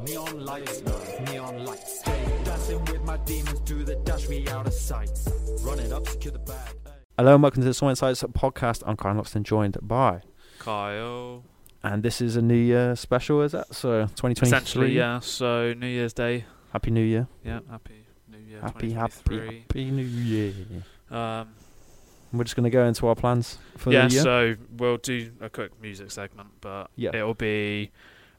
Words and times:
Neon 0.00 0.44
lights, 0.44 0.82
neon 1.30 1.64
lights. 1.66 2.00
Stay 2.00 2.24
dancing 2.44 2.82
with 2.86 3.02
my 3.04 3.18
demons, 3.18 3.60
do 3.60 3.84
the 3.84 3.94
dash 3.96 4.28
me 4.28 4.48
out 4.48 4.66
of 4.66 4.72
sight. 4.72 5.10
Run 5.60 5.78
it 5.78 5.92
up, 5.92 6.08
secure 6.08 6.32
the 6.32 6.38
bag. 6.38 6.74
Hello 7.18 7.34
and 7.34 7.42
welcome 7.42 7.60
to 7.62 7.68
the 7.68 7.74
Soul 7.74 7.90
Insights 7.90 8.22
podcast. 8.22 8.82
I'm 8.86 8.96
Kyle 8.96 9.14
Loxton, 9.14 9.42
joined 9.42 9.76
by, 9.82 10.22
Kyle. 10.58 11.44
and 11.82 12.02
this 12.02 12.20
is 12.22 12.36
a 12.36 12.42
New 12.42 12.56
Year 12.56 12.96
special, 12.96 13.42
is 13.42 13.52
that? 13.52 13.74
So 13.74 14.02
2023. 14.06 14.46
Essentially, 14.48 14.92
yeah. 14.92 15.20
So 15.20 15.74
New 15.74 15.86
Year's 15.86 16.14
Day. 16.14 16.46
Happy 16.72 16.90
New 16.90 17.04
Year. 17.04 17.28
Yeah, 17.44 17.60
happy 17.70 18.06
New 18.30 18.38
Year. 18.38 18.60
Happy, 18.62 18.92
happy, 18.92 19.58
happy 19.68 19.90
New 19.90 20.02
Year. 20.04 20.54
Um, 21.10 21.48
We're 22.32 22.44
just 22.44 22.56
going 22.56 22.64
to 22.64 22.70
go 22.70 22.86
into 22.86 23.06
our 23.08 23.14
plans 23.14 23.58
for 23.76 23.92
yeah, 23.92 24.08
the 24.08 24.14
year. 24.14 24.22
so 24.22 24.54
we'll 24.78 24.96
do 24.96 25.32
a 25.42 25.50
quick 25.50 25.80
music 25.82 26.10
segment, 26.10 26.48
but 26.62 26.90
Yeah. 26.96 27.10
it'll 27.14 27.34
be 27.34 27.90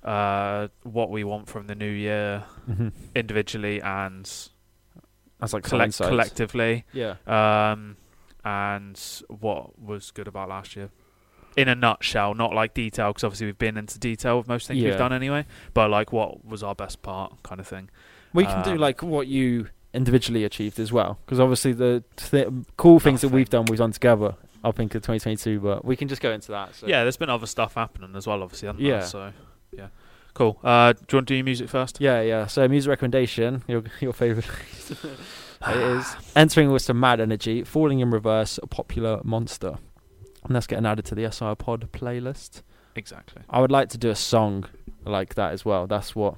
uh, 0.03 0.67
what 0.83 1.09
we 1.09 1.23
want 1.23 1.47
from 1.47 1.67
the 1.67 1.75
new 1.75 1.89
year 1.89 2.43
Mhm. 2.69 2.91
individually 3.15 3.81
and 3.81 4.25
That's 5.39 5.53
like 5.53 5.63
collect- 5.63 5.97
collectively, 5.97 6.85
Yeah. 6.93 7.15
um, 7.27 7.97
and 8.45 8.99
what 9.27 9.79
was 9.79 10.11
good 10.11 10.27
about 10.27 10.49
last 10.49 10.75
year. 10.75 10.89
In 11.55 11.67
a 11.67 11.75
nutshell, 11.75 12.33
not 12.33 12.53
like 12.53 12.73
detail, 12.73 13.09
because 13.11 13.23
obviously 13.23 13.45
we've 13.47 13.57
been 13.57 13.77
into 13.77 13.99
detail 13.99 14.37
with 14.39 14.47
most 14.47 14.67
things 14.67 14.79
Yeah. 14.81 14.89
we've 14.89 14.97
done 14.97 15.13
anyway, 15.13 15.45
but 15.73 15.89
like 15.89 16.11
what 16.11 16.43
was 16.43 16.63
our 16.63 16.73
best 16.75 17.01
part 17.01 17.41
kind 17.43 17.59
of 17.61 17.67
thing. 17.67 17.89
We 18.33 18.45
can 18.45 18.63
do 18.63 18.71
Um, 18.71 18.77
like 18.77 19.03
what 19.03 19.27
you 19.27 19.67
individually 19.93 20.43
achieved 20.43 20.79
as 20.79 20.91
well, 20.91 21.19
because 21.25 21.39
obviously 21.39 21.71
the 21.73 22.03
th- 22.15 22.47
cool 22.77 22.99
things 22.99 23.21
that 23.21 23.29
we've 23.29 23.49
done, 23.49 23.65
we've 23.65 23.77
done 23.79 23.91
together. 23.91 24.35
I 24.65 24.71
think 24.71 24.95
in 24.95 25.01
2022, 25.01 25.59
but 25.59 25.83
we 25.85 25.95
can 25.97 26.07
just 26.07 26.21
go 26.21 26.31
into 26.31 26.51
that. 26.51 26.73
So. 26.73 26.87
Yeah, 26.87 27.03
there's 27.03 27.17
been 27.17 27.29
other 27.29 27.45
stuff 27.45 27.75
happening 27.75 28.15
as 28.15 28.25
well, 28.25 28.41
obviously. 28.41 28.67
Hasn't 28.67 28.81
Yeah. 28.81 28.99
There? 28.99 29.05
So, 29.07 29.33
yeah, 29.73 29.87
cool. 30.33 30.59
Uh, 30.63 30.93
do 30.93 30.99
you 31.11 31.17
want 31.17 31.27
to 31.27 31.33
do 31.33 31.35
your 31.35 31.45
music 31.45 31.69
first? 31.69 31.99
Yeah, 31.99 32.21
yeah. 32.21 32.47
So 32.47 32.67
music 32.67 32.89
recommendation, 32.89 33.63
your 33.67 33.83
your 33.99 34.13
favorite 34.13 34.45
it 34.89 35.77
is 35.77 36.15
entering 36.35 36.71
with 36.71 36.81
some 36.81 36.99
mad 36.99 37.19
energy, 37.19 37.63
falling 37.63 37.99
in 37.99 38.11
reverse, 38.11 38.59
a 38.61 38.67
popular 38.67 39.21
monster, 39.23 39.77
and 40.43 40.55
that's 40.55 40.67
getting 40.67 40.85
added 40.85 41.05
to 41.05 41.15
the 41.15 41.23
SR 41.25 41.55
Pod 41.55 41.89
playlist. 41.91 42.61
Exactly. 42.95 43.41
I 43.49 43.59
would 43.61 43.71
like 43.71 43.89
to 43.89 43.97
do 43.97 44.09
a 44.09 44.15
song 44.15 44.65
like 45.05 45.35
that 45.35 45.51
as 45.51 45.65
well. 45.65 45.87
That's 45.87 46.15
what 46.15 46.35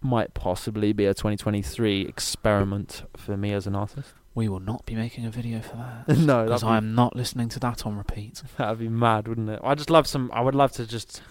might 0.00 0.34
possibly 0.34 0.92
be 0.92 1.04
a 1.06 1.14
2023 1.14 2.02
experiment 2.02 3.02
for 3.16 3.36
me 3.36 3.52
as 3.52 3.66
an 3.66 3.74
artist. 3.74 4.14
We 4.34 4.48
will 4.48 4.60
not 4.60 4.84
be 4.84 4.94
making 4.94 5.26
a 5.26 5.30
video 5.30 5.60
for 5.60 5.76
that. 5.76 6.18
no, 6.18 6.44
Because 6.44 6.64
I'm 6.64 6.94
not 6.94 7.14
listening 7.14 7.48
to 7.50 7.60
that 7.60 7.86
on 7.86 7.96
repeat. 7.96 8.42
that'd 8.56 8.78
be 8.78 8.88
mad, 8.88 9.28
wouldn't 9.28 9.48
it? 9.50 9.60
I 9.62 9.74
just 9.74 9.90
love 9.90 10.06
some. 10.06 10.30
I 10.32 10.40
would 10.40 10.54
love 10.54 10.72
to 10.72 10.86
just, 10.86 11.22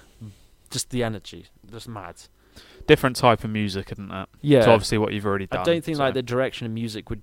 just 0.70 0.90
the 0.90 1.04
energy, 1.04 1.46
just 1.72 1.88
mad. 1.88 2.16
Different 2.88 3.16
type 3.16 3.44
of 3.44 3.50
music, 3.50 3.92
isn't 3.92 4.10
that? 4.10 4.30
Yeah. 4.42 4.62
So 4.66 4.72
obviously 4.74 4.98
what 4.98 5.14
you've 5.14 5.26
already 5.26 5.48
done. 5.48 5.62
I 5.62 5.64
don't 5.64 5.84
think 5.84 5.98
so- 5.98 6.04
like 6.04 6.14
the 6.14 6.22
direction 6.22 6.66
of 6.68 6.72
music 6.74 7.10
would 7.10 7.22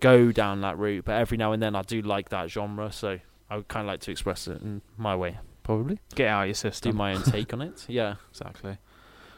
go 0.00 0.32
down 0.32 0.60
that 0.62 0.78
route, 0.78 1.04
but 1.04 1.12
every 1.12 1.38
now 1.38 1.52
and 1.52 1.62
then 1.62 1.74
I 1.74 1.82
do 1.82 2.02
like 2.02 2.28
that 2.30 2.50
genre, 2.50 2.92
so 2.92 3.18
I 3.48 3.56
would 3.56 3.68
kind 3.68 3.86
of 3.86 3.88
like 3.88 4.00
to 4.00 4.10
express 4.10 4.46
it 4.48 4.60
in 4.60 4.82
my 4.98 5.14
way, 5.16 5.38
probably 5.62 6.00
get 6.14 6.28
out 6.28 6.42
of 6.42 6.46
your 6.48 6.52
do 6.52 6.58
system. 6.58 6.96
my 6.96 7.14
own 7.14 7.22
take 7.22 7.52
on 7.54 7.62
it. 7.62 7.84
Yeah, 7.88 8.16
Exactly. 8.30 8.76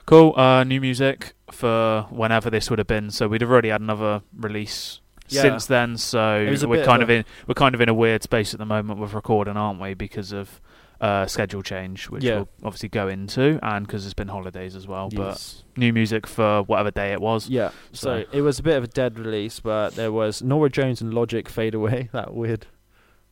Cool. 0.06 0.32
Uh, 0.38 0.64
new 0.64 0.80
music 0.80 1.34
for 1.52 2.06
whenever 2.10 2.48
this 2.48 2.70
would 2.70 2.78
have 2.78 2.88
been. 2.88 3.10
So 3.10 3.28
we'd 3.28 3.42
have 3.42 3.50
already 3.50 3.68
had 3.68 3.82
another 3.82 4.22
release 4.34 5.00
Yeah. 5.28 5.42
since 5.42 5.66
then. 5.66 5.98
So 5.98 6.38
It 6.40 6.48
was 6.50 6.62
a 6.62 6.68
we're 6.68 6.82
kind 6.84 7.02
of 7.02 7.10
of 7.10 7.16
in 7.16 7.24
we're 7.46 7.52
kind 7.54 7.74
of 7.74 7.82
in 7.82 7.90
a 7.90 7.94
weird 7.94 8.22
space 8.22 8.54
at 8.54 8.58
the 8.58 8.64
moment 8.64 8.98
with 9.00 9.12
recording, 9.12 9.58
aren't 9.58 9.80
we? 9.82 9.92
Because 9.92 10.32
of 10.32 10.62
uh, 11.00 11.26
schedule 11.26 11.62
change, 11.62 12.08
which 12.10 12.24
Yeah. 12.24 12.36
we'll 12.36 12.48
obviously 12.64 12.88
go 12.88 13.06
into, 13.08 13.58
and 13.62 13.86
because 13.86 14.04
it's 14.04 14.14
been 14.14 14.28
holidays 14.28 14.74
as 14.74 14.88
well. 14.88 15.08
But 15.10 15.62
new 15.76 15.92
music 15.92 16.26
for 16.26 16.62
whatever 16.64 16.90
day 16.90 17.12
it 17.12 17.20
was. 17.20 17.48
yeah. 17.48 17.70
So 17.92 18.22
So- 18.22 18.24
it 18.36 18.40
was 18.42 18.58
a 18.58 18.62
bit 18.62 18.76
of 18.76 18.84
a 18.84 18.88
dead 18.88 19.18
release, 19.18 19.60
but 19.60 19.90
there 19.94 20.10
was 20.12 20.42
Norah 20.42 20.70
Jones 20.70 21.00
and 21.00 21.14
Logic 21.14 21.48
Fade 21.48 21.74
Away, 21.74 22.08
that 22.12 22.34
weird 22.34 22.66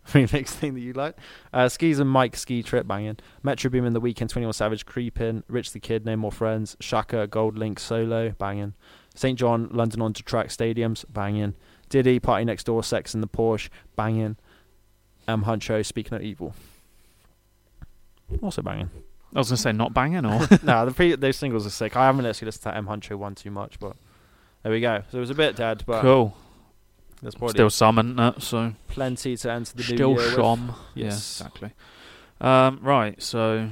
remix 0.08 0.50
thing 0.50 0.74
that 0.74 0.80
you 0.80 0.92
like. 0.92 1.16
Uh, 1.52 1.68
Skis 1.68 1.98
and 1.98 2.08
Mike 2.08 2.36
Ski 2.36 2.62
Trip 2.62 2.86
banging. 2.86 3.16
Metro 3.42 3.68
Boomin 3.68 3.92
the 3.92 4.00
Weeknd, 4.00 4.28
21 4.28 4.52
Savage 4.52 4.86
Creeping. 4.86 5.42
Rich 5.48 5.72
the 5.72 5.80
Kid, 5.80 6.04
No 6.06 6.14
More 6.16 6.30
Friends. 6.30 6.76
Shaka 6.78 7.26
GoldLink 7.26 7.80
Solo 7.80 8.30
banging. 8.38 8.74
St 9.16 9.36
John 9.36 9.68
London 9.72 10.02
on 10.02 10.12
to 10.12 10.22
track 10.22 10.48
stadiums 10.48 11.04
banging. 11.12 11.54
Diddy 11.88 12.20
Party 12.20 12.44
Next 12.44 12.64
Door 12.64 12.84
Sex 12.84 13.14
in 13.14 13.20
the 13.20 13.26
Porsche 13.26 13.68
banging. 13.96 14.36
M 15.26 15.42
Huncho 15.42 15.84
Speaking 15.84 16.14
of 16.14 16.22
Evil. 16.22 16.54
Also 18.42 18.62
banging. 18.62 18.90
I 19.34 19.38
was 19.38 19.48
gonna 19.48 19.56
say 19.58 19.72
not 19.72 19.92
banging 19.92 20.24
or 20.24 20.40
no, 20.62 20.86
the 20.86 20.92
pre- 20.94 21.14
those 21.16 21.36
singles 21.36 21.66
are 21.66 21.70
sick. 21.70 21.96
I 21.96 22.06
haven't 22.06 22.24
actually 22.26 22.46
listened 22.46 22.62
to 22.62 22.68
that 22.70 22.76
M 22.76 22.86
Huncho 22.86 23.16
one 23.16 23.34
too 23.34 23.50
much, 23.50 23.78
but 23.78 23.96
there 24.62 24.72
we 24.72 24.80
go. 24.80 25.02
So 25.10 25.18
it 25.18 25.20
was 25.20 25.30
a 25.30 25.34
bit 25.34 25.56
dead, 25.56 25.82
but 25.86 26.00
cool. 26.00 26.36
there's 27.22 27.34
probably 27.34 27.52
Still 27.54 27.70
some, 27.70 27.98
isn't 27.98 28.18
it? 28.18 28.42
So 28.42 28.72
plenty 28.88 29.36
to 29.36 29.50
enter 29.52 29.72
the 29.74 29.82
new 29.82 29.96
still 29.96 30.08
year 30.10 30.16
with. 30.18 30.34
shom. 30.36 30.74
Yes. 30.94 31.40
Yeah, 31.40 31.46
exactly. 31.46 31.72
Um, 32.40 32.78
right. 32.82 33.20
So 33.22 33.70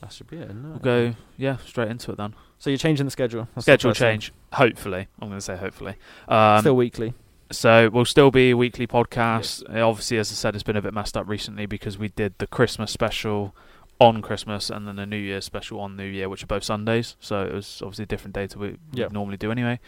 That 0.00 0.12
should 0.12 0.28
be 0.28 0.36
it. 0.38 0.44
isn't 0.44 0.68
we'll 0.70 0.78
go. 0.78 1.14
Yeah, 1.36 1.56
straight 1.66 1.88
into 1.90 2.12
it 2.12 2.16
then. 2.18 2.34
So 2.58 2.70
you're 2.70 2.78
changing 2.78 3.04
the 3.06 3.10
schedule. 3.10 3.42
That's 3.54 3.66
the 3.66 3.72
Schedule 3.72 3.90
first 3.90 4.00
thing. 4.00 4.12
change. 4.20 4.32
Hopefully, 4.52 5.08
I'm 5.20 5.28
going 5.28 5.38
to 5.38 5.44
say 5.44 5.56
hopefully. 5.56 5.96
Um, 6.28 6.60
Still 6.60 6.76
weekly. 6.76 7.12
So 7.52 7.90
we'll 7.90 8.06
still 8.06 8.30
be 8.30 8.50
a 8.50 8.56
weekly 8.56 8.86
podcast. 8.86 9.62
Obviously, 9.68 10.16
as 10.18 10.30
I 10.32 10.34
said, 10.34 10.54
it's 10.54 10.62
been 10.62 10.76
a 10.76 10.82
bit 10.82 10.94
messed 10.94 11.16
up 11.16 11.28
recently 11.28 11.66
because 11.66 11.98
we 11.98 12.08
did 12.08 12.34
the 12.38 12.46
Christmas 12.46 12.90
special 12.90 13.54
on 14.00 14.20
Christmas 14.22 14.70
and 14.70 14.86
then 14.88 14.96
the 14.96 15.06
New 15.06 15.16
Year 15.16 15.40
special 15.40 15.80
on 15.80 15.96
New 15.96 16.04
Year, 16.04 16.28
which 16.28 16.42
are 16.42 16.46
both 16.46 16.64
Sundays. 16.64 17.16
So 17.20 17.42
it 17.44 17.52
was 17.52 17.80
obviously 17.82 18.02
a 18.04 18.06
different 18.06 18.34
day 18.34 18.46
to 18.48 18.58
what 18.58 18.70
we 18.72 18.76
Yeah. 18.92 19.08
normally 19.10 19.36
do 19.36 19.50
anyway. 19.52 19.78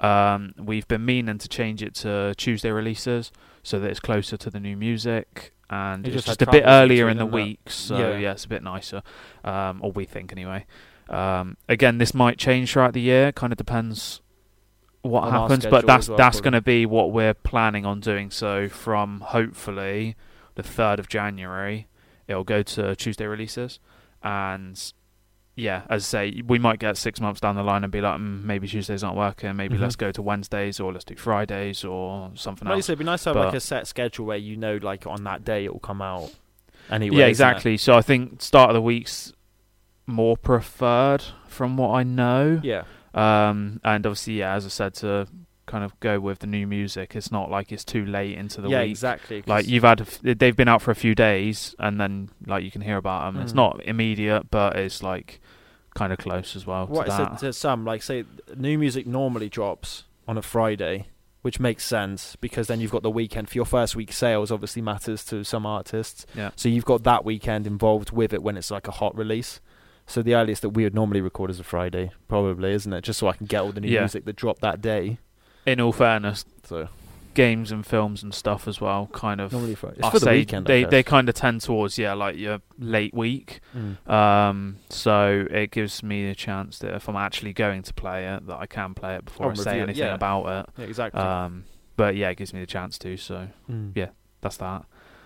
Um, 0.00 0.54
we've 0.58 0.86
been 0.88 1.04
meaning 1.04 1.38
to 1.38 1.48
change 1.48 1.82
it 1.82 1.94
to 1.96 2.34
Tuesday 2.36 2.70
releases 2.70 3.30
so 3.62 3.78
that 3.78 3.88
it's 3.90 4.00
closer 4.00 4.36
to 4.36 4.50
the 4.50 4.58
new 4.58 4.76
music 4.76 5.52
and 5.70 6.04
it's 6.06 6.14
just 6.14 6.26
just 6.26 6.42
a 6.42 6.50
bit 6.50 6.64
earlier 6.66 7.08
in 7.08 7.16
the 7.16 7.24
them, 7.24 7.30
that- 7.30 7.36
week. 7.36 7.60
So 7.70 7.96
Yeah. 7.96 8.18
yeah. 8.18 8.32
it's 8.32 8.44
a 8.44 8.48
bit 8.48 8.62
nicer, 8.62 9.02
um, 9.44 9.78
or 9.82 9.92
we 9.92 10.04
think 10.04 10.32
anyway. 10.32 10.66
Um, 11.08 11.56
again, 11.68 11.98
this 11.98 12.12
might 12.14 12.38
change 12.38 12.72
throughout 12.72 12.94
the 12.94 13.00
year. 13.00 13.32
Kind 13.32 13.52
of 13.52 13.56
depends 13.56 14.20
what 15.02 15.22
On 15.24 15.32
happens, 15.32 15.66
but 15.66 15.86
that's 15.86 16.08
well, 16.08 16.18
that's 16.18 16.40
going 16.40 16.52
to 16.52 16.60
be 16.60 16.84
what 16.86 17.10
we're 17.12 17.34
planning 17.34 17.86
on 17.86 18.00
doing. 18.00 18.30
So 18.30 18.68
from 18.68 19.20
hopefully 19.20 20.16
the 20.56 20.62
third 20.62 20.98
of 20.98 21.08
January, 21.08 21.86
it'll 22.32 22.44
go 22.44 22.62
to 22.62 22.96
Tuesday 22.96 23.26
releases, 23.26 23.78
and 24.22 24.92
yeah, 25.54 25.82
as 25.90 26.02
I 26.02 26.06
say, 26.30 26.42
we 26.46 26.58
might 26.58 26.78
get 26.78 26.96
six 26.96 27.20
months 27.20 27.38
down 27.40 27.56
the 27.56 27.62
line 27.62 27.84
and 27.84 27.92
be 27.92 28.00
like, 28.00 28.18
mm, 28.18 28.42
maybe 28.42 28.66
Tuesdays 28.66 29.04
aren't 29.04 29.18
working. 29.18 29.54
Maybe 29.54 29.76
Mhm. 29.76 29.82
let's 29.82 29.96
go 29.96 30.10
to 30.10 30.22
Wednesdays 30.22 30.80
or 30.80 30.92
let's 30.92 31.04
do 31.04 31.14
Fridays 31.14 31.84
or 31.84 32.30
something 32.34 32.66
Like 32.66 32.76
else. 32.76 32.88
it'd 32.88 32.98
be 32.98 33.04
nice 33.04 33.22
to 33.24 33.30
have 33.30 33.36
like 33.36 33.54
a 33.54 33.60
set 33.60 33.86
schedule 33.86 34.24
where 34.26 34.38
you 34.38 34.56
know, 34.56 34.78
like 34.82 35.06
on 35.06 35.24
that 35.24 35.44
day 35.44 35.66
it 35.66 35.72
will 35.72 35.80
come 35.80 36.00
out. 36.00 36.30
Anyway, 36.90 37.16
yeah, 37.18 37.26
exactly. 37.26 37.76
So 37.76 37.94
I 37.94 38.00
think 38.02 38.40
start 38.40 38.70
of 38.70 38.74
the 38.74 38.80
week's 38.82 39.32
more 40.06 40.36
preferred 40.38 41.22
from 41.48 41.76
what 41.76 41.90
I 41.90 42.02
know. 42.02 42.60
Yeah, 42.62 42.84
Um, 43.14 43.78
and 43.84 44.06
obviously, 44.06 44.38
yeah, 44.38 44.54
as 44.54 44.64
I 44.64 44.70
said, 44.70 44.94
to 44.94 45.26
kind 45.72 45.84
of 45.84 45.98
go 46.00 46.20
with 46.20 46.38
the 46.40 46.46
new 46.46 46.66
music, 46.66 47.16
it's 47.16 47.32
not 47.32 47.50
like 47.50 47.72
it's 47.72 47.84
too 47.84 48.04
late 48.04 48.36
into 48.36 48.60
the 48.60 48.68
yeah, 48.68 48.82
week. 48.82 48.90
exactly. 48.90 49.40
'cause- 49.40 49.48
Like 49.48 49.66
you've 49.66 49.84
had, 49.84 50.00
a 50.00 50.02
f- 50.04 50.20
they've 50.40 50.54
been 50.62 50.68
out 50.68 50.82
for 50.82 50.90
a 50.90 50.94
few 51.04 51.14
days, 51.14 51.74
and 51.78 51.98
then 52.00 52.28
like 52.46 52.62
you 52.62 52.70
can 52.70 52.82
hear 52.82 52.98
about 52.98 53.20
them. 53.32 53.42
It's 53.42 53.52
Mm. 53.52 53.56
not 53.64 53.80
immediate, 53.84 54.50
but 54.50 54.76
it's 54.76 55.02
like 55.02 55.40
kind 55.94 56.12
of 56.12 56.18
close 56.18 56.54
as 56.56 56.66
well. 56.66 56.86
what 56.86 57.04
to 57.06 57.10
that. 57.10 57.38
to 57.38 57.52
some, 57.52 57.84
like 57.84 58.02
say, 58.02 58.24
new 58.56 58.76
music 58.78 59.06
normally 59.06 59.48
drops 59.48 60.04
on 60.28 60.36
a 60.38 60.42
Friday, 60.42 61.06
which 61.42 61.58
makes 61.58 61.84
sense 61.84 62.36
because 62.36 62.66
then 62.68 62.78
you've 62.80 62.92
got 62.96 63.02
the 63.02 63.10
weekend 63.10 63.48
for 63.48 63.56
your 63.56 63.64
first 63.64 63.96
week 63.96 64.12
sales. 64.12 64.50
Obviously 64.52 64.82
matters 64.82 65.24
to 65.24 65.42
some 65.42 65.64
artists, 65.66 66.26
yeah, 66.34 66.50
so 66.54 66.68
you've 66.68 66.84
got 66.84 67.02
that 67.04 67.24
weekend 67.24 67.66
involved 67.66 68.10
with 68.12 68.32
it 68.32 68.42
when 68.42 68.56
it's 68.58 68.70
like 68.70 68.86
a 68.88 68.92
hot 69.00 69.16
release. 69.16 69.60
So 70.06 70.20
the 70.20 70.34
earliest 70.34 70.62
that 70.62 70.70
we 70.70 70.82
would 70.84 70.94
normally 70.94 71.20
record 71.20 71.48
is 71.50 71.60
a 71.60 71.64
Friday, 71.64 72.10
probably, 72.28 72.72
isn't 72.72 72.92
it? 72.92 73.02
Just 73.04 73.18
so 73.20 73.28
I 73.28 73.34
can 73.34 73.46
get 73.46 73.60
all 73.62 73.72
the 73.72 73.80
new 73.80 73.88
Yeah. 73.88 74.00
music 74.00 74.24
that 74.26 74.36
dropped 74.36 74.60
that 74.60 74.80
day. 74.80 75.18
In 75.66 75.80
all 75.80 75.92
fairness, 75.92 76.44
So 76.64 76.88
games 77.34 77.72
and 77.72 77.86
films 77.86 78.22
and 78.22 78.34
stuff 78.34 78.68
as 78.68 78.80
well. 78.80 79.08
Kind 79.12 79.40
of, 79.40 79.52
normally 79.52 79.74
Friday. 79.74 79.96
It's 79.98 80.06
I 80.06 80.10
for 80.10 80.18
the 80.18 80.24
say 80.26 80.38
weekend. 80.38 80.66
I 80.68 80.72
they 80.72 80.80
guess. 80.82 80.90
they 80.90 81.02
kind 81.02 81.28
of 81.28 81.34
tend 81.34 81.60
towards 81.62 81.96
yeah, 81.98 82.12
like 82.14 82.36
your 82.36 82.58
late 82.78 83.14
week. 83.14 83.60
Mm. 83.76 84.06
Um, 84.10 84.76
so 84.90 85.46
it 85.50 85.70
gives 85.70 86.02
me 86.02 86.28
a 86.28 86.34
chance 86.34 86.78
that 86.80 86.94
if 86.94 87.08
I'm 87.08 87.16
actually 87.16 87.52
going 87.54 87.82
to 87.84 87.94
play 87.94 88.26
it, 88.26 88.46
that 88.46 88.56
I 88.58 88.66
can 88.66 88.92
play 88.94 89.14
it 89.16 89.24
before 89.24 89.46
Oh, 89.46 89.50
I 89.50 89.54
say 89.54 89.70
review 89.70 89.80
it, 89.80 89.84
anything 89.84 90.02
yeah. 90.04 90.14
about 90.14 90.46
it. 90.46 90.66
Yeah, 90.80 90.84
exactly. 90.86 91.20
Um, 91.20 91.64
but 91.96 92.16
yeah, 92.16 92.28
it 92.30 92.36
gives 92.36 92.52
me 92.52 92.60
the 92.60 92.66
chance 92.66 92.98
to. 92.98 93.16
So 93.16 93.48
Mm. 93.70 93.92
yeah. 93.94 94.08
that's 94.40 94.56
that. 94.58 94.84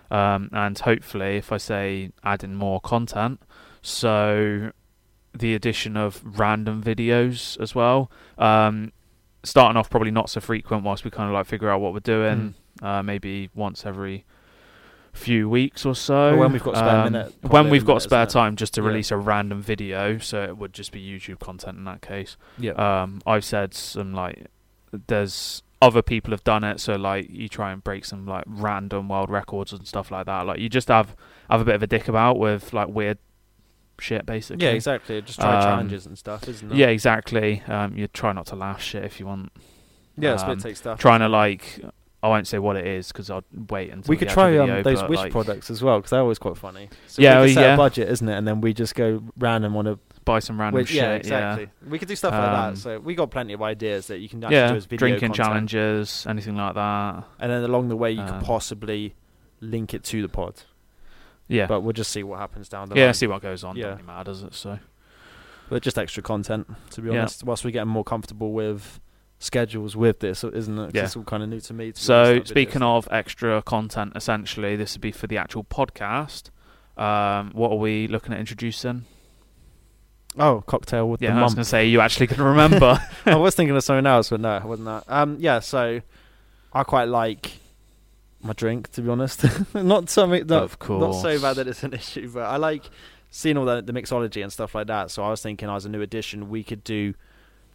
Um, 0.09 0.49
and 0.53 0.79
hopefully, 0.79 1.35
if 1.35 1.51
I 1.51 1.57
say 1.57 2.11
adding 2.23 2.55
more 2.55 2.79
content, 2.79 3.41
so 3.81 4.71
the 5.33 5.53
addition 5.53 5.97
of 5.97 6.21
random 6.39 6.81
videos 6.81 7.59
as 7.61 7.75
well. 7.75 8.09
Um, 8.37 8.91
starting 9.43 9.77
off 9.77 9.89
probably 9.89 10.11
not 10.11 10.29
so 10.29 10.39
frequent 10.41 10.83
whilst 10.83 11.03
we 11.03 11.11
kind 11.11 11.29
of 11.29 11.33
like 11.33 11.45
figure 11.45 11.69
out 11.69 11.81
what 11.81 11.93
we're 11.93 11.99
doing. 11.99 12.53
Uh, 12.81 13.01
maybe 13.01 13.49
once 13.55 13.85
every 13.85 14.23
few 15.13 15.49
weeks 15.49 15.83
or 15.85 15.95
so. 15.95 16.29
Or 16.33 16.37
when 16.37 16.51
we've 16.53 16.63
got 16.63 16.75
spare 16.75 16.95
Um, 16.97 17.11
minute, 17.13 17.33
When 17.41 17.69
we've 17.69 17.85
got 17.85 18.01
spare 18.03 18.25
time, 18.27 18.55
just 18.55 18.75
to 18.75 18.81
Yeah. 18.81 18.87
release 18.89 19.09
a 19.09 19.17
random 19.17 19.61
video, 19.61 20.19
so 20.19 20.43
it 20.43 20.57
would 20.57 20.73
just 20.73 20.91
be 20.91 21.01
YouTube 21.01 21.39
content 21.39 21.77
in 21.77 21.85
that 21.85 22.01
case. 22.01 22.37
Yeah. 22.59 22.73
Um, 22.73 23.21
I've 23.25 23.43
said 23.43 23.73
some 23.73 24.13
like 24.13 24.45
there's 25.07 25.63
other 25.81 26.01
people 26.01 26.31
have 26.31 26.43
done 26.43 26.63
it, 26.63 26.79
so 26.79 26.95
like 26.95 27.27
you 27.31 27.47
try 27.49 27.71
and 27.71 27.83
break 27.83 28.05
some 28.05 28.25
like 28.25 28.43
random 28.47 29.09
world 29.09 29.29
records 29.29 29.73
and 29.73 29.87
stuff 29.87 30.11
like 30.11 30.25
that. 30.27 30.45
Like 30.45 30.59
you 30.59 30.69
just 30.69 30.87
have 30.87 31.15
have 31.49 31.61
a 31.61 31.65
bit 31.65 31.75
of 31.75 31.83
a 31.83 31.87
dick 31.87 32.07
about 32.07 32.37
with 32.37 32.73
like 32.73 32.87
weird 32.87 33.17
shit, 33.99 34.25
basically. 34.25 34.65
yeah, 34.65 34.71
exactly. 34.73 35.21
Just 35.21 35.39
try 35.39 35.55
Um, 35.57 35.61
challenges 35.63 36.05
and 36.05 36.17
stuff, 36.17 36.47
isn't 36.47 36.71
it? 36.71 36.77
Yeah, 36.77 36.87
exactly. 36.87 37.61
Um, 37.67 37.95
you 37.97 38.07
try 38.07 38.31
not 38.33 38.45
to 38.47 38.55
laugh 38.55 38.81
shit 38.81 39.03
if 39.03 39.19
you 39.19 39.25
want. 39.27 39.51
yeah, 40.17 40.31
um, 40.33 40.37
split 40.39 40.59
take 40.59 40.75
stuff. 40.77 40.99
Trying 40.99 41.19
to 41.19 41.29
like, 41.29 41.79
I 42.23 42.27
won't 42.29 42.47
say 42.47 42.57
what 42.59 42.75
it 42.75 42.87
is 42.87 43.09
because 43.11 43.29
I'll 43.29 43.43
wait 43.69 43.91
until 43.91 44.09
we 44.09 44.17
could 44.17 44.29
try 44.29 44.51
video, 44.51 44.77
um, 44.77 44.83
those 44.83 45.01
but, 45.01 45.09
wish 45.09 45.19
like, 45.19 45.31
products 45.31 45.69
as 45.69 45.83
well 45.83 45.99
because 45.99 46.09
they're 46.11 46.19
always 46.21 46.39
quite 46.39 46.57
funny. 46.57 46.89
So 47.07 47.21
Yeah, 47.21 47.41
we 47.41 47.47
could 47.47 47.53
set 47.55 47.61
yeah. 47.61 47.73
a 47.75 47.77
budget, 47.77 48.09
isn't 48.09 48.27
it? 48.27 48.35
And 48.37 48.47
then 48.47 48.59
we 48.61 48.73
just 48.73 48.95
go 48.95 49.21
random 49.37 49.75
on 49.75 49.87
a 49.87 49.99
Buy 50.25 50.39
some 50.39 50.59
random 50.59 50.81
Which- 50.81 50.89
shit. 50.89 50.97
yeah, 50.97 51.13
exactly. 51.13 51.69
We 51.87 51.97
could 51.99 52.09
do 52.09 52.15
stuff 52.17 52.33
like 52.33 52.41
Um, 52.41 52.73
that. 52.73 52.77
So 52.79 52.99
we 52.99 53.15
got 53.15 53.31
plenty 53.31 53.53
of 53.53 53.61
ideas 53.61 54.07
that 54.07 54.17
you 54.19 54.27
can 54.27 54.43
actually 54.43 54.57
Yeah, 54.57 54.71
do 54.71 54.75
as 54.75 54.83
video 54.85 54.97
drinking 54.97 55.29
content. 55.29 55.35
challenges, 55.47 56.25
anything 56.27 56.57
like 56.57 56.73
that. 56.75 57.23
and 57.39 57.49
then 57.49 57.63
along 57.63 57.87
the 57.87 57.95
way 57.95 58.11
you 58.11 58.19
Um, 58.19 58.27
could 58.27 58.41
possibly 58.41 59.15
link 59.61 59.93
it 59.93 60.03
to 60.03 60.21
the 60.21 60.27
pod. 60.27 60.63
Yeah, 61.47 61.65
But 61.67 61.81
we'll 61.81 61.93
just 61.93 62.11
see 62.11 62.23
what 62.23 62.39
happens 62.39 62.67
down 62.69 62.89
the 62.89 62.95
yeah. 62.95 63.01
line. 63.03 63.07
Yeah, 63.09 63.11
see 63.13 63.27
what 63.27 63.41
goes 63.41 63.63
on. 63.63 63.75
Yeah. 63.77 63.83
Doesn't 63.83 63.97
really 63.99 64.07
matter, 64.07 64.23
does 64.31 64.43
it? 64.43 64.53
So 64.53 64.79
But 65.69 65.81
just 65.83 65.97
extra 65.97 66.21
content, 66.23 66.67
to 66.91 67.01
be 67.01 67.09
Yeah. 67.09 67.19
honest. 67.19 67.43
Whilst 67.43 67.63
we're 67.65 67.71
getting 67.71 67.89
more 67.89 68.03
comfortable 68.03 68.51
with 68.53 68.99
schedules 69.39 69.95
with 69.95 70.19
this, 70.19 70.43
isn't 70.43 70.77
it? 70.79 70.95
Yeah. 70.95 71.03
It's 71.05 71.15
all 71.15 71.23
kind 71.23 71.43
of 71.43 71.49
new 71.49 71.59
to 71.61 71.73
me. 71.73 71.91
To 71.91 71.99
So, 72.01 72.43
speaking 72.43 72.81
videos. 72.81 72.97
of 72.97 73.07
extra 73.11 73.61
content, 73.61 74.13
essentially, 74.15 74.75
this 74.75 74.93
would 74.95 75.01
be 75.01 75.11
for 75.11 75.27
the 75.27 75.37
actual 75.37 75.63
podcast. 75.63 76.49
Um, 76.97 77.51
what 77.53 77.71
are 77.71 77.77
we 77.77 78.07
looking 78.07 78.33
at 78.33 78.39
introducing? 78.39 79.05
oh, 80.39 80.61
cocktail 80.67 81.09
with 81.09 81.21
Yeah, 81.21 81.33
the 81.33 81.39
I 81.39 81.43
was 81.43 81.53
going 81.55 81.63
to 81.63 81.69
say 81.69 81.87
you 81.87 81.99
actually 82.01 82.27
can 82.27 82.43
remember. 82.53 82.99
I 83.25 83.35
was 83.35 83.55
thinking 83.55 83.75
of 83.75 83.83
something 83.83 84.05
else, 84.05 84.29
but 84.29 84.39
no, 84.39 84.57
it 84.57 84.63
wasn't 84.65 84.85
that. 84.87 85.03
Um, 85.07 85.37
yeah, 85.39 85.59
so 85.59 86.01
I 86.73 86.83
quite 86.83 87.05
like 87.07 87.53
my 88.47 88.53
drink, 88.53 88.91
to 88.93 89.01
be 89.01 89.09
honest. 89.09 89.45
not 89.75 90.09
something 90.09 90.47
that, 90.47 90.63
Of 90.63 90.77
not 90.89 91.11
so 91.13 91.39
bad 91.41 91.57
that 91.57 91.67
it's 91.67 91.83
an 91.83 91.93
issue, 92.01 92.31
but 92.33 92.43
I 92.43 92.57
like 92.57 92.89
seeing 93.29 93.57
all 93.57 93.65
the, 93.65 93.81
the 93.81 93.93
mixology 93.93 94.41
and 94.41 94.51
stuff 94.51 94.73
like 94.73 94.87
that. 94.87 95.11
So 95.11 95.23
I 95.23 95.29
was 95.29 95.41
thinking, 95.41 95.69
as 95.69 95.85
a 95.85 95.89
new 95.89 96.01
addition, 96.01 96.49
we 96.49 96.63
could 96.63 96.83
do 96.83 97.13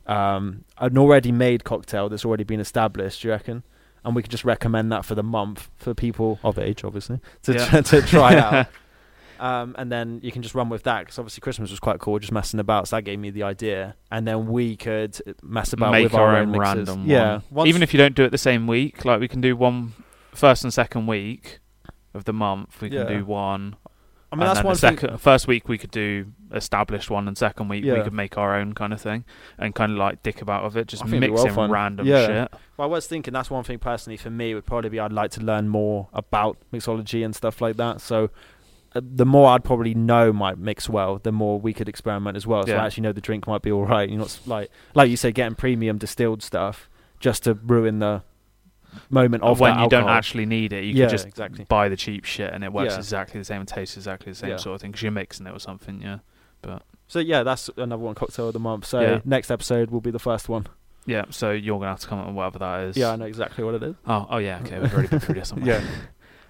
um, 0.06 0.64
an 0.78 0.98
already 0.98 1.30
made 1.32 1.64
cocktail 1.64 2.08
that's 2.08 2.24
already 2.24 2.44
been 2.44 2.60
established. 2.60 3.22
Do 3.22 3.28
you 3.28 3.32
reckon? 3.32 3.62
And 4.04 4.16
we 4.16 4.22
could 4.22 4.32
just 4.32 4.44
recommend 4.44 4.90
that 4.90 5.04
for 5.04 5.14
the 5.14 5.22
month 5.22 5.70
for 5.76 5.94
people 5.94 6.40
of 6.42 6.58
age, 6.58 6.82
obviously, 6.82 7.20
to 7.44 7.52
Yeah. 7.52 7.66
try, 7.66 7.80
to 7.82 8.02
try 8.02 8.34
out. 8.36 8.66
Um, 9.40 9.74
and 9.76 9.90
then 9.90 10.20
you 10.22 10.30
can 10.30 10.42
just 10.42 10.54
run 10.54 10.68
with 10.68 10.84
that 10.84 11.00
because 11.00 11.18
obviously 11.18 11.40
Christmas 11.40 11.72
was 11.72 11.80
quite 11.80 11.98
cool, 11.98 12.16
just 12.20 12.30
messing 12.30 12.60
about. 12.60 12.86
So 12.86 12.94
that 12.94 13.02
gave 13.02 13.18
me 13.18 13.30
the 13.30 13.42
idea, 13.42 13.96
and 14.08 14.24
then 14.24 14.46
we 14.46 14.76
could 14.76 15.20
mess 15.42 15.72
about 15.72 15.90
Make 15.90 16.04
with 16.04 16.14
our, 16.14 16.28
our, 16.28 16.36
own 16.36 16.52
mixes. 16.52 16.60
random 16.88 17.06
Yeah. 17.06 17.40
Once- 17.50 17.68
Even 17.68 17.82
if 17.82 17.92
you 17.92 17.98
don't 17.98 18.14
do 18.14 18.22
it 18.22 18.30
the 18.30 18.38
same 18.38 18.68
week, 18.68 19.04
like 19.04 19.18
we 19.18 19.26
can 19.26 19.40
do 19.40 19.56
one 19.56 19.94
first 20.34 20.64
and 20.64 20.72
second 20.72 21.06
week 21.06 21.58
of 22.14 22.24
the 22.24 22.32
month. 22.32 22.80
We 22.80 22.90
can 22.90 23.06
do 23.06 23.24
one. 23.24 23.76
I 24.30 24.34
mean 24.34 24.42
and 24.44 24.48
that's 24.48 24.58
then 24.60 24.64
one 24.66 24.74
the 24.74 24.80
thing. 24.80 24.98
second, 24.98 25.18
First 25.20 25.46
week 25.46 25.68
we 25.68 25.76
could 25.76 25.90
do 25.90 26.32
established 26.54 27.10
one, 27.10 27.28
and 27.28 27.36
second 27.36 27.68
week 27.68 27.84
we 27.84 27.90
Yeah. 27.92 28.02
could 28.02 28.14
make 28.14 28.38
our 28.38 28.56
own 28.56 28.72
kind 28.74 28.92
of 28.94 29.00
thing, 29.00 29.24
and 29.58 29.74
kind 29.74 29.92
of 29.92 29.98
like 29.98 30.22
dick 30.22 30.40
about 30.40 30.64
with 30.64 30.76
it, 30.76 30.86
just 30.88 31.02
I 31.02 31.06
think 31.06 31.22
it'd 31.22 31.28
be 31.30 31.34
well 31.34 31.44
mixing 31.44 31.54
fun. 31.54 31.70
random 31.70 32.06
Yeah. 32.06 32.26
shit. 32.26 32.54
Well, 32.78 32.88
I 32.88 32.90
was 32.90 33.06
thinking 33.06 33.32
that's 33.34 33.50
one 33.50 33.62
thing 33.64 33.78
personally 33.78 34.16
for 34.16 34.30
me 34.30 34.54
would 34.54 34.64
probably 34.64 34.88
be 34.88 34.98
I'd 34.98 35.12
like 35.12 35.30
to 35.32 35.42
learn 35.42 35.68
more 35.68 36.08
about 36.14 36.56
mixology 36.72 37.22
and 37.24 37.34
stuff 37.36 37.60
like 37.60 37.76
that. 37.76 38.00
So 38.00 38.30
uh, 38.94 39.00
the 39.02 39.26
more 39.26 39.50
I'd 39.50 39.64
probably 39.64 39.94
know 39.94 40.32
might 40.32 40.56
mix 40.58 40.88
well, 40.88 41.18
the 41.22 41.32
more 41.32 41.58
we 41.60 41.72
could 41.74 41.88
experiment 41.88 42.36
as 42.36 42.46
well. 42.46 42.66
So 42.66 42.72
Yeah. 42.72 42.82
I 42.82 42.86
actually 42.86 43.02
know 43.02 43.12
the 43.12 43.20
drink 43.22 43.46
might 43.46 43.62
be 43.62 43.70
all 43.72 43.84
right. 43.86 44.08
You're 44.08 44.18
not 44.18 44.26
s- 44.28 44.40
like 44.46 44.70
like 44.94 45.10
you 45.10 45.16
say 45.18 45.30
getting 45.32 45.56
premium 45.56 45.98
distilled 45.98 46.42
stuff 46.42 46.88
just 47.20 47.44
to 47.44 47.52
ruin 47.54 47.98
the 47.98 48.22
moment 49.10 49.42
of 49.42 49.60
when 49.60 49.78
you 49.78 49.88
don't 49.88 50.08
actually 50.08 50.46
need 50.46 50.72
it, 50.72 50.84
you 50.84 50.92
Yeah, 50.94 51.04
can 51.06 51.10
just 51.10 51.26
exactly. 51.26 51.64
buy 51.68 51.88
the 51.88 51.96
cheap 51.96 52.24
shit, 52.24 52.52
and 52.52 52.62
it 52.64 52.72
works 52.72 52.92
Yeah. 52.92 52.98
exactly 52.98 53.40
the 53.40 53.44
same 53.44 53.60
and 53.60 53.68
tastes 53.68 53.96
exactly 53.96 54.32
the 54.32 54.36
same 54.38 54.50
Yeah. 54.50 54.56
sort 54.56 54.74
of 54.76 54.80
thing 54.82 54.90
because 54.90 55.02
you're 55.02 55.12
mixing 55.12 55.46
it 55.46 55.50
or 55.54 55.58
something. 55.58 56.00
Yeah, 56.02 56.18
but 56.62 56.82
So 57.08 57.18
yeah, 57.18 57.42
that's 57.42 57.68
another 57.76 58.02
one 58.02 58.14
cocktail 58.14 58.48
of 58.48 58.52
the 58.54 58.60
month. 58.60 58.86
So 58.86 59.20
next 59.24 59.50
episode 59.50 59.90
will 59.90 60.00
be 60.00 60.10
the 60.10 60.18
first 60.18 60.48
one. 60.48 60.66
yeah. 61.06 61.24
So 61.30 61.50
you're 61.52 61.78
gonna 61.78 61.90
have 61.90 62.00
to 62.00 62.06
come 62.06 62.18
up 62.20 62.26
with 62.26 62.36
whatever 62.36 62.58
that 62.60 62.80
is. 62.84 62.96
Yeah, 62.96 63.10
I 63.12 63.16
know 63.16 63.24
exactly 63.26 63.64
what 63.64 63.74
it 63.74 63.82
is. 63.82 63.94
Oh, 64.06 64.26
oh 64.30 64.38
yeah. 64.38 64.60
Okay, 64.64 64.78
we've 64.78 64.92
already 64.92 65.08
been 65.08 65.20
through 65.20 65.34
this. 65.34 65.52
Yeah. 65.62 65.80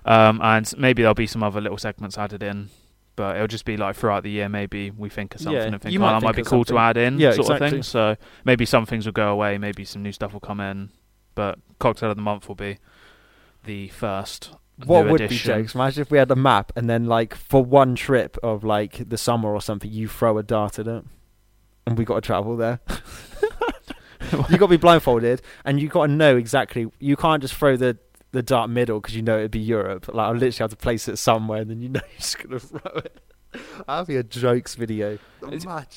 Um, 0.04 0.40
and 0.42 0.72
maybe 0.78 1.02
there'll 1.02 1.14
be 1.14 1.26
some 1.28 1.42
other 1.42 1.60
little 1.60 1.78
segments 1.78 2.18
added 2.18 2.42
in, 2.42 2.70
but 3.14 3.36
it'll 3.36 3.46
just 3.46 3.64
be 3.64 3.76
like 3.76 3.94
throughout 3.94 4.24
the 4.24 4.30
year. 4.30 4.48
Maybe 4.48 4.90
we 4.90 5.08
think 5.08 5.34
of 5.34 5.40
something 5.40 5.56
Yeah, 5.60 5.66
and 5.68 5.80
think, 5.80 5.92
you 5.92 6.00
oh, 6.00 6.02
might 6.02 6.12
that 6.20 6.22
might 6.26 6.34
be 6.36 6.42
cool 6.42 6.64
to 6.64 6.76
add 6.78 6.96
in, 6.96 7.18
Yeah, 7.20 7.30
sort 7.32 7.50
of 7.50 7.58
thing. 7.70 7.82
So 7.84 8.16
maybe 8.44 8.64
some 8.66 8.84
things 8.84 9.06
will 9.06 9.12
go 9.12 9.30
away, 9.30 9.58
maybe 9.58 9.84
some 9.84 10.02
new 10.02 10.10
stuff 10.12 10.32
will 10.32 10.40
come 10.40 10.58
in, 10.60 10.90
but 11.34 11.58
cocktail 11.79 12.11
of 12.11 12.17
the 12.17 12.23
month 12.23 12.49
will 12.49 12.55
be 12.55 12.79
the 13.64 13.88
first. 13.88 14.50
What 14.84 15.08
would 15.08 15.20
edition. 15.20 15.55
be 15.55 15.62
jokes? 15.62 15.75
Imagine 15.75 16.02
if 16.02 16.11
we 16.11 16.19
had 16.19 16.31
a 16.31 16.37
map 16.37 16.73
and 16.75 16.88
then 16.88 17.06
like 17.06 17.34
for 17.34 17.64
one 17.64 17.94
trip 17.94 18.37
of 18.43 18.64
like 18.64 19.08
the 19.08 19.19
summer 19.19 19.52
or 19.52 19.61
something, 19.61 19.90
you 19.90 20.08
throw 20.08 20.38
a 20.38 20.43
dart 20.43 20.79
at 20.79 20.88
it, 20.88 21.05
and 21.87 21.99
we 21.99 22.05
got 22.05 22.17
to 22.17 22.20
travel 22.20 22.56
there. 22.56 22.81
you 24.32 24.58
got 24.58 24.67
to 24.67 24.69
be 24.69 24.76
blindfolded, 24.76 25.43
and 25.64 25.81
you 25.81 25.88
got 25.88 26.06
to 26.06 26.12
know 26.12 26.37
exactly. 26.37 26.90
You 26.99 27.17
can't 27.17 27.43
just 27.43 27.55
throw 27.55 27.76
the 27.76 27.99
the 28.32 28.43
dart 28.43 28.70
middle 28.70 28.99
because 28.99 29.14
you 29.14 29.23
know 29.23 29.38
it'd 29.38 29.50
be 29.50 29.61
Europe. 29.61 30.08
Like 30.08 30.29
I 30.29 30.32
literally 30.32 30.52
have 30.58 30.70
to 30.70 30.76
place 30.76 31.06
it 31.06 31.17
somewhere, 31.17 31.61
and 31.61 31.70
then 31.70 31.81
you 31.81 31.90
know 31.90 32.00
you're 32.11 32.19
just 32.19 32.38
gonna 32.38 32.58
throw 32.58 32.93
it. 32.96 33.20
That'd 33.87 34.06
be 34.06 34.16
a 34.16 34.22
jokes 34.22 34.75
video. 34.75 35.19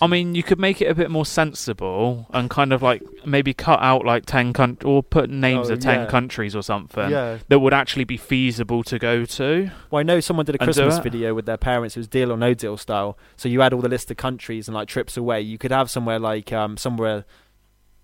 I 0.02 0.08
mean, 0.08 0.34
you 0.34 0.42
could 0.42 0.60
make 0.60 0.82
it 0.82 0.86
a 0.88 0.96
bit 0.96 1.12
more 1.12 1.26
sensible 1.26 2.28
and 2.34 2.50
kind 2.50 2.74
of 2.74 2.82
like 2.82 3.04
maybe 3.26 3.54
cut 3.54 3.80
out 3.82 4.04
like 4.06 4.26
ten 4.26 4.54
countries 4.54 4.86
or 4.86 5.04
put 5.04 5.30
names 5.30 5.70
Oh, 5.70 5.74
of 5.74 5.80
ten 5.80 6.02
yeah. 6.02 6.06
countries 6.08 6.56
or 6.56 6.64
something 6.64 7.10
yeah. 7.12 7.38
that 7.48 7.60
would 7.60 7.74
actually 7.74 8.04
be 8.06 8.18
feasible 8.18 8.84
to 8.84 8.98
go 9.00 9.24
to. 9.26 9.70
Well, 9.92 10.00
I 10.00 10.04
know 10.04 10.20
someone 10.20 10.46
did 10.46 10.56
a 10.56 10.58
Christmas 10.58 10.98
video 11.00 11.34
with 11.34 11.46
their 11.46 11.58
parents. 11.58 11.96
It 11.96 12.00
was 12.00 12.08
deal 12.08 12.32
or 12.32 12.38
no 12.38 12.54
deal 12.54 12.76
style. 12.78 13.18
So 13.38 13.48
you 13.48 13.62
had 13.62 13.72
all 13.74 13.82
the 13.82 13.90
list 13.90 14.10
of 14.12 14.18
countries 14.18 14.68
and 14.68 14.76
like 14.76 14.88
trips 14.88 15.16
away. 15.16 15.42
You 15.42 15.58
could 15.58 15.72
have 15.72 15.92
somewhere 15.92 16.20
like 16.20 16.52
um, 16.52 16.78
somewhere 16.78 17.26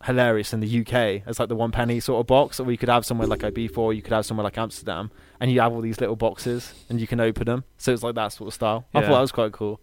hilarious 0.05 0.53
in 0.53 0.59
the 0.59 0.81
UK 0.81 1.23
as 1.27 1.39
like 1.39 1.49
the 1.49 1.55
one 1.55 1.71
penny 1.71 1.99
sort 1.99 2.19
of 2.21 2.27
box, 2.27 2.59
or 2.59 2.71
you 2.71 2.77
could 2.77 2.89
have 2.89 3.05
somewhere 3.05 3.27
like 3.27 3.39
Ibiza. 3.41 3.95
You 3.95 4.01
could 4.01 4.13
have 4.13 4.25
somewhere 4.25 4.43
like 4.43 4.57
Amsterdam, 4.57 5.11
and 5.39 5.51
you 5.51 5.61
have 5.61 5.71
all 5.73 5.81
these 5.81 5.99
little 5.99 6.15
boxes 6.15 6.73
and 6.89 6.99
you 6.99 7.07
can 7.07 7.19
open 7.19 7.45
them. 7.45 7.63
So 7.77 7.91
it's 7.93 8.03
like 8.03 8.15
that 8.15 8.29
sort 8.33 8.47
of 8.49 8.53
style. 8.53 8.85
I 8.93 9.01
thought 9.01 9.09
that 9.11 9.19
was 9.21 9.31
quite 9.31 9.51
cool. 9.51 9.79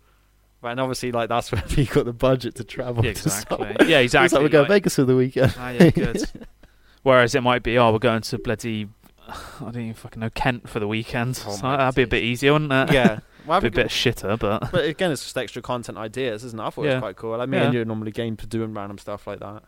Right, 0.61 0.73
and 0.73 0.81
obviously, 0.81 1.13
like 1.13 1.29
that's 1.29 1.53
where 1.53 1.63
you 1.69 1.87
got 1.87 2.05
the 2.05 2.13
budget 2.13 2.57
to 2.57 2.65
travel. 2.65 3.05
Yeah, 3.05 3.11
exactly. 3.13 3.57
somewhere. 3.57 3.77
Yeah, 3.87 3.99
It's 4.01 4.15
like 4.15 4.25
exactly. 4.25 4.45
we're 4.45 4.49
going 4.51 4.63
like- 4.63 4.69
to 4.69 4.75
Vegas 4.75 4.95
for 4.97 5.05
the 5.05 5.15
weekend. 5.17 5.55
Ah, 5.59 5.71
yeah, 5.71 5.91
good. 5.91 6.23
Whereas 7.05 7.35
it 7.35 7.43
might 7.43 7.63
be, 7.63 7.79
oh, 7.79 7.93
we're 7.93 7.99
going 8.01 8.23
to 8.23 8.39
bloody, 8.39 8.89
I 9.29 9.35
don't 9.61 9.77
even 9.77 9.95
fucking 9.95 10.19
know, 10.21 10.31
Kent 10.31 10.69
for 10.69 10.81
the 10.81 10.89
weekend. 10.89 11.41
Oh 11.47 11.53
So 11.53 11.63
that'd 11.63 11.95
be 11.95 12.03
a 12.03 12.07
bit 12.09 12.23
easier, 12.25 12.53
wouldn't 12.55 12.73
it? 12.73 12.93
yeah. 12.95 13.19
Well, 13.47 13.63
be 13.63 13.69
a 13.69 13.71
bit 13.71 13.87
shitter, 13.87 14.39
but 14.39 14.71
But 14.71 14.85
again, 14.85 15.11
it's 15.11 15.23
just 15.23 15.39
extra 15.39 15.63
content 15.63 15.97
ideas, 15.97 16.45
isn't 16.45 16.59
it? 16.61 16.63
I 16.63 16.69
thought 16.69 16.85
it 16.85 16.89
was 16.91 16.99
quite 17.01 17.17
cool. 17.17 17.39
Like 17.39 17.49
me 17.49 17.57
Yeah. 17.57 17.65
and 17.65 17.73
you 17.73 17.83
normally 17.87 18.11
game 18.11 18.37
for 18.37 18.45
doing 18.47 18.75
random 18.75 18.99
stuff 18.99 19.27
like 19.27 19.39
that. 19.41 19.63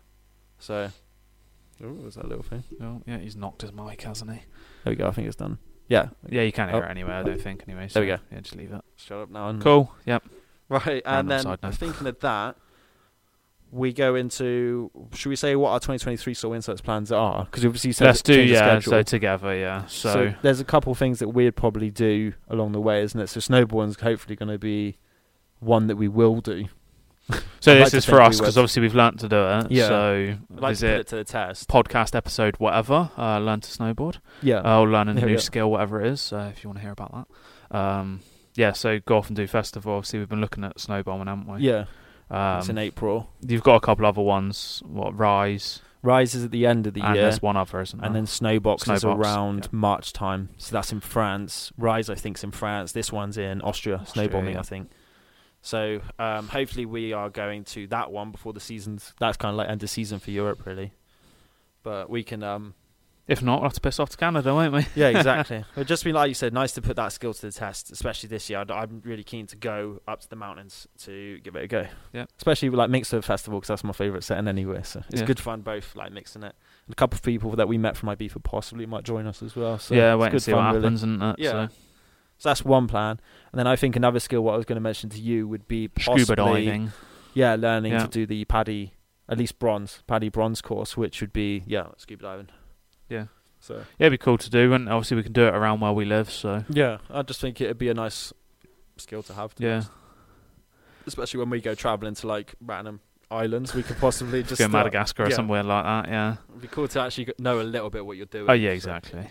So, 0.61 0.90
oh, 1.83 1.88
was 2.05 2.14
that 2.14 2.29
little 2.29 2.45
thing? 2.45 2.62
oh, 2.81 3.02
yeah, 3.07 3.19
he's 3.19 3.35
knocked 3.37 3.62
his 3.62 3.73
mic, 3.73 4.02
hasn't 4.02 4.31
he? 4.33 4.40
There 4.85 4.93
we 4.93 4.97
go. 4.97 5.09
I 5.09 5.11
think 5.11 5.26
it's 5.26 5.37
done. 5.37 5.59
Yeah. 5.88 6.11
Yeah, 6.29 6.43
you 6.43 6.52
can't 6.52 6.71
hear 6.71 6.83
Oh. 6.83 6.87
it 6.87 6.90
anyway. 6.90 7.12
I 7.12 7.23
don't 7.25 7.40
think 7.40 7.64
anyway. 7.67 7.88
There 7.93 8.02
we 8.02 8.07
go. 8.07 8.19
Yeah, 8.31 8.40
just 8.40 8.55
leave 8.57 8.73
it. 8.73 8.83
Shut 8.97 9.19
up 9.19 9.31
now. 9.31 9.49
And 9.49 9.61
Cool. 9.61 9.93
Yep. 10.07 10.23
Right, 10.69 10.87
Random 10.87 11.02
and 11.07 11.31
then 11.31 11.43
side 11.43 11.59
note. 11.64 11.75
thinking 11.75 12.07
of 12.07 12.21
that, 12.21 12.57
we 13.73 13.93
go 13.93 14.14
into. 14.14 14.90
Should 15.14 15.31
we 15.31 15.37
say 15.37 15.57
what 15.57 15.71
our 15.71 15.81
2023 15.81 16.33
Soul 16.35 16.52
Insights 16.52 16.81
plans 16.81 17.11
are? 17.11 17.45
Because 17.47 17.64
obviously 17.64 17.88
you 17.88 17.93
said 17.95 18.05
Let's 18.07 18.23
do 18.23 18.35
change 18.37 18.49
the 18.50 18.55
yeah. 18.55 18.61
schedule. 18.79 18.90
So 18.90 19.02
together, 19.02 19.57
yeah. 19.57 19.87
So, 19.87 20.35
there's 20.43 20.61
a 20.61 20.64
couple 20.64 20.95
things 20.95 21.19
that 21.21 21.29
we'd 21.31 21.57
probably 21.57 21.90
do 21.90 22.35
along 22.49 22.73
the 22.73 22.81
way, 22.81 23.02
isn't 23.02 23.19
it? 23.21 23.26
So 23.29 23.40
snowboarding's 23.40 24.00
hopefully 24.00 24.37
going 24.37 24.49
to 24.50 24.59
be 24.59 24.99
one 25.59 25.87
that 25.88 25.97
we 25.97 26.07
will 26.09 26.40
do. 26.40 26.67
So 27.61 27.73
I'd 27.73 27.76
this 27.76 27.93
like 27.93 27.95
is 27.95 28.05
for 28.07 28.17
we 28.17 28.23
us 28.23 28.40
because 28.40 28.57
would. 28.57 28.62
obviously 28.62 28.83
we've 28.83 28.95
learnt 28.95 29.21
to 29.21 29.29
do 29.29 29.37
it. 29.37 29.71
Yeah. 29.71 29.88
So 29.88 30.14
I'd 30.55 30.61
like 30.61 30.61
to 30.61 30.69
visit 30.71 30.93
put 30.93 31.00
it 31.00 31.07
to 31.09 31.17
the 31.17 31.25
test. 31.25 31.69
podcast 31.69 32.14
episode 32.14 32.57
whatever. 32.57 33.11
Uh, 33.19 33.38
learn 33.38 33.61
to 33.61 33.71
snowboard. 33.71 34.19
Yeah. 34.43 34.59
uh, 34.61 34.81
or 34.81 34.88
learn 34.88 35.09
a 35.09 35.14
There 35.14 35.26
new 35.26 35.38
skill, 35.38 35.71
whatever 35.71 36.00
it 36.00 36.09
is. 36.09 36.33
Uh, 36.33 36.50
if 36.52 36.64
you 36.64 36.69
want 36.71 36.79
to 36.79 36.83
hear 36.83 36.93
about 36.93 37.26
that. 37.71 37.76
Um, 37.76 38.21
yeah. 38.55 38.73
So 38.73 38.99
go 39.00 39.19
off 39.19 39.29
and 39.29 39.37
do 39.37 39.47
festival. 39.47 39.95
Obviously, 39.95 40.19
we've 40.21 40.29
been 40.29 40.40
looking 40.40 40.64
at 40.64 40.76
snowbombing, 40.79 41.26
haven't 41.26 41.47
we? 41.49 41.61
yeah. 41.61 41.85
it's 42.59 42.69
in 42.69 42.79
Um, 42.79 42.79
April. 42.79 43.31
you've 43.47 43.62
got 43.62 43.75
a 43.76 43.81
couple 43.81 44.07
other 44.07 44.23
ones. 44.23 44.83
What 44.87 45.17
Rise? 45.19 45.81
Rise 46.02 46.35
is 46.35 46.47
at 46.47 46.50
the 46.50 46.64
end 46.64 46.87
of 46.87 46.95
the 46.95 47.02
and 47.02 47.14
year. 47.14 47.25
there's 47.25 47.43
one 47.43 47.59
other, 47.59 47.79
isn't 47.83 47.99
there? 48.00 48.07
And 48.07 48.17
then 48.17 48.25
Snowboxx, 48.25 48.95
is 48.95 49.05
around 49.05 49.64
yeah. 49.64 49.69
March 49.71 50.14
time. 50.14 50.49
So 50.57 50.73
that's 50.73 50.93
in 50.93 51.00
France. 51.00 51.73
Rise, 51.76 52.09
I 52.09 52.14
think, 52.14 52.38
is 52.38 52.45
in 52.45 52.52
France. 52.52 52.93
This 52.93 53.12
one's 53.12 53.37
in 53.37 53.61
Austria, 53.61 53.97
Austria, 53.97 54.29
snowbombing, 54.29 54.55
yeah. 54.55 54.61
I 54.61 54.62
think. 54.62 54.90
So 55.62 56.00
um, 56.19 56.49
hopefully 56.49 56.87
we 56.87 57.12
are 57.12 57.29
going 57.29 57.64
to 57.64 57.87
that 57.88 58.11
one 58.11 58.31
before 58.31 58.52
the 58.52 58.61
season's. 58.61 59.12
That's 59.21 59.37
kind 59.37 59.52
of 59.52 59.59
like 59.59 59.69
end 59.69 59.83
of 59.83 59.90
season 59.90 60.19
for 60.19 60.31
Europe, 60.31 60.64
really. 60.64 60.93
But 61.83 62.09
we 62.11 62.23
can 62.23 62.43
um, 62.43 62.75
If 63.26 63.43
not, 63.43 63.57
we'll 63.61 63.64
have 63.64 63.75
to 63.75 63.81
piss 63.81 63.99
off 64.00 64.11
to 64.11 64.17
Canada, 64.17 64.55
won't 64.55 64.73
we? 64.75 64.87
Yeah, 64.95 65.09
exactly. 65.17 65.64
It'd 65.76 65.87
just 65.88 66.05
be 66.05 66.12
like 66.12 66.29
you 66.29 66.35
said, 66.35 66.52
nice 66.52 66.73
to 66.73 66.83
put 66.83 66.97
that 66.97 67.09
skill 67.12 67.33
to 67.35 67.40
the 67.43 67.52
test, 67.52 67.90
especially 67.90 68.29
this 68.29 68.49
year. 68.50 68.61
I'd- 68.61 68.73
I'm 68.73 69.00
really 69.05 69.23
keen 69.25 69.47
to 69.49 69.57
go 69.57 70.00
up 70.09 70.21
to 70.21 70.29
the 70.29 70.37
mountains 70.37 70.87
to 71.05 71.38
give 71.40 71.57
it 71.57 71.64
a 71.64 71.67
go. 71.69 71.87
Yeah. 72.12 72.25
especially 72.38 72.69
with, 72.71 72.79
like 72.79 72.90
Mixer 72.90 73.21
Festival 73.23 73.61
because 73.61 73.69
that's 73.69 73.85
my 73.85 73.93
favourite 73.93 74.25
setting 74.25 74.49
anyway. 74.49 74.81
So 74.83 75.02
it's 75.11 75.21
Yeah. 75.21 75.26
good 75.26 75.40
fun 75.40 75.61
both 75.62 75.95
like 75.95 76.12
mixing 76.12 76.43
it. 76.43 76.55
And 76.87 76.93
a 76.93 76.97
couple 76.97 77.17
of 77.17 77.23
people 77.23 77.50
that 77.57 77.69
we 77.69 77.79
met 77.79 77.97
from 77.97 78.09
Ibiza 78.09 78.43
possibly 78.43 78.87
might 78.87 79.05
join 79.05 79.26
us 79.26 79.43
as 79.43 79.55
well. 79.57 79.79
So 79.79 79.95
yeah, 79.95 80.14
wait 80.17 80.33
and 80.33 80.43
see 80.43 80.52
fun, 80.52 80.64
what 80.64 80.71
really. 80.73 80.83
happens, 80.83 81.00
isn't 81.00 81.23
it? 81.23 81.37
Yeah. 81.38 81.50
So, 81.50 81.69
So 82.41 82.49
that's 82.49 82.65
one 82.65 82.89
plan. 82.89 83.21
And 83.53 83.59
then 83.59 83.67
I 83.67 83.77
think 83.77 83.97
another 83.97 84.19
skill 84.19 84.41
what 84.41 84.55
I 84.55 84.57
was 84.57 84.65
going 84.65 84.77
to 84.77 84.81
mention 84.81 85.11
to 85.11 85.21
you 85.21 85.47
would 85.47 85.69
be 85.69 85.89
possibly, 85.89 86.25
scuba 86.25 86.37
diving. 86.37 86.93
Yeah, 87.35 87.55
learning 87.55 87.93
Yeah. 87.93 88.05
to 88.07 88.09
do 88.09 88.25
the 88.25 88.47
PADI, 88.47 88.95
at 89.29 89.37
least 89.37 89.59
bronze, 89.59 90.03
PADI 90.07 90.31
bronze 90.31 90.63
course, 90.63 90.97
which 90.97 91.21
would 91.21 91.35
be 91.35 91.63
yeah, 91.67 91.89
scuba 91.99 92.23
diving. 92.23 92.49
Yeah. 93.11 93.27
So 93.61 93.75
Yeah, 93.99 94.07
it'd 94.07 94.13
be 94.13 94.25
cool 94.25 94.39
to 94.39 94.49
do, 94.49 94.73
and 94.73 94.89
obviously 94.89 95.19
we 95.19 95.23
can 95.23 95.35
do 95.35 95.43
it 95.47 95.55
around 95.55 95.81
where 95.81 95.93
we 95.93 96.07
live. 96.07 96.31
So 96.31 96.65
yeah, 96.71 96.99
I 97.11 97.21
just 97.21 97.43
think 97.43 97.61
it'd 97.61 97.77
be 97.77 97.91
a 97.91 97.95
nice 97.95 98.33
skill 98.97 99.23
to 99.25 99.35
have. 99.35 99.55
To 99.57 99.63
yeah, 99.63 99.83
especially 101.07 101.41
when 101.41 101.51
we 101.51 101.61
go 101.61 101.75
traveling 101.75 102.15
to 102.15 102.27
like 102.27 102.55
random 102.65 103.01
islands, 103.31 103.75
we 103.75 103.83
could 103.83 103.99
possibly 103.99 104.43
just 104.51 104.59
go 104.59 104.67
Madagascar 104.69 105.25
or 105.25 105.29
yeah. 105.29 105.37
somewhere 105.37 105.63
like 105.63 105.85
that. 105.85 106.09
Yeah. 106.09 106.37
It'd 106.49 106.63
be 106.63 106.69
cool 106.69 106.89
to 106.89 107.01
actually 107.03 107.35
know 107.39 107.61
a 107.61 107.63
little 107.63 107.91
bit 107.91 108.05
what 108.07 108.17
you're 108.17 108.25
doing. 108.27 108.49
Oh 108.49 108.55
yeah, 108.55 108.71
So- 108.71 108.75
exactly. 108.75 109.27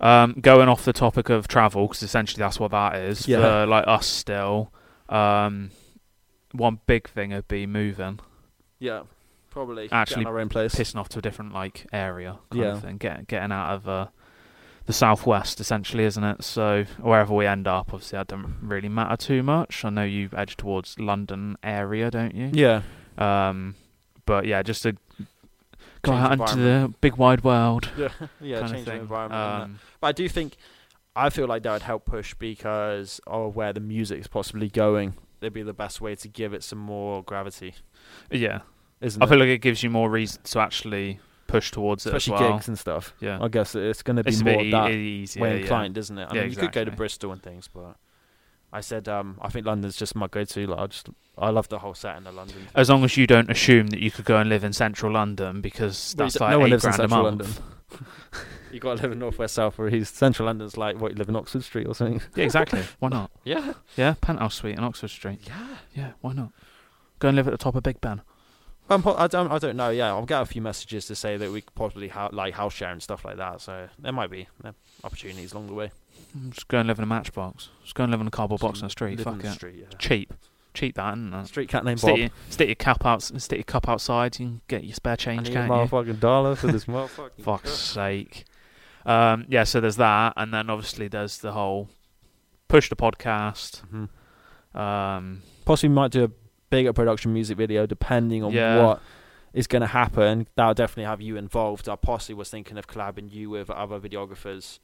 Um, 0.00 0.34
going 0.40 0.68
off 0.68 0.84
the 0.84 0.92
topic 0.92 1.28
of 1.30 1.48
travel, 1.48 1.86
because 1.86 2.02
essentially 2.02 2.40
that's 2.40 2.58
what 2.60 2.72
that 2.72 2.96
is. 2.96 3.26
Yeah. 3.28 3.40
For 3.40 3.66
like 3.66 3.84
us 3.86 4.06
still, 4.06 4.72
um, 5.08 5.70
one 6.52 6.80
big 6.86 7.08
thing 7.08 7.30
would 7.32 7.48
be 7.48 7.66
moving, 7.66 8.20
Yeah, 8.78 9.02
probably 9.50 9.88
Actually 9.90 10.24
getting 10.24 10.26
our 10.28 10.38
own 10.40 10.48
place. 10.48 10.74
pissing 10.74 10.96
off 10.96 11.08
to 11.10 11.18
a 11.20 11.22
different 11.22 11.52
like 11.54 11.86
area, 11.92 12.38
kind 12.50 12.62
Yeah. 12.64 12.72
of 12.72 12.82
thing. 12.82 12.96
Get, 12.98 13.26
getting 13.28 13.52
out 13.52 13.72
of 13.74 13.88
uh, 13.88 14.06
the 14.86 14.92
southwest, 14.92 15.60
essentially, 15.60 16.04
isn't 16.04 16.24
it? 16.24 16.44
So 16.44 16.84
wherever 17.00 17.32
we 17.34 17.46
end 17.46 17.66
up, 17.66 17.92
obviously, 17.94 18.18
that 18.18 18.26
doesn't 18.28 18.56
really 18.62 18.88
matter 18.88 19.16
too 19.16 19.42
much. 19.42 19.84
I 19.84 19.90
know 19.90 20.04
you 20.04 20.28
edge 20.36 20.56
towards 20.56 20.98
London 20.98 21.56
area, 21.62 22.10
don't 22.10 22.34
you? 22.34 22.50
Yeah, 22.52 22.82
Um, 23.16 23.76
but 24.26 24.44
yeah, 24.46 24.62
just 24.62 24.82
to 24.82 24.96
go 26.04 26.12
out 26.12 26.32
into 26.32 26.56
the 26.56 26.94
big 27.00 27.16
wide 27.16 27.42
world. 27.44 27.88
yeah, 27.96 28.08
yeah. 28.40 28.60
Change 28.60 28.72
of 28.80 28.84
the 28.84 28.90
thing. 28.92 29.00
environment. 29.00 29.62
Um, 29.62 29.78
But 30.00 30.06
I 30.08 30.12
do 30.12 30.28
think, 30.28 30.56
I 31.16 31.30
feel 31.30 31.46
like 31.46 31.62
that 31.64 31.72
would 31.72 31.82
help 31.82 32.04
push 32.06 32.34
because 32.34 33.20
of 33.26 33.56
where 33.56 33.72
the 33.72 33.80
music 33.80 34.20
is 34.20 34.26
possibly 34.28 34.68
going. 34.68 35.14
It'd 35.40 35.52
be 35.52 35.62
the 35.62 35.72
best 35.74 36.00
way 36.00 36.14
to 36.16 36.28
give 36.28 36.52
it 36.54 36.62
some 36.62 36.78
more 36.78 37.22
gravity, 37.22 37.74
yeah, 38.30 38.60
isn't 39.00 39.22
I 39.22 39.26
it? 39.26 39.28
feel 39.28 39.38
like 39.38 39.48
it 39.48 39.58
gives 39.58 39.82
you 39.82 39.90
more 39.90 40.08
reason 40.10 40.40
to 40.44 40.58
actually 40.60 41.20
push 41.46 41.70
towards 41.70 42.06
it 42.06 42.14
Especially 42.14 42.34
as 42.36 42.40
well. 42.40 42.52
gigs 42.54 42.68
and 42.68 42.78
stuff. 42.78 43.14
Yeah, 43.20 43.38
I 43.42 43.48
guess 43.48 43.74
it's 43.74 44.02
going 44.02 44.16
to 44.16 44.24
be 44.24 44.30
it's 44.30 44.42
more 44.42 44.64
that 44.70 44.90
easier. 44.92 45.42
way 45.42 45.56
yeah. 45.56 45.60
inclined, 45.60 45.98
isn't 45.98 46.16
it? 46.16 46.28
I 46.30 46.34
Yeah, 46.34 46.40
mean, 46.42 46.50
you 46.50 46.56
could 46.56 46.72
go 46.72 46.84
to. 46.84 46.90
Bristol 46.90 47.32
and 47.32 47.42
things, 47.42 47.68
but 47.68 47.96
I 48.74 48.80
said 48.80 49.08
um, 49.08 49.38
I 49.40 49.48
think 49.48 49.64
London's 49.66 49.96
just 49.96 50.14
my 50.14 50.26
go-to. 50.26 50.66
Like, 50.66 50.78
I 50.78 50.86
just 50.88 51.08
I 51.38 51.50
love 51.50 51.68
the 51.68 51.78
whole 51.78 51.94
set 51.94 52.16
in 52.16 52.24
the 52.24 52.32
London. 52.32 52.56
thing. 52.56 52.66
As 52.74 52.90
long 52.90 53.04
as 53.04 53.16
you 53.16 53.26
don't 53.26 53.50
assume 53.50 53.86
that 53.88 54.00
you 54.00 54.10
could 54.10 54.24
go 54.24 54.36
and 54.38 54.48
live 54.50 54.64
in 54.64 54.72
central 54.72 55.12
London 55.12 55.60
because 55.60 56.14
that's 56.18 56.38
like 56.40 56.50
no 56.50 56.58
one 56.60 56.70
lives 56.70 56.84
in 56.84 56.92
central. 56.92 57.22
London. 57.22 57.48
You 58.72 58.80
got 58.80 58.96
to 58.96 59.02
live 59.04 59.12
in 59.12 59.20
northwest 59.20 59.54
south, 59.54 59.78
where 59.78 59.88
he's 59.88 60.08
central 60.08 60.46
London's 60.46 60.76
like 60.76 61.00
what 61.00 61.12
you 61.12 61.16
live 61.16 61.28
in 61.28 61.36
Oxford 61.36 61.62
Street 61.62 61.86
or 61.86 61.94
something. 61.94 62.20
Yeah, 62.34 62.42
exactly. 62.42 62.82
why 62.98 63.08
not? 63.08 63.30
Yeah, 63.44 63.74
Yeah, 63.96 64.14
penthouse 64.20 64.56
suite 64.56 64.76
in 64.76 64.82
Oxford 64.82 65.10
Street. 65.10 65.38
yeah. 65.46 65.76
Yeah, 65.94 66.10
why 66.22 66.32
not? 66.32 66.50
Go 67.20 67.28
and 67.28 67.36
live 67.36 67.46
at 67.46 67.52
the 67.52 67.56
top 67.56 67.76
of 67.76 67.84
Big 67.84 68.00
Ben. 68.00 68.22
I 68.90 69.28
don't. 69.28 69.52
I 69.52 69.58
don't 69.58 69.76
know. 69.76 69.90
Yeah, 69.90 70.08
I'll 70.08 70.26
get 70.26 70.42
a 70.42 70.44
few 70.44 70.60
messages 70.60 71.06
to 71.06 71.14
say 71.14 71.36
that 71.36 71.52
we 71.52 71.60
could 71.60 71.74
possibly 71.76 72.08
ha- 72.08 72.30
like 72.32 72.54
house 72.54 72.74
share 72.74 72.90
and 72.90 73.00
stuff 73.00 73.24
like 73.24 73.36
that. 73.36 73.60
So 73.60 73.88
there 73.96 74.12
might 74.12 74.30
be 74.30 74.48
opportunities 75.04 75.52
along 75.52 75.68
the 75.68 75.74
way. 75.74 75.92
Just 76.50 76.68
go 76.68 76.78
and 76.78 76.88
live 76.88 76.98
in 76.98 77.04
a 77.04 77.06
matchbox. 77.06 77.68
Just 77.82 77.94
go 77.94 78.04
and 78.04 78.10
live 78.10 78.20
in 78.20 78.26
a 78.26 78.30
cardboard 78.30 78.60
box 78.60 78.80
on 78.82 78.86
the 78.86 78.90
street. 78.90 79.20
Fuck 79.20 79.44
it. 79.44 79.52
street. 79.52 79.76
Yeah. 79.78 79.96
Cheap. 79.98 80.34
Cheap 80.74 80.96
that, 80.96 81.14
isn't 81.14 81.32
it? 81.32 81.46
Street 81.46 81.68
cat 81.68 81.84
named 81.84 82.00
Stick 82.00 82.10
Bob. 82.10 82.18
your, 82.18 82.30
stick 82.50 82.68
your 82.68 82.74
cup 82.74 83.06
out. 83.06 83.22
Stick 83.22 83.58
your 83.58 83.62
cup 83.64 83.88
outside. 83.88 84.38
You 84.40 84.46
can 84.46 84.60
get 84.66 84.82
your 84.84 84.94
spare 84.94 85.16
change, 85.16 85.42
I 85.48 85.50
need 85.50 85.50
a 85.50 85.52
can't 85.68 85.68
you? 85.70 85.74
motherfucking 85.98 86.20
dollar 86.20 86.56
for 86.56 86.66
this 86.66 86.86
motherfucking. 86.86 87.30
Fuck's 87.42 87.70
cup. 87.70 87.78
sake. 87.78 88.44
Um, 89.06 89.44
yeah, 89.48 89.62
so 89.64 89.80
there's 89.80 89.96
that, 89.96 90.32
and 90.36 90.52
then 90.52 90.68
obviously 90.70 91.06
there's 91.08 91.38
the 91.38 91.52
whole 91.52 91.88
push 92.66 92.88
the 92.88 92.96
podcast. 92.96 93.82
Mhm. 93.92 94.08
Um, 94.78 95.42
Possibly 95.64 95.94
might 95.94 96.10
do 96.10 96.24
a 96.24 96.30
bigger 96.70 96.92
production 96.92 97.32
music 97.32 97.56
video 97.56 97.86
depending 97.86 98.42
on 98.42 98.52
Yeah. 98.52 98.82
what 98.84 99.00
is 99.52 99.66
going 99.68 99.82
to 99.82 99.86
happen. 99.86 100.48
That'll 100.56 100.74
definitely 100.74 101.04
have 101.04 101.20
you 101.20 101.36
involved. 101.36 101.88
I 101.88 101.94
possibly 101.96 102.34
was 102.34 102.50
thinking 102.50 102.76
of 102.78 102.86
collabing 102.88 103.30
you 103.32 103.48
with 103.50 103.70
other 103.70 104.00
videographers, 104.00 104.80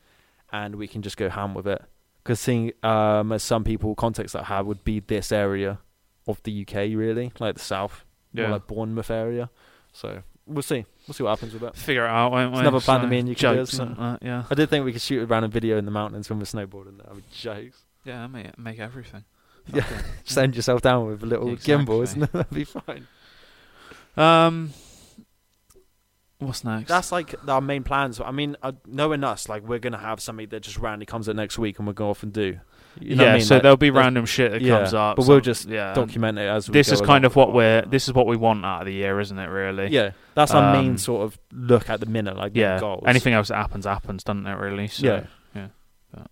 and 0.52 0.76
we 0.76 0.86
can 0.88 1.02
just 1.02 1.16
go 1.16 1.28
ham 1.28 1.54
with 1.54 1.66
it. 1.66 1.82
Because 2.22 2.38
seeing 2.40 2.72
um, 2.82 3.32
as 3.32 3.42
some 3.42 3.64
people 3.64 3.94
context 3.94 4.34
that 4.34 4.42
I 4.42 4.46
have 4.46 4.66
would 4.66 4.84
be 4.84 5.00
this 5.00 5.32
area 5.32 5.78
of 6.26 6.42
the 6.42 6.62
UK, 6.62 6.74
really, 6.96 7.32
like 7.38 7.54
the 7.54 7.60
south, 7.60 8.04
more 8.32 8.44
Yeah. 8.46 8.52
like 8.52 8.66
Bournemouth 8.66 9.10
area. 9.10 9.48
So 9.92 10.22
we'll 10.46 10.62
see. 10.62 10.84
We'll 11.08 11.14
see 11.14 11.22
what 11.24 11.30
happens 11.30 11.54
with 11.54 11.62
it. 11.62 11.74
figure 11.76 12.04
it 12.04 12.10
out, 12.10 12.30
won't 12.32 12.52
we? 12.52 12.58
It's 12.58 12.60
another 12.68 12.80
plan 12.80 13.00
that 13.00 13.06
So, 13.06 13.10
me 13.10 13.18
and 13.20 13.28
you 13.28 13.34
can 13.34 13.52
do, 13.54 13.58
jokes 13.60 13.72
isn't 13.74 13.88
and 13.88 13.96
that, 13.96 14.22
yeah. 14.22 14.44
I 14.50 14.54
did 14.54 14.68
think 14.68 14.84
we 14.84 14.92
could 14.92 15.00
shoot 15.00 15.22
a 15.22 15.26
random 15.26 15.50
video 15.50 15.78
in 15.78 15.84
the 15.86 15.90
mountains 15.90 16.28
when 16.28 16.38
we're 16.38 16.44
snowboarding. 16.44 16.98
That 16.98 17.14
would 17.14 17.24
be 17.24 17.36
jokes. 17.36 17.82
Yeah, 18.04 18.26
make, 18.26 18.56
make 18.58 18.78
everything. 18.78 19.24
Yeah. 19.72 19.84
Send 20.24 20.56
yourself 20.56 20.80
down 20.82 21.06
with 21.06 21.22
a 21.22 21.26
little 21.26 21.48
gimbal, 21.56 22.02
isn't 22.02 22.22
it? 22.22 22.32
That'd 22.32 22.50
be 22.52 22.64
fine. 22.64 23.06
Um, 24.16 24.70
what's 26.40 26.64
next? 26.64 26.88
That's 26.88 27.12
like 27.12 27.34
our 27.48 27.60
main 27.60 27.82
plans. 27.84 28.20
I 28.20 28.30
mean, 28.32 28.56
uh, 28.62 28.72
knowing 28.86 29.22
us, 29.24 29.48
like 29.48 29.62
we're 29.62 29.78
gonna 29.78 29.98
have 29.98 30.20
something 30.20 30.48
that 30.48 30.60
just 30.62 30.78
randomly 30.78 31.06
comes 31.06 31.28
out 31.28 31.36
next 31.36 31.58
week, 31.58 31.78
and 31.78 31.86
we'll 31.86 31.94
go 31.94 32.10
off 32.10 32.22
and 32.22 32.32
do. 32.32 32.58
You 32.98 33.14
know 33.14 33.22
yeah, 33.22 33.28
what 33.28 33.34
I 33.34 33.36
mean? 33.38 33.46
so 33.46 33.54
Like, 33.54 33.62
there'll 33.62 33.76
be 33.76 33.90
random 33.90 34.26
shit 34.26 34.50
that 34.50 34.62
yeah, 34.62 34.78
comes 34.78 34.94
up, 34.94 35.16
but 35.16 35.26
we'll 35.26 35.40
just 35.40 35.68
yeah. 35.68 35.94
document 35.94 36.38
it 36.38 36.48
as 36.48 36.68
we 36.68 36.72
go. 36.72 36.78
This 36.80 36.90
is 36.90 37.00
kind 37.00 37.24
along. 37.24 37.24
of 37.26 37.36
what 37.36 37.52
we're. 37.52 37.82
This 37.82 38.08
is 38.08 38.14
what 38.14 38.26
we 38.26 38.36
want 38.36 38.64
out 38.64 38.80
of 38.80 38.86
the 38.86 38.92
year, 38.92 39.20
isn't 39.20 39.38
it? 39.38 39.46
Really? 39.46 39.88
Yeah, 39.90 40.10
that's 40.34 40.50
our 40.52 40.72
main 40.72 40.90
Um, 40.90 40.98
sort 40.98 41.22
of 41.22 41.38
look 41.52 41.88
at 41.88 42.00
the 42.00 42.06
minute, 42.06 42.36
like 42.36 42.52
Yeah. 42.56 42.80
goals. 42.80 43.04
Anything 43.06 43.32
else 43.34 43.48
that 43.48 43.56
happens 43.56 43.84
happens, 43.84 44.24
doesn't 44.24 44.44
it? 44.46 44.54
Really? 44.54 44.88
So, 44.88 45.06
yeah, 45.06 45.24
yeah, 45.54 45.66
but- 46.12 46.30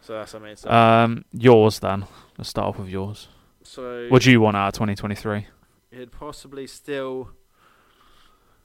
So 0.00 0.12
that's 0.14 0.32
our 0.34 0.40
main 0.40 0.54
stuff. 0.56 0.72
Um, 0.72 1.24
yours 1.32 1.80
then. 1.80 2.04
Let's 2.38 2.50
start 2.50 2.68
off 2.68 2.78
with 2.78 2.88
yours. 2.88 3.26
so 3.64 4.06
What 4.08 4.22
do 4.22 4.30
you 4.30 4.40
want 4.40 4.56
out 4.56 4.68
of 4.68 4.74
2023? 4.74 5.46
it'd 5.90 6.12
possibly 6.12 6.66
still 6.68 7.30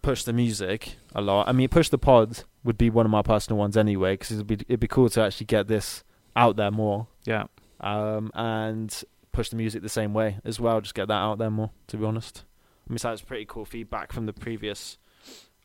push 0.01 0.23
the 0.23 0.33
music 0.33 0.95
a 1.13 1.21
lot. 1.21 1.47
I 1.47 1.51
mean, 1.51 1.69
push 1.69 1.89
the 1.89 1.97
pods 1.97 2.45
would 2.63 2.77
be 2.77 2.89
one 2.89 3.05
of 3.05 3.11
my 3.11 3.21
personal 3.21 3.57
ones 3.57 3.75
anyway, 3.77 4.13
because 4.13 4.31
it'd 4.31 4.47
be 4.47 4.55
it'd 4.67 4.79
be 4.79 4.87
cool 4.87 5.09
to 5.09 5.21
actually 5.21 5.45
get 5.47 5.67
this 5.67 6.03
out 6.35 6.55
there 6.55 6.71
more. 6.71 7.07
Yeah. 7.25 7.45
um, 7.81 8.31
and 8.33 9.03
push 9.31 9.49
the 9.49 9.55
music 9.55 9.81
the 9.81 9.89
same 9.89 10.13
way 10.13 10.37
as 10.43 10.59
well. 10.59 10.81
Just 10.81 10.93
get 10.95 11.07
that 11.07 11.13
out 11.13 11.37
there 11.37 11.49
more. 11.49 11.71
To 11.87 11.97
be 11.97 12.05
honest, 12.05 12.43
I 12.87 12.91
mean, 12.93 12.97
so 12.99 13.09
that's 13.09 13.21
pretty 13.21 13.45
cool 13.45 13.65
feedback 13.65 14.11
from 14.11 14.25
the 14.25 14.33
previous 14.33 14.97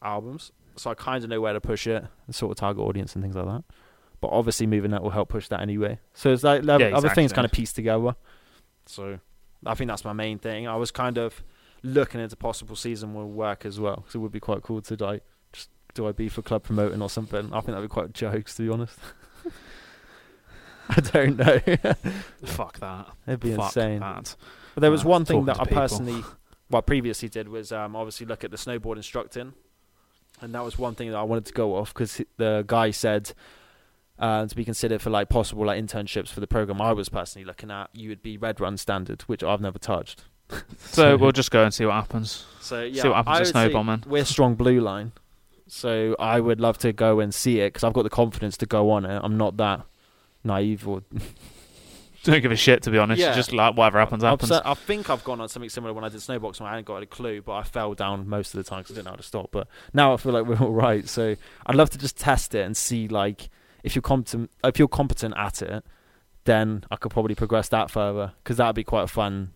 albums, 0.02 0.52
so 0.76 0.90
I 0.90 0.94
kind 0.94 1.22
of 1.24 1.30
know 1.30 1.40
where 1.40 1.52
to 1.52 1.60
push 1.60 1.86
it 1.86 2.04
and 2.26 2.34
sort 2.34 2.52
of 2.52 2.56
target 2.58 2.82
audience 2.82 3.14
and 3.14 3.22
things 3.24 3.34
like 3.36 3.46
that. 3.46 3.64
But 4.20 4.28
obviously, 4.28 4.66
moving 4.66 4.90
that 4.92 5.02
will 5.02 5.10
help 5.10 5.28
push 5.28 5.48
that 5.48 5.60
anyway. 5.60 5.98
So 6.14 6.32
it's 6.32 6.42
like 6.42 6.62
other 6.68 6.88
Yeah, 6.90 6.96
other 6.96 7.10
things 7.10 7.32
kind 7.32 7.44
of 7.44 7.52
piece 7.52 7.72
together. 7.72 8.16
So 8.86 9.18
I 9.64 9.74
think 9.74 9.88
that's 9.88 10.04
my 10.04 10.12
main 10.12 10.38
thing. 10.38 10.66
I 10.66 10.76
was 10.76 10.90
kind 10.90 11.18
of 11.18 11.42
looking 11.86 12.20
into 12.20 12.36
possible 12.36 12.76
season 12.76 13.14
will 13.14 13.30
work 13.30 13.64
as 13.64 13.80
well, 13.80 13.96
because 13.96 14.14
it 14.14 14.18
would 14.18 14.32
be 14.32 14.40
quite 14.40 14.62
cool 14.62 14.80
to 14.82 14.96
like 14.96 15.22
just 15.52 15.70
do 15.94 16.06
I 16.06 16.12
be 16.12 16.28
for 16.28 16.42
club 16.42 16.62
promoting 16.62 17.02
or 17.02 17.10
something. 17.10 17.52
I 17.52 17.60
think 17.60 17.66
that'd 17.66 17.82
be 17.82 17.88
quite 17.88 18.12
jokes 18.12 18.54
to 18.56 18.62
be 18.62 18.68
honest. 18.68 18.98
I 20.88 21.00
don't 21.00 21.36
know. 21.36 21.58
Fuck 22.44 22.78
that. 22.80 23.08
It'd 23.26 23.40
be 23.40 23.54
Fuck 23.54 23.76
insane. 23.76 24.00
that. 24.00 24.36
But 24.74 24.82
there 24.82 24.90
was 24.90 25.04
one 25.04 25.24
thing 25.24 25.46
that 25.46 25.58
I 25.58 25.64
people. 25.64 25.78
personally, 25.78 26.22
well, 26.70 26.82
previously 26.82 27.28
did 27.28 27.48
was 27.48 27.72
um, 27.72 27.96
obviously 27.96 28.26
look 28.26 28.44
at 28.44 28.50
the 28.50 28.56
snowboard 28.56 28.96
instructing, 28.96 29.54
and 30.40 30.54
that 30.54 30.62
was 30.62 30.78
one 30.78 30.94
thing 30.94 31.10
that 31.10 31.16
I 31.16 31.22
wanted 31.22 31.46
to 31.46 31.52
go 31.52 31.76
off 31.76 31.92
because 31.92 32.20
the 32.36 32.64
guy 32.66 32.90
said 32.90 33.32
uh, 34.18 34.46
to 34.46 34.54
be 34.54 34.64
considered 34.64 35.02
for 35.02 35.10
like 35.10 35.28
possible 35.28 35.66
like 35.66 35.82
internships 35.82 36.28
for 36.28 36.40
the 36.40 36.46
program 36.46 36.80
I 36.80 36.92
was 36.92 37.08
personally 37.08 37.44
looking 37.44 37.70
at, 37.70 37.90
you 37.92 38.08
would 38.08 38.22
be 38.22 38.36
Red 38.36 38.60
Run 38.60 38.76
standard, 38.76 39.22
which 39.22 39.42
I've 39.42 39.60
never 39.60 39.78
touched. 39.78 40.24
So 40.78 41.16
we'll 41.16 41.32
just 41.42 41.50
go 41.50 41.62
and 41.64 41.74
see 41.74 41.84
what 41.84 41.94
happens. 41.94 42.46
So 42.60 42.82
yeah, 42.82 43.02
See 43.02 43.08
what 43.08 43.16
happens 43.26 43.34
I 43.34 43.38
to 43.38 43.40
would 43.68 43.72
say 43.72 43.74
snowbombing. 43.78 44.06
We're 44.06 44.24
strong 44.24 44.54
blue 44.54 44.80
line, 44.80 45.12
so 45.68 46.16
I 46.18 46.40
would 46.40 46.60
love 46.60 46.78
to 46.78 46.92
go 46.92 47.20
and 47.20 47.34
see 47.34 47.60
it 47.60 47.68
because 47.72 47.84
I've 47.84 47.92
got 47.92 48.02
the 48.02 48.10
confidence 48.10 48.56
to 48.58 48.66
go 48.66 48.90
on 48.90 49.04
it. 49.04 49.20
I'm 49.22 49.36
not 49.36 49.56
that 49.58 49.82
naive 50.44 50.86
or 50.88 51.02
Don't 52.24 52.40
give 52.42 52.50
a 52.50 52.56
shit 52.56 52.82
to 52.82 52.90
be 52.90 52.98
honest. 52.98 53.20
Yeah. 53.20 53.34
Just 53.34 53.52
like 53.52 53.76
whatever 53.76 53.98
happens, 54.00 54.24
happens. 54.24 54.48
se- 54.50 54.62
I 54.64 54.74
think 54.74 55.10
I've 55.10 55.22
gone 55.22 55.40
on 55.40 55.48
something 55.48 55.68
similar 55.70 55.92
when 55.92 56.02
I 56.02 56.08
did 56.08 56.20
snowboxing. 56.20 56.62
I 56.62 56.70
hadn't 56.70 56.86
got 56.86 57.00
a 57.02 57.06
clue, 57.06 57.40
but 57.40 57.52
I 57.52 57.62
fell 57.62 57.94
down 57.94 58.28
most 58.28 58.52
of 58.52 58.58
the 58.58 58.68
time 58.68 58.80
because 58.80 58.92
I 58.92 58.94
didn't 58.96 59.04
know 59.04 59.10
how 59.12 59.16
to 59.16 59.22
stop. 59.22 59.50
But 59.52 59.68
now 59.92 60.12
I 60.12 60.16
feel 60.16 60.32
like 60.32 60.44
we're 60.44 60.58
all 60.58 60.72
right. 60.72 61.08
So 61.08 61.36
I'd 61.66 61.76
love 61.76 61.90
to 61.90 61.98
just 61.98 62.16
test 62.16 62.52
it 62.54 62.62
and 62.66 62.76
see 62.76 63.06
like 63.06 63.48
if 63.84 63.94
you're 63.94 64.02
competent, 64.02 64.50
if 64.64 64.76
you're 64.78 64.88
competent 64.88 65.34
at 65.36 65.62
it, 65.62 65.84
then 66.46 66.82
I 66.90 66.96
could 66.96 67.12
probably 67.12 67.36
progress 67.36 67.68
that 67.68 67.92
further 67.92 68.32
because 68.42 68.56
that'd 68.56 68.74
be 68.74 68.82
quite 68.84 69.02
a 69.04 69.08
fun 69.08 69.52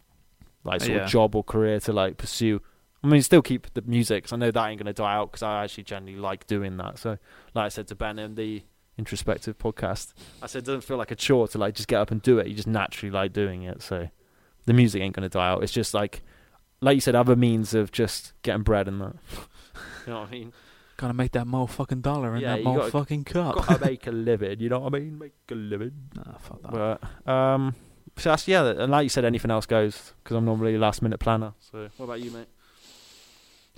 like 0.64 0.80
sort 0.80 0.92
Yeah. 0.96 1.04
of 1.04 1.10
job 1.10 1.34
or 1.34 1.42
career 1.44 1.80
to 1.80 1.92
like 1.92 2.16
pursue 2.16 2.60
I 3.02 3.06
mean, 3.06 3.22
still 3.22 3.40
keep 3.40 3.72
the 3.72 3.80
music 3.80 4.24
'cause 4.24 4.34
I 4.34 4.36
know 4.36 4.50
that 4.50 4.68
ain't 4.68 4.78
gonna 4.78 4.92
die 4.92 5.14
out 5.14 5.30
because 5.32 5.42
I 5.42 5.64
actually 5.64 5.84
genuinely 5.84 6.20
like 6.20 6.46
doing 6.46 6.76
that. 6.76 6.98
So, 6.98 7.16
like 7.54 7.64
I 7.64 7.68
said 7.68 7.88
to 7.88 7.94
Ben 7.94 8.18
in 8.18 8.34
the 8.34 8.62
introspective 8.98 9.56
podcast, 9.56 10.12
I 10.42 10.46
said 10.46 10.64
it 10.64 10.66
doesn't 10.66 10.82
feel 10.82 10.98
like 10.98 11.10
a 11.10 11.14
chore 11.16 11.48
to 11.48 11.56
like 11.58 11.74
just 11.74 11.88
get 11.88 11.98
up 11.98 12.10
and 12.10 12.20
do 12.20 12.38
it. 12.38 12.46
You 12.46 12.54
just 12.54 12.68
naturally 12.68 13.10
like 13.10 13.32
doing 13.32 13.62
it. 13.62 13.80
So, 13.80 14.10
the 14.66 14.74
music 14.74 15.00
ain't 15.00 15.14
gonna 15.14 15.30
die 15.30 15.48
out. 15.48 15.62
It's 15.62 15.72
just 15.72 15.94
like, 15.94 16.22
like 16.82 16.94
you 16.94 17.00
said, 17.00 17.14
other 17.14 17.36
means 17.36 17.72
of 17.72 17.90
just 17.90 18.34
getting 18.42 18.62
bread 18.64 18.86
and 18.86 19.00
that. 19.00 19.14
you 20.06 20.12
know 20.12 20.20
what 20.20 20.28
I 20.28 20.32
mean? 20.32 20.52
Gotta 20.98 21.14
make 21.14 21.32
that 21.32 21.46
motherfucking 21.46 22.02
dollar 22.02 22.36
in 22.36 22.42
Yeah, 22.42 22.56
that 22.56 22.58
you 22.58 22.64
gotta- 22.66 22.90
motherfucking 22.92 23.24
cup. 23.24 23.66
Gotta 23.66 23.82
make 23.86 24.06
a 24.06 24.10
living. 24.12 24.60
You 24.60 24.68
know 24.68 24.80
what 24.80 24.94
I 24.94 24.98
mean? 24.98 25.18
Make 25.18 25.32
a 25.50 25.54
living. 25.54 26.10
Nah, 26.14 26.36
fuck 26.36 26.60
that. 26.60 27.00
But 27.26 27.32
um, 27.32 27.74
so 28.16 28.30
that's 28.30 28.46
yeah. 28.48 28.64
And 28.64 28.90
like 28.92 29.04
you 29.04 29.08
said, 29.08 29.24
anything 29.24 29.50
else 29.50 29.66
goes 29.66 30.12
because 30.22 30.36
I'm 30.36 30.44
normally 30.44 30.74
a 30.74 30.78
last 30.78 31.02
minute 31.02 31.18
planner. 31.20 31.52
So, 31.72 31.88
what 31.96 32.04
about 32.06 32.20
you, 32.20 32.30
mate? 32.30 32.48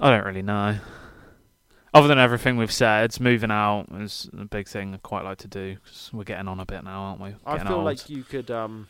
I 0.00 0.10
don't 0.10 0.24
really 0.26 0.42
know. 0.42 0.78
Other 1.94 2.08
than 2.08 2.18
everything 2.18 2.56
we've 2.56 2.72
said, 2.72 3.20
moving 3.20 3.50
out 3.50 3.86
is 4.00 4.28
a 4.38 4.46
big 4.46 4.66
thing 4.66 4.94
I 4.94 4.96
quite 4.96 5.24
like 5.24 5.38
to 5.38 5.48
do 5.48 5.74
because 5.74 6.10
we're 6.12 6.24
getting 6.24 6.48
on 6.48 6.58
a 6.58 6.64
bit 6.64 6.82
now, 6.84 7.02
aren't 7.02 7.20
we? 7.20 7.34
I 7.44 7.58
feel 7.58 7.74
old. 7.74 7.84
like 7.84 8.08
you 8.08 8.22
could 8.24 8.50
um 8.50 8.88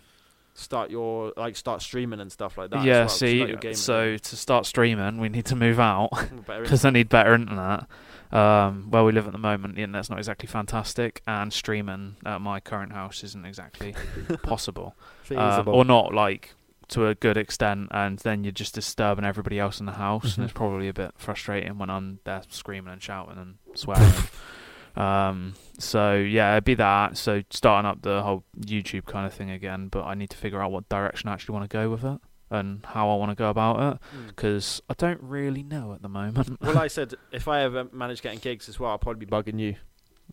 start 0.55 0.91
your 0.91 1.33
like 1.37 1.57
start 1.57 1.83
streaming 1.83 2.21
and 2.21 2.31
stuff 2.31 2.57
like 2.57 2.71
that. 2.71 2.85
yeah, 2.85 3.01
well, 3.01 3.09
'cause 3.09 3.23
you 3.23 3.29
see, 3.29 3.41
like 3.41 3.49
your 3.49 3.57
gaming. 3.59 3.77
so 3.77 4.17
to 4.17 4.37
start 4.37 4.67
streaming, 4.67 5.19
we 5.19 5.29
need 5.29 5.47
to 5.47 5.57
move 5.57 5.81
out 5.81 6.11
because 6.47 6.85
I 6.85 6.91
need 6.91 7.09
better 7.09 7.35
internet. 7.35 7.87
Um, 8.33 8.91
where 8.91 9.05
we 9.05 9.13
live 9.13 9.27
at 9.27 9.33
the 9.33 9.39
moment, 9.39 9.75
the 9.75 9.83
internet's 9.83 10.09
not 10.09 10.19
exactly 10.19 10.47
fantastic, 10.47 11.23
and 11.27 11.53
streaming 11.53 12.17
at 12.25 12.41
my 12.41 12.61
current 12.61 12.93
house 12.93 13.23
isn't 13.25 13.45
exactly 13.45 13.95
possible, 14.43 14.97
um, 15.37 15.69
or 15.69 15.85
not 15.85 16.15
like 16.15 16.55
to 16.89 17.09
a 17.09 17.15
good 17.15 17.37
extent. 17.37 17.89
And 17.91 18.19
then 18.21 18.43
you're 18.43 18.53
just 18.53 18.75
disturbing 18.75 19.27
everybody 19.27 19.59
else 19.59 19.81
in 19.81 19.87
the 19.87 19.93
house, 19.93 20.37
and 20.37 20.45
it's 20.45 20.53
probably 20.55 20.89
a 20.89 20.95
bit 20.95 21.13
frustrating 21.19 21.77
when 21.77 21.91
I'm 21.91 22.21
there 22.25 22.43
screaming 22.49 22.93
and 22.93 23.03
shouting 23.03 23.37
and 23.37 23.57
swearing. 23.75 24.15
um, 24.97 25.53
so 25.79 26.15
yeah, 26.15 26.53
it'd 26.53 26.65
be 26.65 26.75
that. 26.77 27.19
So 27.19 27.43
starting 27.51 27.87
up 27.87 28.01
the 28.01 28.23
whole 28.23 28.45
YouTube 28.59 29.05
kind 29.05 29.27
of 29.27 29.35
thing 29.35 29.51
again, 29.51 29.89
but 29.89 30.05
I 30.05 30.15
need 30.15 30.31
to 30.31 30.39
figure 30.39 30.63
out 30.63 30.73
what 30.73 30.89
direction 30.89 31.29
I 31.29 31.35
actually 31.35 31.53
want 31.53 31.71
to 31.71 31.77
go 31.77 31.91
with 31.91 32.05
it 32.05 32.19
and 32.53 32.85
how 32.87 33.11
I 33.11 33.17
want 33.17 33.31
to 33.31 33.35
go 33.35 33.51
about 33.51 33.81
it 33.95 33.99
Mm. 34.17 34.27
because 34.29 34.81
I 34.89 34.95
don't 34.95 35.21
really 35.23 35.63
know 35.63 35.93
at 35.95 36.03
the 36.03 36.09
moment. 36.09 36.61
well, 36.61 36.75
like 36.75 36.85
I 36.85 36.89
said, 36.89 37.15
if 37.33 37.49
I 37.49 37.63
ever 37.63 37.89
manage 37.93 38.23
getting 38.23 38.39
gigs 38.39 38.69
as 38.69 38.79
well, 38.79 38.91
I'll 38.93 38.99
probably 38.99 39.25
be 39.27 39.31
bugging 39.31 39.59
you 39.59 39.77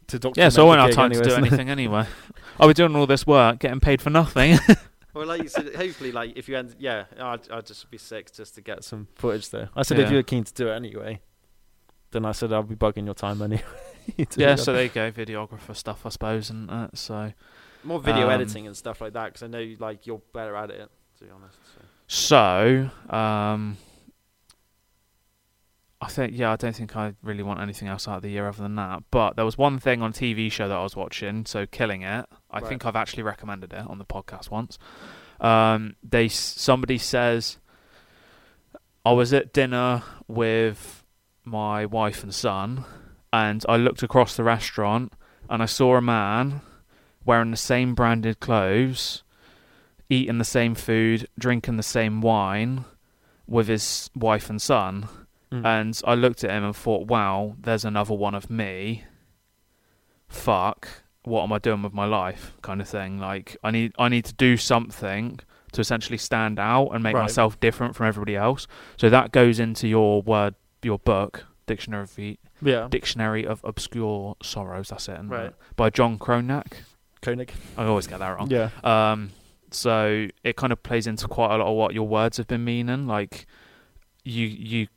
to 0.07 0.19
document 0.19 0.37
yeah, 0.37 0.49
so 0.49 0.63
I 0.63 0.65
won't 0.67 0.81
have 0.81 0.91
time 0.91 1.11
to 1.11 1.21
do 1.21 1.33
anything 1.35 1.69
anyway. 1.69 2.05
I'll 2.59 2.67
be 2.67 2.73
doing 2.73 2.95
all 2.95 3.07
this 3.07 3.25
work, 3.25 3.59
getting 3.59 3.79
paid 3.79 4.01
for 4.01 4.09
nothing. 4.09 4.57
Well, 5.11 5.25
like 5.25 5.41
you 5.41 5.49
said, 5.49 5.73
hopefully, 5.73 6.11
like 6.11 6.37
if 6.37 6.47
you 6.47 6.55
end, 6.55 6.75
yeah, 6.77 7.05
I'd, 7.19 7.49
I'd 7.49 7.65
just 7.65 7.89
be 7.89 7.97
sick 7.97 8.31
just 8.31 8.53
to 8.55 8.61
get 8.61 8.83
some 8.83 9.07
footage 9.15 9.49
there. 9.49 9.69
I 9.75 9.81
said 9.81 9.99
if 9.99 10.11
you 10.11 10.17
were 10.17 10.23
keen 10.23 10.43
to 10.43 10.53
do 10.53 10.69
it 10.69 10.75
anyway, 10.75 11.19
then 12.11 12.25
I 12.25 12.31
said 12.31 12.53
I'll 12.53 12.61
be 12.61 12.75
bugging 12.75 13.05
your 13.05 13.15
time 13.15 13.41
anyway. 13.41 13.63
yeah, 14.37 14.55
so 14.55 14.71
there 14.71 14.83
you 14.83 14.89
go, 14.89 15.11
videographer 15.11 15.75
stuff, 15.75 16.05
I 16.05 16.09
suppose, 16.09 16.51
and 16.51 16.69
uh, 16.69 16.87
so 16.93 17.33
more 17.83 17.99
video 17.99 18.27
um, 18.27 18.31
editing 18.31 18.67
and 18.67 18.77
stuff 18.77 19.01
like 19.01 19.13
that 19.13 19.33
because 19.33 19.43
I 19.43 19.47
know 19.47 19.75
like 19.79 20.05
you're 20.05 20.21
better 20.31 20.55
at 20.55 20.69
it. 20.69 20.89
To 21.17 21.23
be 21.25 21.31
honest, 21.31 21.57
so. 21.75 21.78
So 22.11 22.89
um, 23.11 23.77
I 26.01 26.07
think 26.07 26.33
yeah, 26.35 26.51
I 26.51 26.55
don't 26.55 26.75
think 26.75 26.95
I 26.97 27.13
really 27.21 27.43
want 27.43 27.61
anything 27.61 27.87
else 27.87 28.07
out 28.07 28.17
of 28.17 28.21
the 28.23 28.29
year 28.31 28.47
other 28.47 28.63
than 28.63 28.75
that. 28.75 29.03
But 29.11 29.35
there 29.35 29.45
was 29.45 29.57
one 29.57 29.77
thing 29.79 30.01
on 30.01 30.11
TV 30.11 30.51
show 30.51 30.67
that 30.67 30.75
I 30.77 30.81
was 30.81 30.95
watching, 30.95 31.45
so 31.45 31.65
Killing 31.67 32.01
It. 32.01 32.25
I 32.49 32.59
Right. 32.59 32.67
think 32.67 32.85
I've 32.85 32.95
actually 32.95 33.23
recommended 33.23 33.73
it 33.73 33.85
on 33.87 33.99
the 33.99 34.05
podcast 34.05 34.49
once. 34.49 34.79
Um, 35.39 35.95
they 36.03 36.27
somebody 36.29 36.97
says 36.97 37.59
I 39.05 39.11
was 39.11 39.31
at 39.31 39.53
dinner 39.53 40.01
with 40.27 41.05
my 41.45 41.85
wife 41.85 42.23
and 42.23 42.33
son, 42.33 42.85
and 43.31 43.63
I 43.69 43.77
looked 43.77 44.01
across 44.01 44.35
the 44.35 44.43
restaurant 44.43 45.13
and 45.47 45.61
I 45.61 45.65
saw 45.65 45.95
a 45.95 46.01
man 46.01 46.61
wearing 47.23 47.51
the 47.51 47.57
same 47.57 47.93
branded 47.93 48.39
clothes, 48.39 49.23
eating 50.09 50.37
the 50.37 50.43
same 50.45 50.75
food, 50.75 51.27
drinking 51.37 51.77
the 51.77 51.83
same 51.83 52.21
wine 52.21 52.85
with 53.47 53.67
his 53.67 54.09
wife 54.15 54.49
and 54.49 54.61
son. 54.61 55.07
Mm. 55.51 55.65
And 55.65 56.01
I 56.05 56.13
looked 56.15 56.43
at 56.43 56.51
him 56.51 56.63
and 56.63 56.75
thought, 56.75 57.07
wow, 57.07 57.55
there's 57.59 57.85
another 57.85 58.13
one 58.13 58.35
of 58.35 58.49
me. 58.49 59.03
Fuck, 60.27 60.87
what 61.23 61.43
am 61.43 61.51
I 61.53 61.59
doing 61.59 61.81
with 61.81 61.93
my 61.93 62.05
life? 62.05 62.53
Kind 62.61 62.81
of 62.81 62.87
thing. 62.87 63.17
Like 63.19 63.57
I 63.63 63.71
need 63.71 63.93
I 63.97 64.09
need 64.09 64.25
to 64.25 64.33
do 64.33 64.57
something 64.57 65.39
to 65.71 65.81
essentially 65.81 66.17
stand 66.17 66.59
out 66.59 66.89
and 66.89 67.03
make 67.03 67.15
Right. 67.15 67.23
myself 67.23 67.59
different 67.59 67.95
from 67.95 68.07
everybody 68.07 68.35
else. 68.35 68.67
So 68.97 69.09
that 69.09 69.31
goes 69.31 69.59
into 69.59 69.87
your 69.87 70.21
word 70.21 70.55
your 70.83 70.99
book, 70.99 71.45
Dictionary 71.65 72.03
of 72.03 72.19
yeah, 72.61 72.87
Dictionary 72.89 73.45
of 73.45 73.61
Obscure 73.63 74.35
Sorrows, 74.41 74.89
that's 74.89 75.07
it. 75.09 75.19
Right. 75.23 75.47
it? 75.47 75.55
By 75.75 75.89
John 75.89 76.17
Kronak. 76.19 76.73
Koenig. 77.21 77.51
I 77.77 77.85
always 77.85 78.07
get 78.07 78.19
that 78.19 78.29
wrong. 78.37 78.49
Yeah, 78.49 78.69
Um, 78.83 79.31
so 79.71 80.27
it 80.43 80.55
kind 80.55 80.71
of 80.73 80.81
plays 80.83 81.07
into 81.07 81.27
quite 81.27 81.53
a 81.53 81.57
lot 81.57 81.67
of 81.71 81.75
what 81.75 81.93
your 81.93 82.07
words 82.07 82.37
have 82.37 82.47
been 82.47 82.63
meaning. 82.63 83.07
Like 83.07 83.45
you, 84.23 84.45
you, 84.45 84.87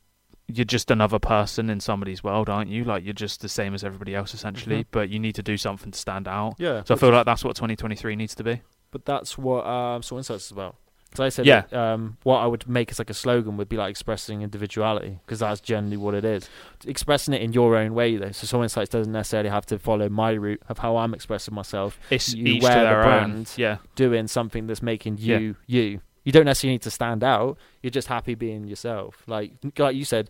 you're 0.47 0.65
just 0.65 0.91
another 0.91 1.19
person 1.19 1.69
in 1.69 1.79
somebody's 1.79 2.23
world, 2.23 2.49
aren't 2.49 2.69
you? 2.69 2.83
Like 2.83 3.03
you're 3.03 3.13
just 3.13 3.41
the 3.41 3.49
same 3.49 3.73
as 3.73 3.83
everybody 3.83 4.13
else, 4.15 4.33
essentially. 4.33 4.83
Mhm. 4.83 4.87
But 4.91 5.09
you 5.09 5.19
need 5.19 5.35
to 5.35 5.43
do 5.43 5.57
something 5.57 5.91
to 5.91 5.97
stand 5.99 6.27
out. 6.27 6.55
yeah. 6.57 6.83
So 6.85 6.95
I 6.95 6.97
feel 6.97 7.09
like 7.11 7.25
that's 7.25 7.43
what 7.43 7.55
2023 7.55 8.15
needs 8.15 8.35
to 8.35 8.43
be. 8.43 8.61
But 8.91 9.05
that's 9.05 9.37
what 9.37 9.65
um, 9.65 10.03
Soul 10.03 10.19
Insights 10.19 10.45
is 10.45 10.51
about. 10.51 10.75
So 11.15 11.23
I 11.23 11.29
said, 11.29 11.45
Yeah. 11.45 11.63
um, 11.71 12.17
what 12.23 12.37
I 12.39 12.47
would 12.47 12.67
make 12.67 12.89
as 12.91 12.99
like 12.99 13.09
a 13.09 13.13
slogan 13.13 13.57
would 13.57 13.69
be 13.69 13.77
like 13.77 13.91
expressing 13.91 14.41
individuality 14.41 15.19
because 15.25 15.39
that's 15.39 15.61
generally 15.61 15.97
what 15.97 16.13
it 16.13 16.25
is. 16.25 16.49
Expressing 16.85 17.33
it 17.33 17.41
in 17.41 17.53
your 17.53 17.75
own 17.75 17.93
way, 17.93 18.17
though. 18.17 18.31
So 18.31 18.47
Soul 18.47 18.63
Insights 18.63 18.89
doesn't 18.89 19.11
necessarily 19.13 19.49
have 19.49 19.65
to 19.67 19.77
follow 19.79 20.09
my 20.09 20.31
route 20.31 20.61
of 20.69 20.79
how 20.79 20.97
I'm 20.97 21.13
expressing 21.13 21.53
myself. 21.53 21.99
It's 22.09 22.33
You 22.33 22.45
each 22.45 22.63
wear 22.63 22.73
to 22.75 22.79
the 22.79 22.85
their 22.85 23.03
own. 23.03 23.03
brand. 23.31 23.53
Yeah, 23.57 23.77
Doing 23.95 24.27
something 24.27 24.67
that's 24.67 24.81
making 24.81 25.17
Yeah. 25.19 25.37
you 25.39 25.55
you. 25.67 26.01
You 26.25 26.31
don't 26.31 26.45
necessarily 26.45 26.75
need 26.75 26.81
to 26.83 26.91
stand 26.91 27.21
out. 27.23 27.57
You're 27.81 27.91
just 27.91 28.07
happy 28.07 28.33
being 28.35 28.65
yourself. 28.67 29.23
Like 29.27 29.51
like 29.77 29.95
you 29.95 30.05
said, 30.05 30.29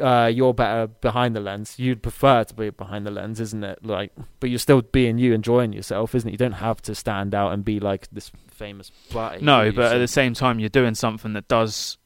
uh, 0.00 0.30
you're 0.32 0.54
better 0.54 0.88
behind 0.88 1.36
the 1.36 1.40
lens. 1.40 1.78
You'd 1.78 2.02
prefer 2.02 2.44
to 2.44 2.54
be 2.54 2.70
behind 2.70 3.06
the 3.06 3.10
lens, 3.10 3.40
isn't 3.40 3.62
it? 3.62 3.84
Like, 3.84 4.12
but 4.40 4.50
you're 4.50 4.58
still 4.58 4.82
being 4.82 5.18
you, 5.18 5.32
enjoying 5.32 5.72
yourself, 5.72 6.14
isn't 6.14 6.28
it? 6.28 6.32
You 6.32 6.38
don't 6.38 6.52
have 6.52 6.82
to 6.82 6.94
stand 6.94 7.34
out 7.34 7.52
and 7.52 7.64
be 7.64 7.78
like 7.78 8.08
this 8.10 8.32
famous 8.48 8.90
butty. 9.12 9.44
no, 9.44 9.70
but 9.72 9.92
at 9.92 9.98
the 9.98 10.08
same 10.08 10.34
time, 10.34 10.58
you're 10.58 10.68
doing 10.68 10.94
something 10.94 11.32
that 11.34 11.48
does. 11.48 11.98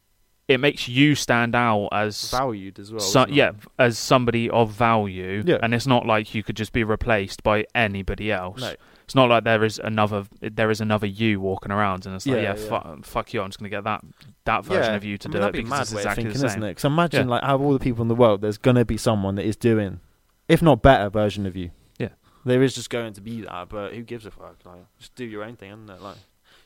It 0.47 0.61
makes 0.61 0.89
you 0.89 1.15
stand 1.15 1.55
out 1.55 1.89
as 1.93 2.31
valued 2.31 2.79
as 2.79 2.93
well. 2.93 3.01
so, 3.01 3.21
isn't 3.23 3.33
it? 3.33 3.37
yeah, 3.37 3.53
as 3.79 3.99
somebody 3.99 4.51
of 4.51 4.71
value, 4.73 5.43
Yeah. 5.47 5.57
and 5.63 5.73
it's 5.75 5.87
not 5.87 6.05
like 6.07 6.35
you 6.35 6.43
could 6.43 6.57
just 6.57 6.73
be 6.75 6.85
replaced 6.85 7.43
by 7.43 7.65
anybody 7.75 8.31
else. 8.31 8.61
No. 8.61 8.75
It's 9.05 9.15
not 9.15 9.29
like 9.31 9.45
there 9.45 9.65
is 9.65 9.79
another 9.83 10.25
there 10.41 10.71
is 10.71 10.81
another 10.83 11.07
you 11.07 11.41
walking 11.41 11.73
around, 11.73 12.05
and 12.07 12.15
it's 12.15 12.27
like, 12.27 12.37
Yeah, 12.37 12.43
yeah, 12.55 12.57
yeah. 12.59 12.69
Fuck, 12.69 13.05
fuck 13.05 13.33
you, 13.35 13.41
I'm 13.41 13.49
just 13.49 13.59
gonna 13.59 13.71
get 13.71 13.85
that 13.85 14.03
that 14.45 14.65
version 14.65 14.83
Yeah. 14.93 14.97
of 14.97 15.05
you 15.05 15.17
to 15.19 15.29
I 15.29 15.31
mean, 15.31 15.33
do 15.33 15.39
it 15.39 15.41
that'd 15.41 15.53
be 15.53 15.59
because 15.61 15.71
mad 15.71 15.81
it's 15.83 15.93
way 15.95 16.01
of 16.01 16.05
exactly 16.07 16.25
thinking, 16.25 16.41
the 16.41 16.47
isn't 16.47 16.61
same. 16.61 16.63
it? 16.65 16.71
Because 16.73 16.85
imagine, 16.85 17.27
Yeah. 17.27 17.31
like, 17.35 17.43
out 17.43 17.55
of 17.55 17.61
all 17.63 17.73
the 17.73 17.79
people 17.79 18.03
in 18.03 18.09
the 18.09 18.15
world, 18.15 18.41
there's 18.43 18.59
gonna 18.59 18.85
be 18.85 18.97
someone 18.99 19.35
that 19.37 19.45
is 19.47 19.57
doing, 19.57 20.01
if 20.49 20.61
not 20.63 20.83
better, 20.83 21.09
version 21.11 21.47
of 21.47 21.57
you. 21.57 21.71
Yeah. 21.99 22.09
there 22.45 22.63
is 22.63 22.75
just 22.75 22.91
going 22.91 23.15
to 23.15 23.21
be 23.23 23.41
that, 23.43 23.71
but 23.71 23.95
who 23.95 24.03
gives 24.03 24.27
a 24.27 24.31
fuck? 24.31 24.57
Like, 24.67 24.85
just 24.99 25.15
do 25.15 25.25
your 25.25 25.43
own 25.43 25.57
thing, 25.57 25.71
isn't 25.71 25.89
it? 25.89 26.03
Like, 26.03 26.17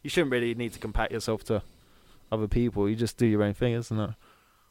you 0.02 0.10
shouldn't 0.10 0.32
really 0.32 0.54
need 0.54 0.72
to 0.72 0.78
compare 0.80 1.06
yourself 1.10 1.44
to 1.44 1.62
other 2.30 2.48
people. 2.48 2.88
You 2.88 2.96
just 2.96 3.16
do 3.16 3.26
your 3.26 3.42
own 3.42 3.54
thing, 3.54 3.72
isn't 3.74 3.98
it? 3.98 4.10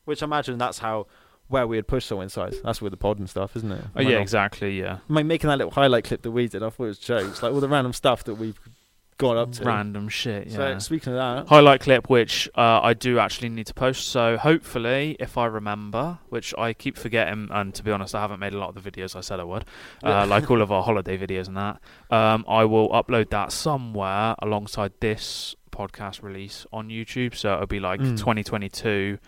Which 0.06 0.22
I 0.24 0.26
imagine 0.26 0.58
that's 0.58 0.80
how 0.80 1.08
where 1.50 1.66
we 1.66 1.78
would 1.78 1.88
push 1.88 2.06
Soul 2.06 2.22
Insights. 2.22 2.58
That's 2.62 2.82
with 2.82 2.92
the 2.92 2.98
pod 2.98 3.20
and 3.20 3.30
stuff, 3.30 3.56
isn't 3.56 3.72
it? 3.72 3.84
Oh 3.96 4.02
yeah, 4.02 4.20
exactly. 4.20 4.80
Yeah, 4.80 4.98
I 5.10 5.14
mean, 5.14 5.28
making 5.28 5.48
that 5.50 5.58
little 5.58 5.72
highlight 5.72 6.04
clip 6.04 6.22
that 6.24 6.32
we 6.32 6.48
did, 6.48 6.62
I 6.64 6.70
thought 6.70 6.84
it 6.86 6.88
was 6.88 7.00
jokes, 7.00 7.42
like 7.42 7.54
all 7.54 7.60
the 7.62 7.70
random 7.70 7.94
stuff 7.94 8.24
that 8.26 8.36
we've 8.36 8.60
got 9.18 9.36
up 9.36 9.52
to. 9.54 9.64
random 9.64 10.10
shit. 10.10 10.52
So 10.52 10.60
Yeah. 10.70 10.78
speaking 10.78 11.14
of 11.14 11.18
that, 11.18 11.48
Highlight 11.50 11.82
clip, 11.82 12.08
which 12.10 12.48
uh, 12.56 12.82
I 12.84 12.94
do 12.94 13.18
actually 13.18 13.50
need 13.50 13.66
to 13.68 13.74
post. 13.74 14.10
So 14.10 14.38
hopefully, 14.38 15.16
if 15.20 15.38
I 15.40 15.46
remember, 15.48 16.20
which 16.30 16.54
I 16.58 16.74
keep 16.74 16.98
forgetting, 16.98 17.48
and 17.50 17.74
to 17.74 17.82
be 17.84 17.90
honest, 17.92 18.14
I 18.14 18.22
haven't 18.22 18.40
made 18.40 18.54
a 18.54 18.60
lot 18.60 18.76
of 18.76 18.84
the 18.84 18.92
videos 18.92 19.16
I 19.16 19.22
said 19.22 19.40
I 19.40 19.44
would, 19.44 19.66
uh, 20.04 20.28
like 20.28 20.52
all 20.52 20.62
of 20.62 20.72
our 20.74 20.84
holiday 20.84 21.18
videos 21.18 21.48
and 21.48 21.58
that. 21.58 21.80
Um, 22.12 22.46
I 22.48 22.66
will 22.66 22.90
upload 22.90 23.30
that 23.32 23.52
somewhere 23.52 24.36
alongside 24.40 24.92
this 25.00 25.56
podcast 25.78 26.24
release 26.24 26.66
on 26.74 26.90
YouTube. 26.90 27.36
So 27.36 27.54
it'll 27.54 27.68
be 27.68 27.80
like 27.80 28.00
Mm. 28.00 28.18
2022, 28.18 29.20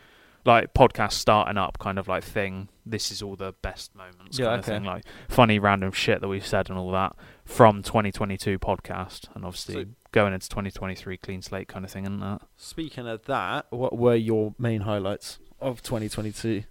like 0.46 0.74
podcast 0.74 1.12
starting 1.14 1.58
up 1.58 1.78
kind 1.80 2.00
of 2.00 2.08
like 2.08 2.24
thing. 2.24 2.70
This 2.86 3.12
is 3.12 3.22
all 3.22 3.36
the 3.36 3.54
best 3.62 3.94
moments 3.96 4.40
Yeah, 4.40 4.46
kind 4.48 4.60
okay. 4.60 4.60
of 4.60 4.66
thing, 4.66 4.84
like 4.84 5.04
funny 5.28 5.60
random 5.60 5.92
shit 5.92 6.22
that 6.22 6.28
we've 6.28 6.46
said 6.48 6.70
and 6.70 6.80
all 6.80 6.92
that 6.92 7.16
from 7.46 7.84
2022 7.84 8.58
podcast, 8.58 9.28
and 9.36 9.46
obviously 9.46 9.84
So- 9.84 9.86
going 10.12 10.34
into 10.34 10.50
2023 10.50 11.18
clean 11.18 11.42
slate 11.44 11.68
kind 11.68 11.86
of 11.86 11.92
thing, 11.92 12.08
and 12.08 12.20
that. 12.22 12.42
Speaking 12.58 13.08
of 13.08 13.26
that, 13.26 13.68
what 13.70 13.96
were 13.98 14.16
your 14.16 14.56
main 14.58 14.82
highlights 14.82 15.38
of 15.60 15.84
2022? 15.84 16.64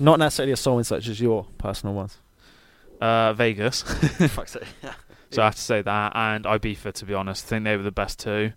Not 0.00 0.18
necessarily 0.18 0.52
a 0.52 0.56
Soul 0.56 0.78
Insights, 0.78 1.04
just 1.04 1.20
your 1.20 1.46
personal 1.58 1.94
ones. 1.94 2.18
Uh, 3.00 3.32
Vegas. 3.34 3.84
So 5.30 5.40
I 5.40 5.46
have 5.46 5.54
to 5.54 5.60
say 5.62 5.80
that, 5.80 6.12
and 6.14 6.44
Ibiza. 6.44 6.92
To 6.92 7.04
be 7.06 7.14
honest, 7.14 7.46
I 7.46 7.48
think 7.48 7.64
they 7.64 7.74
were 7.76 7.82
the 7.82 7.90
best 7.90 8.18
two. 8.20 8.52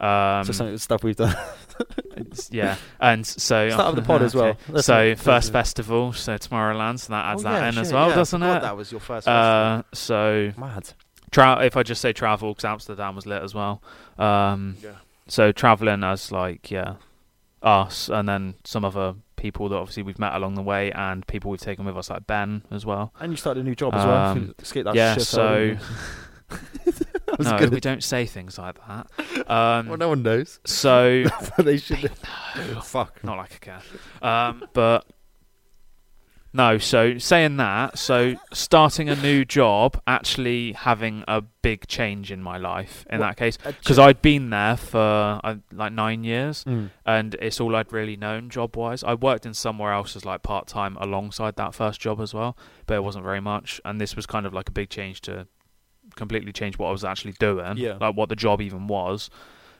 Um, 0.00 0.44
so 0.44 0.52
some 0.52 0.66
of 0.68 0.72
the 0.72 0.78
stuff 0.78 1.04
we've 1.04 1.14
done. 1.16 1.36
yeah, 2.50 2.76
and 3.00 3.26
so 3.26 3.68
Start 3.70 3.88
of 3.90 3.96
the 3.96 4.02
pod 4.02 4.22
as 4.22 4.34
well. 4.34 4.48
Okay. 4.48 4.58
Let's 4.70 4.86
So 4.86 5.08
not- 5.10 5.18
first 5.18 5.52
festival, 5.52 6.12
so 6.12 6.36
Tomorrowland, 6.38 7.00
so 7.00 7.12
that 7.12 7.24
adds 7.26 7.42
Oh, 7.44 7.48
that 7.50 7.60
yeah, 7.62 7.68
in 7.68 7.78
as 7.78 7.92
well, 7.92 8.08
yeah, 8.08 8.14
doesn't 8.14 8.40
forgot 8.40 8.56
it? 8.56 8.62
That 8.62 8.76
was 8.76 8.90
your 8.90 9.00
first. 9.00 9.28
Uh, 9.28 9.82
so 9.92 10.46
festival. 10.54 10.68
Mad. 10.68 10.92
tra- 11.30 11.64
if 11.64 11.76
I 11.76 11.82
just 11.82 12.00
say 12.00 12.12
travel, 12.12 12.52
because 12.52 12.64
Amsterdam 12.64 13.14
was 13.14 13.26
lit 13.26 13.42
as 13.42 13.54
well. 13.54 13.82
Um, 14.18 14.76
Yeah. 14.82 14.92
so 15.28 15.52
traveling 15.52 16.02
as 16.04 16.32
like 16.32 16.70
yeah, 16.70 16.94
us, 17.62 18.08
and 18.08 18.28
then 18.28 18.54
some 18.64 18.84
other 18.84 19.14
people 19.36 19.68
that 19.70 19.76
obviously 19.76 20.02
we've 20.02 20.18
met 20.18 20.34
along 20.34 20.54
the 20.54 20.62
way, 20.62 20.92
and 20.92 21.26
people 21.26 21.50
we've 21.50 21.60
taken 21.60 21.84
with 21.84 21.96
us 21.96 22.08
like 22.10 22.26
Ben 22.26 22.62
as 22.70 22.84
well. 22.86 23.12
And 23.20 23.32
you 23.32 23.36
started 23.36 23.60
a 23.60 23.64
new 23.64 23.74
job 23.74 23.94
as 23.94 24.04
well. 24.06 24.16
Um, 24.28 24.54
Escape 24.58 24.84
that 24.84 24.94
yeah, 24.94 25.14
shit 25.14 25.22
so- 25.24 25.76
out, 27.38 27.38
didn't 27.38 27.46
you? 27.46 27.50
That 27.50 27.60
was 27.60 27.70
no, 27.70 27.74
we 27.74 27.80
don't 27.80 28.02
say 28.04 28.26
things 28.26 28.58
like 28.58 28.76
that. 28.86 29.06
Um, 29.50 29.88
Well, 29.88 29.98
no 29.98 30.08
one 30.08 30.22
knows. 30.22 30.60
so 30.64 31.24
they 31.58 31.76
should. 31.78 32.10
no, 32.56 32.80
Fuck. 32.80 33.22
not 33.24 33.36
like 33.38 33.52
I 33.54 33.58
care. 33.58 33.82
Um, 34.22 34.64
but 34.72 35.04
no, 36.52 36.78
so 36.78 37.16
saying 37.18 37.58
that, 37.58 37.96
so 37.96 38.34
starting 38.52 39.08
a 39.08 39.14
new 39.14 39.44
job, 39.44 40.00
actually 40.08 40.72
having 40.72 41.22
a 41.28 41.42
big 41.42 41.86
change 41.86 42.32
in 42.32 42.42
my 42.42 42.58
life 42.58 43.06
in 43.08 43.20
What- 43.20 43.26
that 43.28 43.36
case, 43.36 43.56
because 43.56 44.00
I'd 44.00 44.20
been 44.20 44.50
there 44.50 44.76
for 44.76 45.40
uh, 45.44 45.56
like 45.72 45.92
nine 45.92 46.24
years, 46.24 46.64
Mm. 46.64 46.90
and 47.06 47.36
it's 47.40 47.60
all 47.60 47.76
I'd 47.76 47.92
really 47.92 48.16
known 48.16 48.50
job 48.50 48.76
wise. 48.76 49.04
I 49.04 49.14
worked 49.14 49.46
in 49.46 49.54
somewhere 49.54 49.92
else 49.92 50.16
as 50.16 50.24
like 50.24 50.42
part 50.42 50.66
time 50.66 50.96
alongside 51.00 51.54
that 51.54 51.72
first 51.72 52.00
job 52.00 52.20
as 52.20 52.34
well, 52.34 52.56
but 52.86 52.94
it 52.94 53.04
wasn't 53.04 53.24
very 53.24 53.40
much. 53.40 53.80
And 53.84 54.00
this 54.00 54.16
was 54.16 54.26
kind 54.26 54.44
of 54.44 54.52
like 54.52 54.68
a 54.68 54.72
big 54.72 54.90
change 54.90 55.20
to 55.22 55.46
completely 56.20 56.52
change 56.52 56.78
what 56.78 56.86
I 56.88 56.92
was 56.92 57.04
actually 57.04 57.32
doing, 57.40 57.76
Yeah. 57.76 57.96
like 58.00 58.14
what 58.16 58.28
the 58.28 58.36
job 58.36 58.60
even 58.60 58.86
was. 58.86 59.28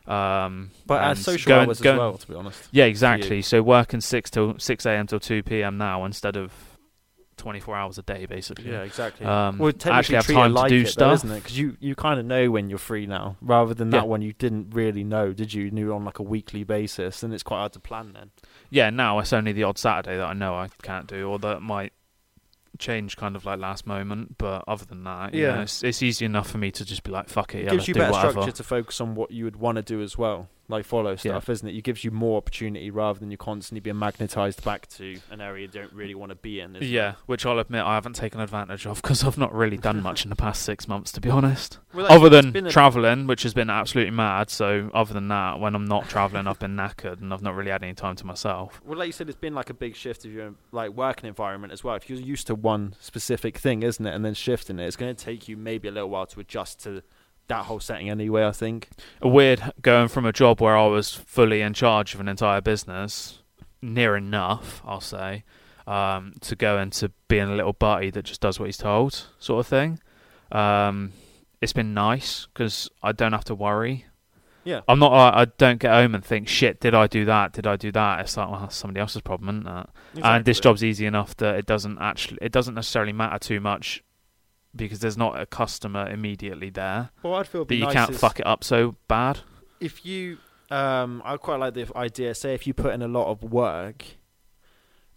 Um, 0.06 0.70
But 0.86 1.02
as 1.04 1.20
social 1.22 1.48
going- 1.48 1.68
hours 1.68 1.80
as 1.80 1.84
well, 1.96 2.14
to 2.18 2.26
be 2.26 2.34
honest. 2.34 2.68
yeah, 2.72 2.86
exactly. 2.86 3.42
So 3.42 3.62
working 3.62 4.00
six 4.00 4.30
till 4.30 4.58
six 4.58 4.84
a.m. 4.86 5.06
till 5.06 5.20
two 5.20 5.42
p.m. 5.42 5.78
now 5.78 6.04
instead 6.04 6.36
of 6.36 6.52
twenty-four 7.36 7.74
hours 7.76 7.96
a 7.98 8.02
day, 8.02 8.26
basically. 8.26 8.70
Yeah, 8.70 8.82
exactly. 8.82 9.24
Um, 9.26 9.58
well, 9.58 9.72
actually 9.86 10.16
have 10.16 10.26
time 10.26 10.52
like 10.52 10.68
to 10.70 10.76
do 10.76 10.82
it, 10.82 10.88
stuff. 10.88 11.08
though, 11.08 11.14
isn't 11.14 11.30
it? 11.30 11.42
Because 11.42 11.58
you, 11.58 11.76
you 11.80 11.94
kind 11.94 12.18
of 12.20 12.26
know 12.26 12.50
when 12.50 12.68
you're 12.68 12.78
free 12.78 13.06
now, 13.06 13.36
rather 13.40 13.72
than 13.72 13.90
Yeah. 13.92 14.00
that 14.00 14.08
one 14.08 14.20
you 14.20 14.32
didn't 14.34 14.74
really 14.74 15.04
know, 15.04 15.32
did 15.32 15.54
you? 15.54 15.64
You 15.64 15.70
knew 15.70 15.94
on 15.94 16.04
like 16.04 16.18
a 16.18 16.22
weekly 16.22 16.64
basis, 16.64 17.22
and 17.22 17.32
it's 17.32 17.42
quite 17.42 17.58
hard 17.58 17.72
to 17.74 17.80
plan 17.80 18.12
then. 18.12 18.30
Yeah, 18.68 18.90
now 18.90 19.18
it's 19.20 19.32
only 19.32 19.52
the 19.52 19.62
odd 19.64 19.78
Saturday 19.78 20.16
that 20.18 20.26
I 20.28 20.32
know 20.34 20.54
I 20.54 20.68
can't 20.82 21.06
do, 21.06 21.28
or 21.28 21.38
that 21.38 21.60
might 21.62 21.92
change 22.80 23.16
kind 23.16 23.36
of 23.36 23.44
like 23.44 23.60
last 23.60 23.86
moment. 23.86 24.36
But 24.38 24.64
other 24.66 24.84
than 24.84 25.04
that, 25.04 25.34
yeah, 25.34 25.54
Yeah. 25.56 25.62
it's, 25.62 25.84
it's 25.84 26.02
easy 26.02 26.24
enough 26.24 26.50
for 26.50 26.58
me 26.58 26.72
to 26.72 26.84
just 26.84 27.04
be 27.04 27.12
like, 27.12 27.28
"Fuck 27.28 27.54
it, 27.54 27.58
It 27.60 27.64
yeah, 27.66 27.70
gives 27.70 27.86
you 27.86 27.94
do 27.94 28.00
better 28.00 28.12
whatever." 28.12 28.30
structure 28.32 28.52
to 28.52 28.62
focus 28.64 29.00
on 29.00 29.14
what 29.14 29.30
you 29.30 29.44
would 29.44 29.56
want 29.56 29.76
to 29.76 29.82
do 29.82 30.02
as 30.02 30.18
well, 30.18 30.48
like 30.70 30.84
follow 30.84 31.16
stuff, 31.16 31.48
isn't 31.48 31.68
it? 31.68 31.76
It 31.76 31.82
gives 31.82 32.04
you 32.04 32.10
more 32.10 32.36
opportunity 32.36 32.90
rather 32.90 33.18
than 33.18 33.30
you 33.30 33.36
constantly 33.36 33.80
being 33.80 33.98
magnetized 33.98 34.64
back 34.64 34.88
to 34.90 35.18
an 35.30 35.40
area 35.40 35.62
you 35.62 35.68
don't 35.68 35.92
really 35.92 36.14
want 36.14 36.30
to 36.30 36.36
be 36.36 36.60
in. 36.60 36.76
isn't 36.76 36.82
it? 36.86 36.90
Yeah, 36.90 37.14
which 37.26 37.44
I'll 37.44 37.58
admit 37.58 37.82
I 37.82 37.94
haven't 37.94 38.14
taken 38.14 38.40
advantage 38.40 38.86
of 38.86 39.02
because 39.02 39.24
I've 39.24 39.38
not 39.38 39.54
really 39.54 39.76
done 39.76 40.02
much 40.02 40.24
in 40.24 40.30
the 40.30 40.36
past 40.36 40.62
six 40.62 40.88
months, 40.88 41.12
to 41.12 41.20
be 41.20 41.28
honest. 41.30 41.78
Well, 41.92 42.06
other 42.10 42.28
than 42.28 42.68
traveling, 42.70 43.26
which 43.26 43.42
has 43.42 43.54
been 43.54 43.70
absolutely 43.70 44.12
mad. 44.12 44.50
So 44.50 44.90
other 44.94 45.12
than 45.12 45.28
that, 45.28 45.60
when 45.60 45.74
I'm 45.74 45.84
not 45.84 46.08
traveling, 46.08 46.46
I've 46.46 46.58
been 46.58 46.76
knackered 46.76 47.20
and 47.20 47.32
I've 47.32 47.42
not 47.42 47.54
really 47.54 47.70
had 47.70 47.82
any 47.82 47.94
time 47.94 48.16
to 48.16 48.26
myself. 48.26 48.80
Well, 48.84 48.98
like 48.98 49.06
you 49.06 49.12
said, 49.12 49.28
it's 49.28 49.38
been 49.38 49.54
like 49.54 49.70
a 49.70 49.74
big 49.74 49.96
shift 49.96 50.24
of 50.24 50.32
your 50.32 50.54
like 50.72 50.90
working 50.90 51.28
environment 51.28 51.72
as 51.72 51.82
well. 51.82 51.94
If 51.96 52.08
you're 52.08 52.18
used 52.18 52.46
to 52.46 52.54
one 52.54 52.94
specific 53.00 53.58
thing, 53.58 53.82
isn't 53.82 54.04
it, 54.06 54.14
and 54.14 54.24
then 54.24 54.34
shifting 54.34 54.78
it, 54.78 54.86
it's 54.86 54.96
going 54.96 55.14
to 55.14 55.24
take 55.24 55.48
you 55.48 55.56
maybe 55.56 55.88
a 55.88 55.90
little 55.90 56.10
while 56.10 56.26
to 56.26 56.40
adjust 56.40 56.82
to 56.84 57.02
that 57.50 57.66
whole 57.66 57.80
setting 57.80 58.08
anyway. 58.08 58.44
I 58.44 58.52
think. 58.52 58.88
A 59.20 59.28
weird 59.28 59.72
going 59.82 60.08
from 60.08 60.24
a 60.24 60.32
job 60.32 60.60
where 60.60 60.76
I 60.76 60.86
was 60.86 61.14
fully 61.14 61.60
in 61.60 61.74
charge 61.74 62.14
of 62.14 62.20
an 62.20 62.28
entire 62.28 62.60
business, 62.60 63.42
near 63.82 64.16
enough, 64.16 64.82
I'll 64.84 65.00
say, 65.00 65.44
um, 65.86 66.34
to 66.40 66.56
go 66.56 66.78
into 66.78 67.12
being 67.28 67.48
a 67.48 67.54
little 67.54 67.74
buddy 67.74 68.10
that 68.10 68.24
just 68.24 68.40
does 68.40 68.58
what 68.58 68.66
he's 68.66 68.78
told, 68.78 69.26
sort 69.38 69.60
of 69.60 69.66
thing. 69.66 70.00
Um, 70.50 71.12
it's 71.60 71.72
been 71.72 71.92
nice 71.92 72.46
because 72.52 72.88
I 73.02 73.12
don't 73.12 73.32
have 73.32 73.44
to 73.44 73.54
worry. 73.54 74.06
Yeah. 74.64 74.80
I'm 74.88 74.98
not. 74.98 75.12
I 75.12 75.42
I 75.42 75.44
don't 75.46 75.78
get 75.78 75.92
home 75.92 76.14
and 76.14 76.24
think, 76.24 76.46
"Shit, 76.48 76.80
did 76.80 76.94
I 76.94 77.06
do 77.06 77.24
that? 77.24 77.52
Did 77.52 77.66
I 77.66 77.76
do 77.76 77.90
that?" 77.92 78.20
It's 78.20 78.36
like, 78.36 78.50
well, 78.50 78.60
that's 78.60 78.76
somebody 78.76 79.00
else's 79.00 79.22
problem, 79.22 79.64
isn't 79.66 79.78
it? 79.78 79.86
And 80.22 80.44
this 80.44 80.60
job's 80.60 80.84
easy 80.84 81.06
enough 81.06 81.36
that 81.38 81.56
it 81.56 81.66
doesn't 81.66 81.98
actually, 81.98 82.38
it 82.42 82.52
doesn't 82.52 82.74
necessarily 82.74 83.12
matter 83.12 83.38
too 83.38 83.60
much 83.60 84.02
because 84.74 85.00
there's 85.00 85.16
not 85.16 85.40
a 85.40 85.46
customer 85.46 86.08
immediately 86.08 86.70
there 86.70 87.10
Well, 87.22 87.34
I'd 87.34 87.48
feel 87.48 87.64
that 87.64 87.74
you 87.74 87.84
nice 87.84 87.92
can't 87.92 88.14
fuck 88.14 88.38
it 88.40 88.46
up 88.46 88.62
so 88.64 88.96
bad. 89.08 89.40
if 89.80 90.04
you. 90.06 90.38
Um, 90.70 91.20
I 91.24 91.36
quite 91.36 91.56
like 91.58 91.74
the 91.74 91.90
idea. 91.96 92.32
Say 92.34 92.54
if 92.54 92.64
you 92.66 92.72
put 92.74 92.94
in 92.94 93.02
a 93.02 93.08
lot 93.08 93.26
of 93.26 93.42
work, 93.42 94.04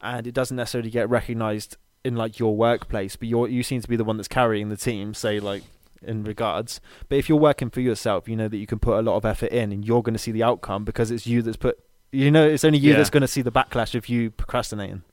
and 0.01 0.25
it 0.27 0.33
doesn't 0.33 0.57
necessarily 0.57 0.89
get 0.89 1.09
recognised 1.09 1.77
in 2.03 2.15
like 2.15 2.39
your 2.39 2.55
workplace, 2.55 3.15
but 3.15 3.27
you 3.27 3.45
you 3.47 3.63
seem 3.63 3.81
to 3.81 3.87
be 3.87 3.95
the 3.95 4.03
one 4.03 4.17
that's 4.17 4.27
carrying 4.27 4.69
the 4.69 4.77
team. 4.77 5.13
Say 5.13 5.39
like 5.39 5.63
in 6.01 6.23
regards, 6.23 6.81
but 7.07 7.17
if 7.17 7.29
you're 7.29 7.37
working 7.37 7.69
for 7.69 7.79
yourself, 7.81 8.27
you 8.27 8.35
know 8.35 8.47
that 8.47 8.57
you 8.57 8.67
can 8.67 8.79
put 8.79 8.97
a 8.97 9.01
lot 9.01 9.15
of 9.15 9.25
effort 9.25 9.51
in, 9.51 9.71
and 9.71 9.85
you're 9.85 10.01
going 10.01 10.13
to 10.15 10.19
see 10.19 10.31
the 10.31 10.43
outcome 10.43 10.83
because 10.83 11.11
it's 11.11 11.25
you 11.27 11.41
that's 11.41 11.57
put. 11.57 11.79
You 12.11 12.29
know, 12.29 12.47
it's 12.47 12.63
only 12.65 12.77
you 12.79 12.91
Yeah. 12.91 12.97
that's 12.97 13.09
going 13.09 13.21
to 13.21 13.27
see 13.27 13.41
the 13.41 13.51
backlash 13.51 13.95
of 13.95 14.09
you 14.09 14.31
procrastinating. 14.31 15.03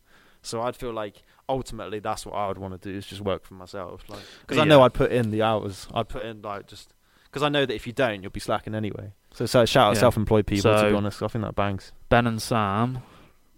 So 0.43 0.63
I'd 0.63 0.75
feel 0.77 0.93
like 0.93 1.23
ultimately 1.51 1.99
that's 1.99 2.25
what 2.25 2.35
I 2.35 2.49
would 2.49 2.59
want 2.59 2.81
to 2.81 2.93
do 2.93 2.97
is 2.97 3.05
just 3.07 3.21
work 3.21 3.45
for 3.45 3.55
myself, 3.55 4.03
like 4.09 4.21
because 4.43 4.59
I 4.59 4.65
know 4.65 4.83
I'd 4.83 4.95
put 4.95 5.13
in 5.13 5.31
the 5.31 5.43
hours. 5.43 5.87
I'd 5.93 6.09
put 6.09 6.25
in 6.25 6.41
like 6.43 6.67
just 6.67 6.95
because 7.25 7.43
I 7.43 7.49
know 7.49 7.67
that 7.67 7.75
if 7.75 7.87
you 7.87 7.93
don't, 7.93 8.23
you'll 8.23 8.31
be 8.33 8.41
slacking 8.41 8.75
anyway. 8.75 9.13
So, 9.33 9.47
so 9.47 9.65
shout 9.65 9.89
out 9.89 9.95
Yeah. 9.95 10.01
self-employed 10.01 10.47
people. 10.47 10.75
to 10.75 10.89
be 10.91 10.95
honest, 10.97 11.23
I 11.23 11.29
think 11.29 11.45
that 11.45 11.55
bangs. 11.55 11.93
Ben 12.09 12.27
and 12.27 12.41
Sam 12.43 12.99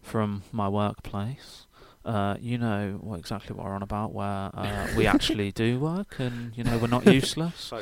from 0.03 0.43
my 0.53 0.69
workplace. 0.69 1.67
Uh, 2.05 2.37
you 2.41 2.59
know 2.59 2.99
what 3.01 3.19
exactly 3.21 3.55
what 3.55 3.65
we're 3.65 3.75
on 3.75 3.83
about, 3.83 4.13
where 4.13 4.51
uh, 4.55 4.89
we 4.97 5.07
actually 5.07 5.53
do 5.53 5.79
work, 5.79 6.17
and 6.19 6.53
you 6.57 6.65
know 6.65 6.77
we're 6.79 6.89
not 6.89 7.07
useless. 7.21 7.73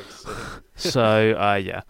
so 0.75 1.31
uh, 1.37 1.55
yeah, 1.55 1.81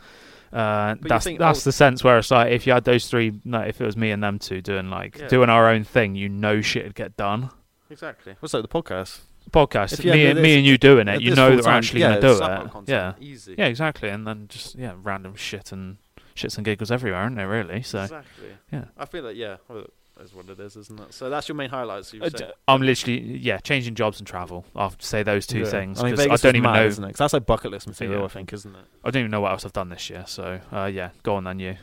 uh, 0.54 0.96
that's 1.02 1.26
think, 1.26 1.40
that's 1.40 1.60
oh- 1.60 1.68
the 1.68 1.72
sense 1.74 2.04
where 2.04 2.18
it's 2.18 2.32
like 2.32 2.52
if 2.54 2.66
you 2.66 2.74
had 2.74 2.86
those 2.86 3.08
three, 3.08 3.34
no, 3.44 3.60
if 3.62 3.82
it 3.82 3.86
was 3.86 3.98
me 3.98 4.12
and 4.12 4.24
them 4.24 4.40
two 4.40 4.62
doing 4.62 4.90
like 4.90 5.18
Yeah. 5.18 5.28
doing 5.28 5.50
our 5.50 5.68
own 5.70 5.84
thing, 5.84 6.16
you 6.16 6.30
know 6.30 6.62
shit 6.62 6.86
would 6.86 6.96
get 6.96 7.18
done. 7.18 7.50
Exactly. 7.92 8.36
What's 8.40 8.52
that? 8.54 8.62
the 8.62 8.68
podcast? 8.68 9.20
Podcast, 9.52 9.94
If 9.94 10.06
you 10.06 10.12
me 10.14 10.22
had 10.22 10.30
and 10.30 10.38
this- 10.38 10.44
me 10.44 10.58
and 10.58 10.66
you 10.66 10.78
doing 10.78 11.08
it, 11.08 11.22
you 11.22 11.32
this 11.32 11.38
know 11.38 11.48
full 11.50 11.58
that 11.58 11.64
we're 11.64 11.72
time, 11.72 11.78
actually 11.78 12.02
yeah, 12.02 12.10
going 12.10 12.22
to 12.22 12.28
do 12.28 12.36
slap 12.36 12.60
on 12.60 12.66
it. 12.68 12.72
content, 12.72 12.90
Yeah, 13.20 13.28
easy. 13.28 13.56
yeah, 13.58 13.66
exactly, 13.66 14.10
and 14.10 14.26
then 14.26 14.48
just 14.48 14.76
yeah, 14.76 14.94
random 15.02 15.36
shit 15.36 15.72
and 15.72 15.98
shits 16.36 16.58
and 16.58 16.64
giggles 16.66 16.92
everywhere, 16.92 17.20
aren't 17.22 17.36
there? 17.36 17.50
Really, 17.50 17.82
so. 17.82 18.04
exactly. 18.04 18.50
yeah. 18.72 18.86
I 18.98 19.06
feel 19.06 19.24
like 19.24 19.36
yeah, 19.36 19.58
well, 19.68 19.86
that's 20.16 20.34
what 20.34 20.48
it 20.48 20.60
is, 20.60 20.76
isn't 20.78 21.00
it? 21.00 21.14
So 21.14 21.30
that's 21.32 21.50
your 21.50 21.56
main 21.56 21.70
highlights. 21.72 22.14
You 22.14 22.22
Uh, 22.22 22.30
said. 22.30 22.36
d- 22.38 22.46
I'm 22.68 22.82
literally 22.82 23.20
yeah 23.38 23.58
changing 23.58 23.96
jobs 23.96 24.20
and 24.20 24.28
travel. 24.28 24.66
I'll 24.76 24.94
say 25.00 25.24
those 25.24 25.48
two 25.48 25.60
Yeah. 25.62 25.66
things 25.66 26.00
I 26.00 26.04
mean, 26.06 26.16
'cause 26.16 26.28
I, 26.28 26.36
don't 26.38 26.56
even 26.56 26.62
mad, 26.72 26.80
know. 26.80 26.86
Isn't 26.86 27.04
it? 27.04 27.08
'Cause 27.14 27.18
that's 27.18 27.34
like 27.34 27.46
bucket 27.48 27.72
list 27.72 27.88
material, 27.88 28.20
Yeah. 28.20 28.26
I 28.26 28.30
think, 28.30 28.54
isn't 28.54 28.76
it? 28.76 28.86
I 29.04 29.10
don't 29.10 29.22
even 29.22 29.32
know 29.32 29.42
what 29.42 29.52
else 29.52 29.66
I've 29.66 29.74
done 29.74 29.90
this 29.90 30.08
year. 30.10 30.24
So 30.28 30.62
uh, 30.72 30.86
yeah, 30.86 31.10
go 31.24 31.36
on 31.36 31.44
then. 31.46 31.60
You. 31.60 31.78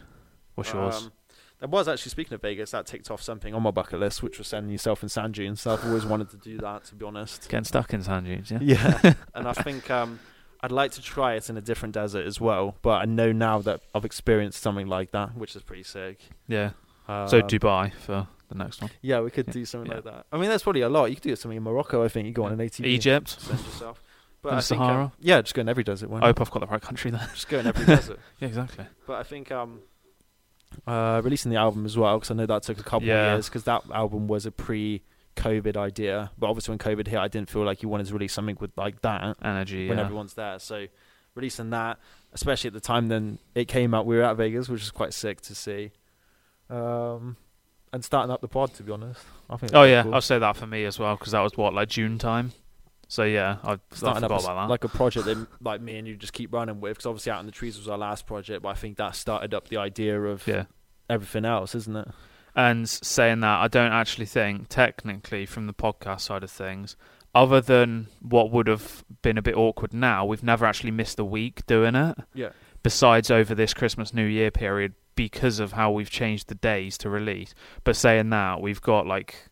What's 0.54 0.72
yours? 0.72 0.96
Um, 1.04 1.12
there 1.60 1.68
was 1.68 1.88
actually 1.88 2.10
speaking 2.10 2.34
of 2.34 2.42
Vegas, 2.42 2.70
that 2.70 2.86
ticked 2.86 3.10
off 3.10 3.20
something 3.22 3.54
on 3.54 3.62
my 3.62 3.70
bucket 3.70 3.98
list, 4.00 4.22
which 4.22 4.38
was 4.38 4.46
sending 4.48 4.70
yourself 4.72 5.02
in 5.02 5.08
sand 5.08 5.34
dunes. 5.34 5.60
So 5.60 5.72
I've 5.72 5.84
always 5.84 6.06
wanted 6.06 6.30
to 6.30 6.36
do 6.36 6.58
that, 6.58 6.84
to 6.86 6.94
be 6.94 7.04
honest. 7.04 7.48
Getting 7.48 7.64
stuck 7.64 7.92
in 7.92 8.02
sand 8.02 8.26
dunes. 8.26 8.50
Yeah. 8.50 8.58
Yeah, 8.62 9.14
and 9.34 9.48
I 9.48 9.52
think 9.52 9.90
um, 9.90 10.20
I'd 10.60 10.72
like 10.72 10.92
to 10.92 11.02
try 11.02 11.34
it 11.34 11.48
in 11.50 11.56
a 11.56 11.60
different 11.60 11.94
desert 11.94 12.26
as 12.26 12.40
well. 12.40 12.76
But 12.82 13.02
I 13.02 13.04
know 13.06 13.32
now 13.32 13.58
that 13.62 13.80
I've 13.94 14.04
experienced 14.04 14.62
something 14.62 14.86
like 14.86 15.10
that, 15.12 15.36
which 15.36 15.56
is 15.56 15.62
pretty 15.62 15.82
sick. 15.84 16.18
Yeah. 16.46 16.70
Um, 17.08 17.26
So 17.28 17.40
Dubai 17.42 17.92
for 17.94 18.28
the 18.48 18.54
next 18.54 18.80
one. 18.80 18.90
Yeah, 19.02 19.20
we 19.20 19.30
could 19.30 19.46
Yeah. 19.48 19.52
do 19.54 19.64
something 19.64 19.90
Yeah. 19.90 19.96
like 19.96 20.04
that. 20.04 20.26
I 20.32 20.36
mean, 20.38 20.48
there's 20.48 20.62
probably 20.62 20.82
a 20.82 20.88
lot. 20.88 21.06
You 21.06 21.16
could 21.16 21.22
do 21.24 21.36
something 21.36 21.56
in 21.56 21.62
Morocco. 21.62 22.04
I 22.04 22.08
think 22.08 22.26
you 22.26 22.32
go 22.32 22.44
on 22.44 22.52
an 22.52 22.58
ATV, 22.60 22.84
Egypt. 22.86 23.36
yourself. 23.48 24.02
But 24.40 24.50
And 24.50 24.58
I 24.58 24.60
think, 24.60 24.80
um, 24.80 24.86
Sahara? 24.86 25.12
yeah, 25.18 25.40
just 25.42 25.52
go 25.54 25.62
in 25.62 25.68
every 25.68 25.82
desert. 25.82 26.10
I 26.12 26.26
hope 26.26 26.40
I've 26.40 26.50
got 26.52 26.60
the 26.60 26.68
right 26.68 26.80
country 26.80 27.10
there. 27.10 27.28
Just 27.34 27.48
go 27.48 27.58
in 27.58 27.66
every 27.66 27.84
desert. 27.96 28.20
yeah, 28.38 28.46
exactly. 28.46 28.86
But 29.04 29.14
I 29.18 29.24
think 29.24 29.50
um, 29.50 29.80
uh, 30.86 31.20
releasing 31.24 31.50
the 31.50 31.56
album 31.58 31.84
as 31.86 31.96
well, 31.96 32.16
because 32.18 32.30
I 32.30 32.34
know 32.34 32.46
that 32.46 32.62
took 32.62 32.78
a 32.78 32.82
couple 32.82 33.08
Yeah. 33.08 33.32
of 33.32 33.36
years, 33.36 33.48
because 33.48 33.64
that 33.64 33.82
album 33.92 34.26
was 34.28 34.46
a 34.46 34.50
pre-COVID 34.52 35.76
idea. 35.76 36.30
But 36.38 36.48
obviously, 36.48 36.72
when 36.72 36.78
COVID 36.78 37.06
hit, 37.08 37.18
I 37.18 37.28
didn't 37.28 37.50
feel 37.50 37.64
like 37.64 37.82
you 37.82 37.88
wanted 37.88 38.06
to 38.08 38.12
release 38.14 38.32
something 38.32 38.56
with 38.60 38.72
like 38.76 39.00
that 39.02 39.36
Energy. 39.42 39.88
when 39.88 39.98
yeah. 39.98 40.04
everyone's 40.04 40.34
there. 40.34 40.58
So 40.58 40.86
releasing 41.34 41.70
that, 41.70 41.98
especially 42.32 42.68
at 42.68 42.74
the 42.74 42.80
time 42.80 43.08
then 43.08 43.38
it 43.54 43.66
came 43.68 43.94
out, 43.94 44.06
we 44.06 44.16
were 44.16 44.22
at 44.24 44.36
Vegas, 44.36 44.68
which 44.68 44.80
was 44.82 44.90
quite 44.90 45.14
sick 45.14 45.40
to 45.42 45.54
see. 45.54 45.92
Um, 46.70 47.36
and 47.92 48.04
starting 48.04 48.30
up 48.30 48.40
the 48.40 48.48
pod, 48.48 48.74
to 48.74 48.82
be 48.82 48.92
honest, 48.92 49.20
I 49.48 49.56
think. 49.56 49.72
Oh 49.74 49.84
yeah, 49.84 50.02
cool. 50.02 50.14
I'll 50.14 50.20
say 50.20 50.38
that 50.38 50.56
for 50.56 50.66
me 50.66 50.84
as 50.84 50.98
well 50.98 51.16
because 51.16 51.32
that 51.32 51.40
was 51.40 51.56
what 51.56 51.72
like 51.72 51.88
June 51.88 52.18
time. 52.18 52.52
So 53.08 53.24
yeah, 53.24 53.56
I, 53.64 53.72
up 53.72 53.80
a 53.90 53.94
s- 53.94 54.02
about 54.22 54.42
that. 54.42 54.68
like 54.68 54.84
a 54.84 54.88
project 54.88 55.26
that 55.26 55.46
like 55.62 55.80
me 55.80 55.96
and 55.98 56.06
you 56.06 56.14
just 56.16 56.32
keep 56.34 56.52
running 56.52 56.80
with 56.80 56.92
because 56.92 57.06
obviously 57.06 57.32
out 57.32 57.40
in 57.40 57.46
the 57.46 57.52
trees 57.52 57.78
was 57.78 57.88
our 57.88 57.96
last 57.98 58.26
project 58.26 58.62
but 58.62 58.68
i 58.68 58.74
think 58.74 58.98
that 58.98 59.16
started 59.16 59.54
up 59.54 59.68
the 59.68 59.78
idea 59.78 60.20
of 60.20 60.46
yeah. 60.46 60.64
everything 61.08 61.46
else 61.46 61.74
isn't 61.74 61.96
it 61.96 62.08
And 62.54 62.88
saying 62.88 63.40
that, 63.40 63.60
I 63.60 63.68
don't 63.68 63.92
actually 63.92 64.26
think, 64.26 64.68
technically, 64.68 65.46
from 65.46 65.66
the 65.66 65.72
podcast 65.74 66.22
side 66.22 66.42
of 66.42 66.50
things, 66.50 66.96
other 67.34 67.60
than 67.60 68.08
what 68.20 68.50
would 68.50 68.66
have 68.66 69.04
been 69.22 69.38
a 69.38 69.42
bit 69.42 69.56
awkward 69.56 69.94
now, 69.94 70.24
we've 70.26 70.42
never 70.42 70.66
actually 70.66 70.90
missed 70.90 71.18
a 71.18 71.24
week 71.24 71.64
doing 71.66 71.94
it. 71.94 72.18
yeah 72.34 72.50
besides 72.82 73.30
over 73.30 73.54
this 73.54 73.74
Christmas 73.74 74.14
New 74.14 74.24
Year 74.24 74.50
period 74.50 74.94
because 75.16 75.58
of 75.58 75.72
how 75.72 75.90
we've 75.90 76.10
changed 76.10 76.48
the 76.48 76.54
days 76.54 76.96
to 76.98 77.10
release. 77.10 77.54
But 77.84 77.96
saying 77.96 78.30
that, 78.30 78.60
we've 78.60 78.80
got 78.80 79.06
like 79.06 79.48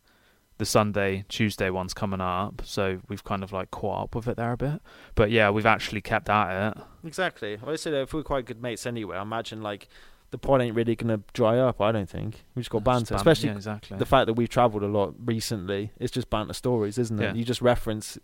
the 0.57 0.65
Sunday, 0.65 1.23
Tuesday 1.29 1.69
ones 1.69 1.93
coming 1.93 2.21
up, 2.21 2.61
so 2.65 2.99
we've 3.07 3.23
kind 3.23 3.43
of 3.43 3.51
like 3.51 3.69
caught 3.71 4.03
up 4.03 4.15
with 4.15 4.27
it 4.27 4.37
there 4.37 4.51
a 4.53 4.57
bit. 4.57 4.81
But 5.15 5.29
yeah, 5.31 5.49
we've 5.49 5.65
actually 5.65 6.01
kept 6.01 6.29
at 6.29 6.71
it. 6.77 6.83
Exactly. 7.05 7.59
I 7.65 7.75
say 7.75 7.91
that 7.91 8.01
if 8.01 8.13
we're 8.13 8.23
quite 8.23 8.45
good 8.45 8.61
mates 8.61 8.85
anyway, 8.85 9.17
I 9.17 9.21
imagine 9.21 9.61
like 9.61 9.87
the 10.31 10.37
pod 10.37 10.61
ain't 10.61 10.75
really 10.75 10.95
gonna 10.95 11.21
dry 11.33 11.57
up. 11.59 11.79
I 11.79 11.91
don't 11.91 12.09
think 12.09 12.43
we 12.55 12.61
just 12.61 12.69
got 12.71 12.83
banter, 12.83 13.13
Spam- 13.15 13.17
especially 13.17 13.49
yeah, 13.49 13.55
exactly. 13.55 13.97
the 13.97 14.05
fact 14.05 14.25
that 14.27 14.33
we've 14.33 14.49
travelled 14.49 14.83
a 14.83 14.87
lot 14.87 15.13
recently. 15.23 15.91
It's 15.99 16.11
just 16.11 16.29
banter 16.29 16.53
stories, 16.53 16.97
isn't 16.97 17.19
it? 17.19 17.23
Yeah. 17.23 17.33
You 17.33 17.45
just 17.45 17.61
reference 17.61 18.17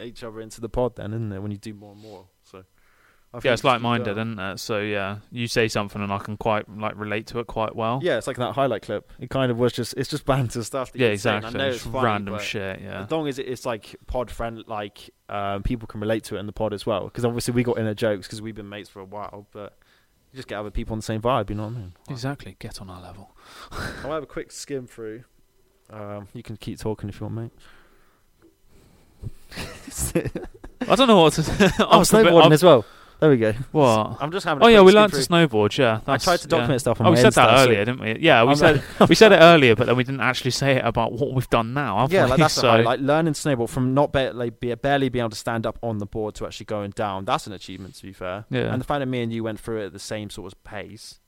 each 0.00 0.22
other 0.22 0.40
into 0.40 0.60
the 0.60 0.68
pod, 0.68 0.96
then, 0.96 1.12
isn't 1.14 1.32
it? 1.32 1.40
When 1.40 1.50
you 1.50 1.58
do 1.58 1.72
more 1.72 1.92
and 1.92 2.02
more. 2.02 2.26
I 3.36 3.40
yeah, 3.44 3.52
it's 3.52 3.64
like-minded, 3.64 4.14
going. 4.16 4.28
isn't 4.32 4.38
it? 4.38 4.58
So 4.58 4.80
yeah, 4.80 5.18
you 5.30 5.46
say 5.46 5.68
something 5.68 6.00
and 6.02 6.10
I 6.12 6.18
can 6.18 6.36
quite 6.36 6.68
like 6.74 6.96
relate 6.96 7.26
to 7.28 7.38
it 7.40 7.46
quite 7.46 7.76
well. 7.76 8.00
Yeah, 8.02 8.16
it's 8.16 8.26
like 8.26 8.38
that 8.38 8.54
highlight 8.54 8.82
clip. 8.82 9.12
It 9.20 9.28
kind 9.30 9.50
of 9.52 9.58
was 9.58 9.72
just 9.72 9.94
it's 9.96 10.08
just 10.08 10.24
banter 10.26 10.62
stuff. 10.64 10.92
That 10.92 10.98
yeah, 11.00 11.10
you 11.10 11.16
say, 11.18 11.30
and 11.36 11.44
exactly. 11.44 11.60
I 11.60 11.64
know 11.64 11.68
It's 11.68 11.84
it's 11.84 11.92
funny, 11.92 12.04
random 12.04 12.38
shit. 12.38 12.80
Yeah, 12.80 13.02
As 13.04 13.10
long 13.10 13.28
as 13.28 13.38
it's 13.38 13.66
like 13.66 13.94
pod 14.06 14.30
friend, 14.30 14.64
like 14.66 15.10
um, 15.28 15.62
people 15.62 15.86
can 15.86 16.00
relate 16.00 16.24
to 16.24 16.36
it 16.36 16.40
in 16.40 16.46
the 16.46 16.52
pod 16.52 16.72
as 16.72 16.86
well. 16.86 17.04
Because 17.04 17.24
obviously 17.24 17.52
we 17.54 17.62
got 17.62 17.78
inner 17.78 17.94
jokes 17.94 18.26
because 18.26 18.40
we've 18.40 18.54
been 18.54 18.68
mates 18.68 18.88
for 18.88 19.00
a 19.00 19.04
while, 19.04 19.46
but 19.52 19.76
you 20.32 20.36
just 20.38 20.48
get 20.48 20.56
other 20.58 20.70
people 20.70 20.94
on 20.94 20.98
the 21.00 21.02
same 21.04 21.20
vibe. 21.20 21.50
You 21.50 21.56
know 21.56 21.64
what 21.64 21.74
I 21.74 21.78
mean? 21.78 21.92
exactly. 22.08 22.56
Get 22.58 22.80
on 22.80 22.88
our 22.90 23.02
level. 23.02 23.36
I'll 24.04 24.12
have 24.12 24.22
a 24.22 24.26
quick 24.26 24.50
skim 24.50 24.86
through. 24.86 25.24
Um, 25.90 26.28
you 26.32 26.42
can 26.42 26.56
keep 26.56 26.78
talking 26.80 27.08
if 27.08 27.20
you 27.20 27.26
want, 27.26 27.34
mate. 27.36 27.52
I 30.88 30.94
don't 30.94 31.08
know 31.08 31.22
what 31.22 31.32
to. 31.34 31.42
oh, 31.80 31.86
I'm 31.90 31.98
a 31.98 32.00
bit- 32.00 32.08
snowboarding 32.08 32.42
I'm- 32.42 32.52
as 32.52 32.62
well. 32.64 32.84
There 33.18 33.30
we 33.30 33.38
go. 33.38 33.52
What? 33.72 34.18
I'm 34.20 34.30
just 34.30 34.44
having. 34.44 34.62
A 34.62 34.66
Oh 34.66 34.68
yeah, 34.68 34.82
we 34.82 34.92
learned 34.92 35.12
to 35.14 35.18
snowboard. 35.20 35.76
Yeah, 35.78 36.00
I 36.06 36.18
tried 36.18 36.38
to 36.40 36.48
document 36.48 36.72
yeah. 36.74 36.78
stuff 36.78 37.00
on 37.00 37.06
Oh, 37.06 37.10
we 37.12 37.16
said 37.16 37.32
Insta, 37.32 37.34
that 37.36 37.58
so- 37.58 37.64
earlier, 37.64 37.84
didn't 37.86 38.00
we? 38.00 38.18
Yeah, 38.20 38.42
we 38.44 38.50
I'm 38.50 38.56
said 38.56 38.82
we 39.08 39.14
said 39.14 39.32
it 39.32 39.36
earlier, 39.40 39.74
but 39.74 39.86
then 39.86 39.96
we 39.96 40.04
didn't 40.04 40.20
actually 40.20 40.50
say 40.50 40.76
it 40.76 40.84
about 40.84 41.12
what 41.12 41.32
we've 41.32 41.48
done 41.48 41.72
now. 41.72 42.06
Yeah, 42.10 42.24
we? 42.24 42.30
like 42.30 42.40
that's 42.40 42.54
so, 42.60 42.68
highlight. 42.68 43.00
Learning 43.00 43.32
snowboard 43.32 43.70
from 43.70 43.94
not 43.94 44.12
ba- 44.12 44.32
like, 44.34 44.60
be, 44.60 44.74
barely 44.74 45.08
being 45.08 45.22
able 45.22 45.30
to 45.30 45.36
stand 45.36 45.66
up 45.66 45.78
on 45.82 45.96
the 45.98 46.06
board 46.06 46.34
to 46.36 46.46
actually 46.46 46.66
going 46.66 46.90
down. 46.90 47.24
That's 47.24 47.46
an 47.46 47.54
achievement, 47.54 47.94
to 47.94 48.02
be 48.02 48.12
fair. 48.12 48.44
Yeah. 48.50 48.70
And 48.72 48.80
the 48.80 48.84
fact 48.84 49.00
that 49.00 49.06
me 49.06 49.22
and 49.22 49.32
you 49.32 49.42
went 49.42 49.60
through 49.60 49.80
it 49.80 49.86
at 49.86 49.92
the 49.94 49.98
same 49.98 50.28
sort 50.28 50.52
of 50.52 50.62
pace 50.62 51.18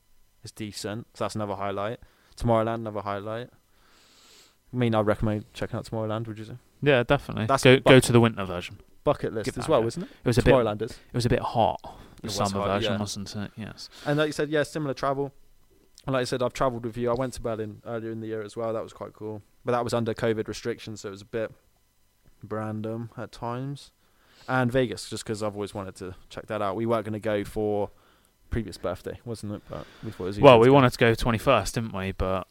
is 0.43 0.51
decent. 0.51 1.07
So 1.15 1.23
that's 1.23 1.33
another 1.35 1.55
highlight. 1.55 1.99
Tomorrowland, 2.37 2.75
another 2.75 3.01
highlight. 3.01 3.49
I 4.71 4.77
mean, 4.77 4.93
I'd 4.93 5.07
recommend 5.07 5.45
checking 5.55 5.77
out 5.77 5.85
Tomorrowland. 5.85 6.27
Would 6.27 6.37
you 6.37 6.45
say? 6.45 6.57
Yeah, 6.83 7.01
definitely. 7.01 7.47
That's 7.47 7.63
go 7.63 7.79
go 7.79 7.99
to 7.99 8.11
the 8.11 8.19
winter 8.19 8.45
version. 8.45 8.79
Bucket 9.03 9.33
list 9.33 9.57
as 9.57 9.67
well, 9.67 9.85
isn't 9.85 10.03
it? 10.03 10.09
It 10.09 10.27
was 10.27 10.37
a 10.37 10.43
bit. 10.43 10.53
It 10.53 11.13
was 11.13 11.25
a 11.25 11.29
bit 11.29 11.39
hot. 11.39 11.79
The 12.21 12.29
summer 12.29 12.59
hot, 12.59 12.67
version, 12.67 12.93
yeah. 12.93 12.99
wasn't 12.99 13.35
it? 13.35 13.51
Yes. 13.55 13.89
And 14.05 14.17
like 14.17 14.27
you 14.27 14.33
said, 14.33 14.49
yeah, 14.49 14.63
similar 14.63 14.93
travel. 14.93 15.33
And 16.05 16.13
like 16.13 16.21
I 16.21 16.25
said, 16.25 16.43
I've 16.43 16.53
travelled 16.53 16.85
with 16.85 16.97
you. 16.97 17.09
I 17.09 17.13
went 17.13 17.33
to 17.33 17.41
Berlin 17.41 17.81
earlier 17.85 18.11
in 18.11 18.19
the 18.19 18.27
year 18.27 18.41
as 18.41 18.57
well. 18.57 18.73
That 18.73 18.83
was 18.83 18.93
quite 18.93 19.13
cool. 19.13 19.41
But 19.63 19.71
that 19.73 19.83
was 19.83 19.93
under 19.93 20.13
COVID 20.13 20.47
restrictions, 20.47 21.01
so 21.01 21.09
it 21.09 21.11
was 21.11 21.21
a 21.21 21.25
bit 21.25 21.51
random 22.47 23.09
at 23.17 23.31
times. 23.31 23.91
And 24.47 24.71
Vegas, 24.71 25.09
just 25.09 25.23
because 25.23 25.43
I've 25.43 25.55
always 25.55 25.73
wanted 25.73 25.95
to 25.97 26.15
check 26.29 26.47
that 26.47 26.61
out. 26.61 26.75
We 26.75 26.85
weren't 26.85 27.05
going 27.05 27.13
to 27.13 27.19
go 27.19 27.43
for 27.43 27.91
previous 28.49 28.77
birthday, 28.77 29.19
wasn't 29.25 29.53
it? 29.53 29.61
But 29.69 29.85
we 30.03 30.11
thought 30.11 30.23
it 30.23 30.27
was 30.27 30.39
Well, 30.39 30.59
we 30.59 30.69
wanted 30.69 30.91
to 30.91 30.97
go 30.97 31.13
twenty 31.13 31.37
first, 31.37 31.75
didn't 31.75 31.93
we? 31.93 32.11
But 32.13 32.47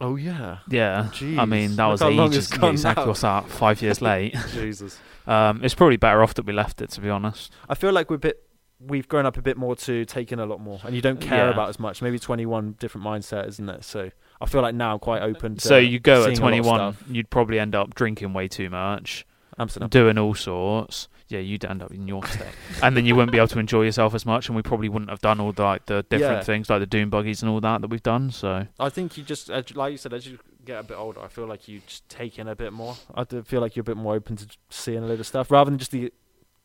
Oh 0.00 0.16
yeah, 0.16 0.58
yeah, 0.68 1.08
I 1.38 1.44
mean 1.44 1.76
that 1.76 1.84
Look 1.84 1.92
was 1.92 2.00
how 2.00 2.08
long 2.08 2.28
ages. 2.32 2.50
exactly. 2.52 3.06
What's 3.06 3.20
that? 3.20 3.48
Five 3.48 3.80
years 3.80 4.02
late. 4.02 4.34
Jesus. 4.52 4.98
Um, 5.26 5.60
it's 5.64 5.74
probably 5.74 5.96
better 5.96 6.22
off 6.22 6.34
that 6.34 6.44
we 6.44 6.52
left 6.52 6.82
it, 6.82 6.90
to 6.90 7.00
be 7.00 7.08
honest. 7.08 7.52
I 7.68 7.74
feel 7.74 7.92
like 7.92 8.10
we're 8.10 8.16
a 8.16 8.18
bit. 8.18 8.40
We've 8.80 9.06
grown 9.08 9.24
up 9.24 9.36
a 9.38 9.42
bit 9.42 9.56
more 9.56 9.76
to 9.76 10.04
take 10.04 10.32
in 10.32 10.40
a 10.40 10.46
lot 10.46 10.60
more, 10.60 10.80
and 10.84 10.94
you 10.96 11.00
don't 11.00 11.20
care 11.20 11.46
Yeah. 11.46 11.52
about 11.52 11.68
as 11.68 11.78
much. 11.78 12.02
Maybe 12.02 12.18
twenty-one 12.18 12.74
different 12.80 13.06
mindset, 13.06 13.46
isn't 13.48 13.68
it? 13.68 13.84
So 13.84 14.10
I 14.40 14.46
feel 14.46 14.62
like 14.62 14.74
now 14.74 14.94
I'm 14.94 14.98
quite 14.98 15.22
open. 15.22 15.54
To 15.56 15.60
So 15.60 15.78
you 15.78 16.00
go 16.00 16.24
at 16.24 16.36
seeing 16.36 16.38
a 16.38 16.62
lot 16.62 16.80
of 16.80 16.98
21, 16.98 17.14
you'd 17.14 17.30
probably 17.30 17.58
end 17.60 17.74
up 17.76 17.94
drinking 17.94 18.32
way 18.34 18.48
too 18.48 18.68
much, 18.68 19.24
Amsterdam. 19.58 19.88
doing 19.90 20.18
all 20.18 20.34
sorts. 20.34 21.08
Yeah, 21.28 21.38
you'd 21.38 21.64
end 21.64 21.82
up 21.82 21.90
in 21.90 22.06
your 22.06 22.24
state, 22.26 22.46
and 22.82 22.94
then 22.96 23.06
you 23.06 23.14
wouldn't 23.16 23.32
be 23.32 23.38
able 23.38 23.48
to 23.48 23.58
enjoy 23.58 23.82
yourself 23.84 24.14
as 24.14 24.26
much, 24.26 24.48
and 24.48 24.54
we 24.56 24.62
probably 24.62 24.90
wouldn't 24.90 25.08
have 25.10 25.20
done 25.20 25.40
all 25.40 25.52
the, 25.52 25.62
like 25.62 25.86
the 25.86 26.02
different 26.10 26.38
Yeah. 26.38 26.42
things 26.42 26.68
like 26.68 26.80
the 26.80 26.86
doom 26.86 27.08
buggies 27.08 27.40
and 27.42 27.50
all 27.50 27.60
that 27.62 27.80
that 27.80 27.88
we've 27.88 28.02
done. 28.02 28.30
So 28.30 28.66
I 28.78 28.88
think 28.90 29.16
you 29.16 29.24
just, 29.24 29.48
like 29.74 29.92
you 29.92 29.96
said, 29.96 30.12
as 30.12 30.26
you 30.26 30.38
get 30.66 30.78
a 30.80 30.82
bit 30.82 30.98
older, 30.98 31.20
I 31.20 31.28
feel 31.28 31.46
like 31.46 31.66
you 31.66 31.80
just 31.86 32.06
take 32.10 32.38
in 32.38 32.46
a 32.46 32.54
bit 32.54 32.74
more. 32.74 32.96
I 33.14 33.24
feel 33.24 33.62
like 33.62 33.74
you're 33.74 33.80
a 33.82 33.84
bit 33.84 33.96
more 33.96 34.14
open 34.14 34.36
to 34.36 34.46
seeing 34.68 34.98
a 35.02 35.06
load 35.06 35.18
of 35.20 35.26
stuff 35.26 35.50
rather 35.50 35.70
than 35.70 35.78
just 35.78 35.92
the 35.92 36.12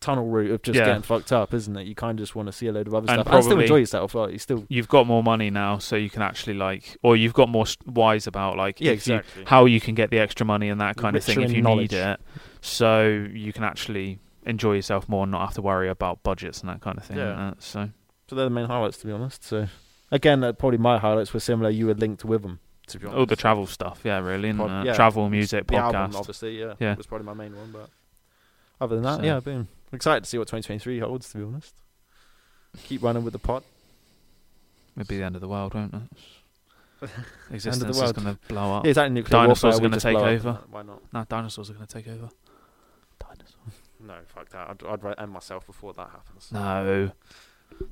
tunnel 0.02 0.28
route 0.28 0.52
of 0.52 0.62
just 0.62 0.78
Yeah. 0.78 0.86
getting 0.86 1.02
fucked 1.04 1.32
up, 1.32 1.54
isn't 1.54 1.76
it? 1.78 1.88
You 1.88 1.96
kind 1.96 2.20
of 2.20 2.24
just 2.24 2.36
want 2.36 2.48
to 2.48 2.54
see 2.54 2.68
a 2.68 2.72
load 2.74 2.88
of 2.88 2.94
other 2.96 3.10
And 3.12 3.22
stuff 3.22 3.34
and 3.34 3.44
still 3.44 3.60
enjoy 3.62 3.78
yourself. 3.78 4.14
Like, 4.16 4.32
you 4.34 4.40
still, 4.40 4.66
you've 4.70 4.88
got 4.90 5.08
more 5.08 5.24
money 5.24 5.50
now, 5.50 5.78
so 5.78 5.96
you 5.96 6.10
can 6.10 6.22
actually 6.22 6.54
like, 6.56 6.98
or 7.02 7.16
you've 7.16 7.34
got 7.34 7.48
more 7.50 7.64
s- 7.66 7.78
wise 7.86 8.28
about 8.28 8.58
like 8.58 8.80
yeah, 8.82 8.92
if 8.92 9.08
you- 9.08 9.16
exactly. 9.16 9.44
how 9.48 9.66
you 9.66 9.80
can 9.82 9.96
get 9.96 10.10
the 10.10 10.20
extra 10.20 10.46
money 10.46 10.68
and 10.70 10.80
that 10.82 10.98
kind 10.98 11.16
of 11.16 11.24
thing 11.24 11.42
if 11.42 11.52
you 11.54 11.62
knowledge. 11.62 11.92
need 11.92 11.98
it, 11.98 12.20
so 12.62 13.08
you 13.34 13.52
can 13.54 13.64
actually 13.64 14.20
enjoy 14.46 14.74
yourself 14.76 15.08
more 15.10 15.24
and 15.24 15.32
not 15.32 15.42
have 15.46 15.54
to 15.56 15.62
worry 15.62 15.90
about 15.90 16.24
budgets 16.24 16.62
and 16.62 16.70
that 16.70 16.82
kind 16.82 16.98
of 16.98 17.04
thing. 17.06 17.18
Yeah. 17.18 17.50
uh, 17.50 17.54
So 17.60 17.90
So 18.28 18.36
they're 18.36 18.46
the 18.46 18.50
main 18.52 18.66
highlights, 18.68 18.98
to 19.00 19.08
be 19.08 19.14
honest. 19.14 19.44
So 19.44 19.68
again, 20.12 20.44
uh, 20.44 20.54
probably 20.54 20.78
my 20.78 20.98
highlights 20.98 21.34
were 21.34 21.40
similar. 21.40 21.70
You 21.70 21.88
were 21.88 21.94
linked 21.94 22.24
with 22.26 22.42
them, 22.44 22.60
to 22.88 23.00
be 23.00 23.06
honest. 23.06 23.18
all 23.20 23.26
the 23.26 23.36
travel 23.36 23.66
stuff, 23.68 24.02
yeah, 24.04 24.20
really, 24.20 24.50
and 24.50 24.62
uh, 24.62 24.84
yeah. 24.86 24.94
travel, 24.94 25.30
music, 25.30 25.68
the 25.68 25.74
podcast. 25.76 25.94
album, 25.94 26.16
obviously, 26.16 26.60
yeah, 26.60 26.74
Yeah. 26.80 26.96
was 26.96 27.06
probably 27.08 27.26
my 27.26 27.34
main 27.34 27.56
one. 27.56 27.72
But 27.72 27.90
other 28.82 28.96
than 28.96 29.04
that, 29.04 29.18
So- 29.20 29.24
yeah, 29.26 29.40
boom. 29.40 29.68
Excited 29.92 30.24
to 30.24 30.30
see 30.30 30.38
what 30.38 30.48
2023 30.48 31.00
holds. 31.00 31.30
To 31.32 31.38
be 31.40 31.44
honest, 31.44 31.74
keep 32.84 33.02
running 33.02 33.24
with 33.24 33.34
the 33.34 33.40
pot. 33.40 33.64
It'd 34.96 35.08
be 35.08 35.18
the 35.18 35.24
end 35.24 35.36
of 35.36 35.42
the 35.42 35.48
world, 35.48 35.74
won't 35.74 35.94
it? 35.94 36.02
Existence 37.52 37.96
is 37.96 38.02
world. 38.02 38.16
going 38.16 38.36
to 38.36 38.40
blow 38.48 38.76
up. 38.78 38.86
Yeah, 38.86 38.90
exactly. 38.90 39.14
Nuclear 39.16 39.42
Dinosaurs 39.44 39.78
are 39.80 39.82
gonna 39.82 40.00
take 40.00 40.18
over. 40.18 40.60
Why 40.70 40.82
not? 40.84 41.02
No, 41.14 41.24
dinosaurs 41.28 41.70
are 41.70 41.74
going 41.74 41.88
to 41.88 41.94
take 41.94 42.08
over. 42.08 42.30
Dinosaurs. 44.00 44.28
No, 44.28 44.42
fuck 44.42 44.50
that. 44.50 44.70
I'd, 44.70 45.06
I'd 45.06 45.20
end 45.20 45.32
myself 45.32 45.66
before 45.66 45.94
that 45.94 46.10
happens. 46.12 46.50
No. 46.52 47.12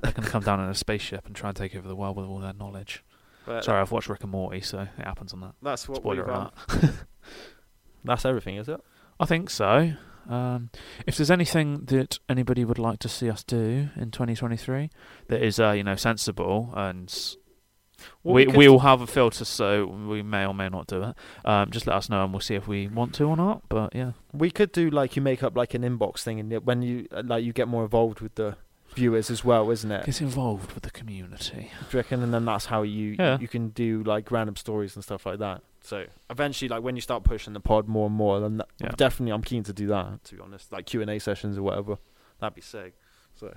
They're 0.02 0.12
going 0.12 0.24
to 0.24 0.30
come 0.30 0.42
down 0.42 0.60
in 0.60 0.68
a 0.68 0.74
spaceship 0.74 1.26
and 1.26 1.34
try 1.36 1.50
and 1.50 1.56
take 1.56 1.74
over 1.76 1.86
the 1.86 1.96
world 1.96 2.16
with 2.16 2.26
all 2.26 2.38
their 2.40 2.52
knowledge. 2.52 3.04
But 3.46 3.64
Sorry, 3.64 3.80
I've 3.80 3.90
watched 3.92 4.08
Rick 4.08 4.22
and 4.22 4.32
Morty, 4.32 4.60
so 4.60 4.80
it 4.80 5.04
happens 5.04 5.32
on 5.32 5.40
that. 5.40 5.54
that's 5.62 5.88
what 5.88 5.98
Spoiler 5.98 6.24
we've, 6.24 6.34
um, 6.34 6.50
alert. 6.82 6.94
That's 8.04 8.24
everything, 8.24 8.56
is 8.56 8.68
it? 8.68 8.80
I 9.18 9.26
think 9.26 9.50
so. 9.50 9.92
Um, 10.28 10.70
if 11.06 11.16
there's 11.16 11.30
anything 11.30 11.86
that 11.86 12.18
anybody 12.28 12.64
would 12.64 12.78
like 12.78 12.98
to 13.00 13.08
see 13.08 13.30
us 13.30 13.42
do 13.42 13.88
in 13.96 14.10
2023 14.10 14.90
that 15.28 15.42
is, 15.42 15.58
uh, 15.58 15.70
you 15.72 15.82
know, 15.82 15.96
sensible 15.96 16.70
and 16.76 17.08
we 18.22 18.46
we 18.46 18.68
will 18.68 18.78
have 18.80 19.00
a 19.00 19.06
filter, 19.06 19.44
so 19.44 19.86
we 19.86 20.22
may 20.22 20.46
or 20.46 20.54
may 20.54 20.68
not 20.68 20.86
do 20.86 21.02
it. 21.02 21.14
Um, 21.44 21.70
just 21.70 21.86
let 21.86 21.96
us 21.96 22.08
know, 22.08 22.24
and 22.24 22.32
we'll 22.32 22.40
see 22.40 22.54
if 22.54 22.66
we 22.68 22.88
want 22.88 23.14
to 23.14 23.24
or 23.24 23.36
not. 23.36 23.62
But 23.68 23.94
yeah, 23.94 24.12
we 24.32 24.50
could 24.50 24.72
do 24.72 24.90
like 24.90 25.16
you 25.16 25.22
make 25.22 25.42
up 25.42 25.56
like 25.56 25.74
an 25.74 25.82
inbox 25.82 26.20
thing, 26.22 26.38
and 26.40 26.52
when 26.66 26.82
you 26.82 27.06
uh, 27.12 27.22
like 27.24 27.44
you 27.44 27.52
get 27.52 27.68
more 27.68 27.84
involved 27.84 28.20
with 28.20 28.34
the 28.36 28.56
viewers 28.94 29.30
as 29.30 29.44
well, 29.44 29.70
isn't 29.70 29.90
it? 29.92 30.06
get 30.06 30.20
involved 30.20 30.72
with 30.72 30.82
the 30.82 30.90
community. 30.90 31.70
Do 31.90 31.96
you 31.96 31.98
reckon? 31.98 32.22
And 32.22 32.32
then 32.32 32.44
that's 32.44 32.66
how 32.66 32.82
you 32.82 33.16
Yeah. 33.18 33.38
you 33.38 33.48
can 33.48 33.68
do 33.68 34.02
like 34.02 34.30
random 34.30 34.56
stories 34.56 34.94
and 34.96 35.04
stuff 35.04 35.26
like 35.26 35.38
that. 35.40 35.62
So 35.82 36.06
eventually, 36.30 36.68
like 36.68 36.82
when 36.82 36.96
you 36.96 37.02
start 37.02 37.22
pushing 37.24 37.52
the 37.52 37.60
pod 37.60 37.86
more 37.88 38.06
and 38.06 38.14
more, 38.16 38.40
then 38.40 38.58
that, 38.58 38.68
Yeah. 38.80 38.88
definitely 38.96 39.32
I'm 39.32 39.42
keen 39.42 39.62
to 39.64 39.72
do 39.72 39.86
that. 39.88 40.24
To 40.24 40.34
be 40.36 40.40
honest, 40.40 40.72
like 40.72 40.86
Q 40.86 41.00
and 41.02 41.10
A 41.10 41.18
sessions 41.18 41.56
or 41.58 41.62
whatever, 41.62 41.98
that'd 42.40 42.54
be 42.54 42.60
sick. 42.60 42.94
So 43.34 43.54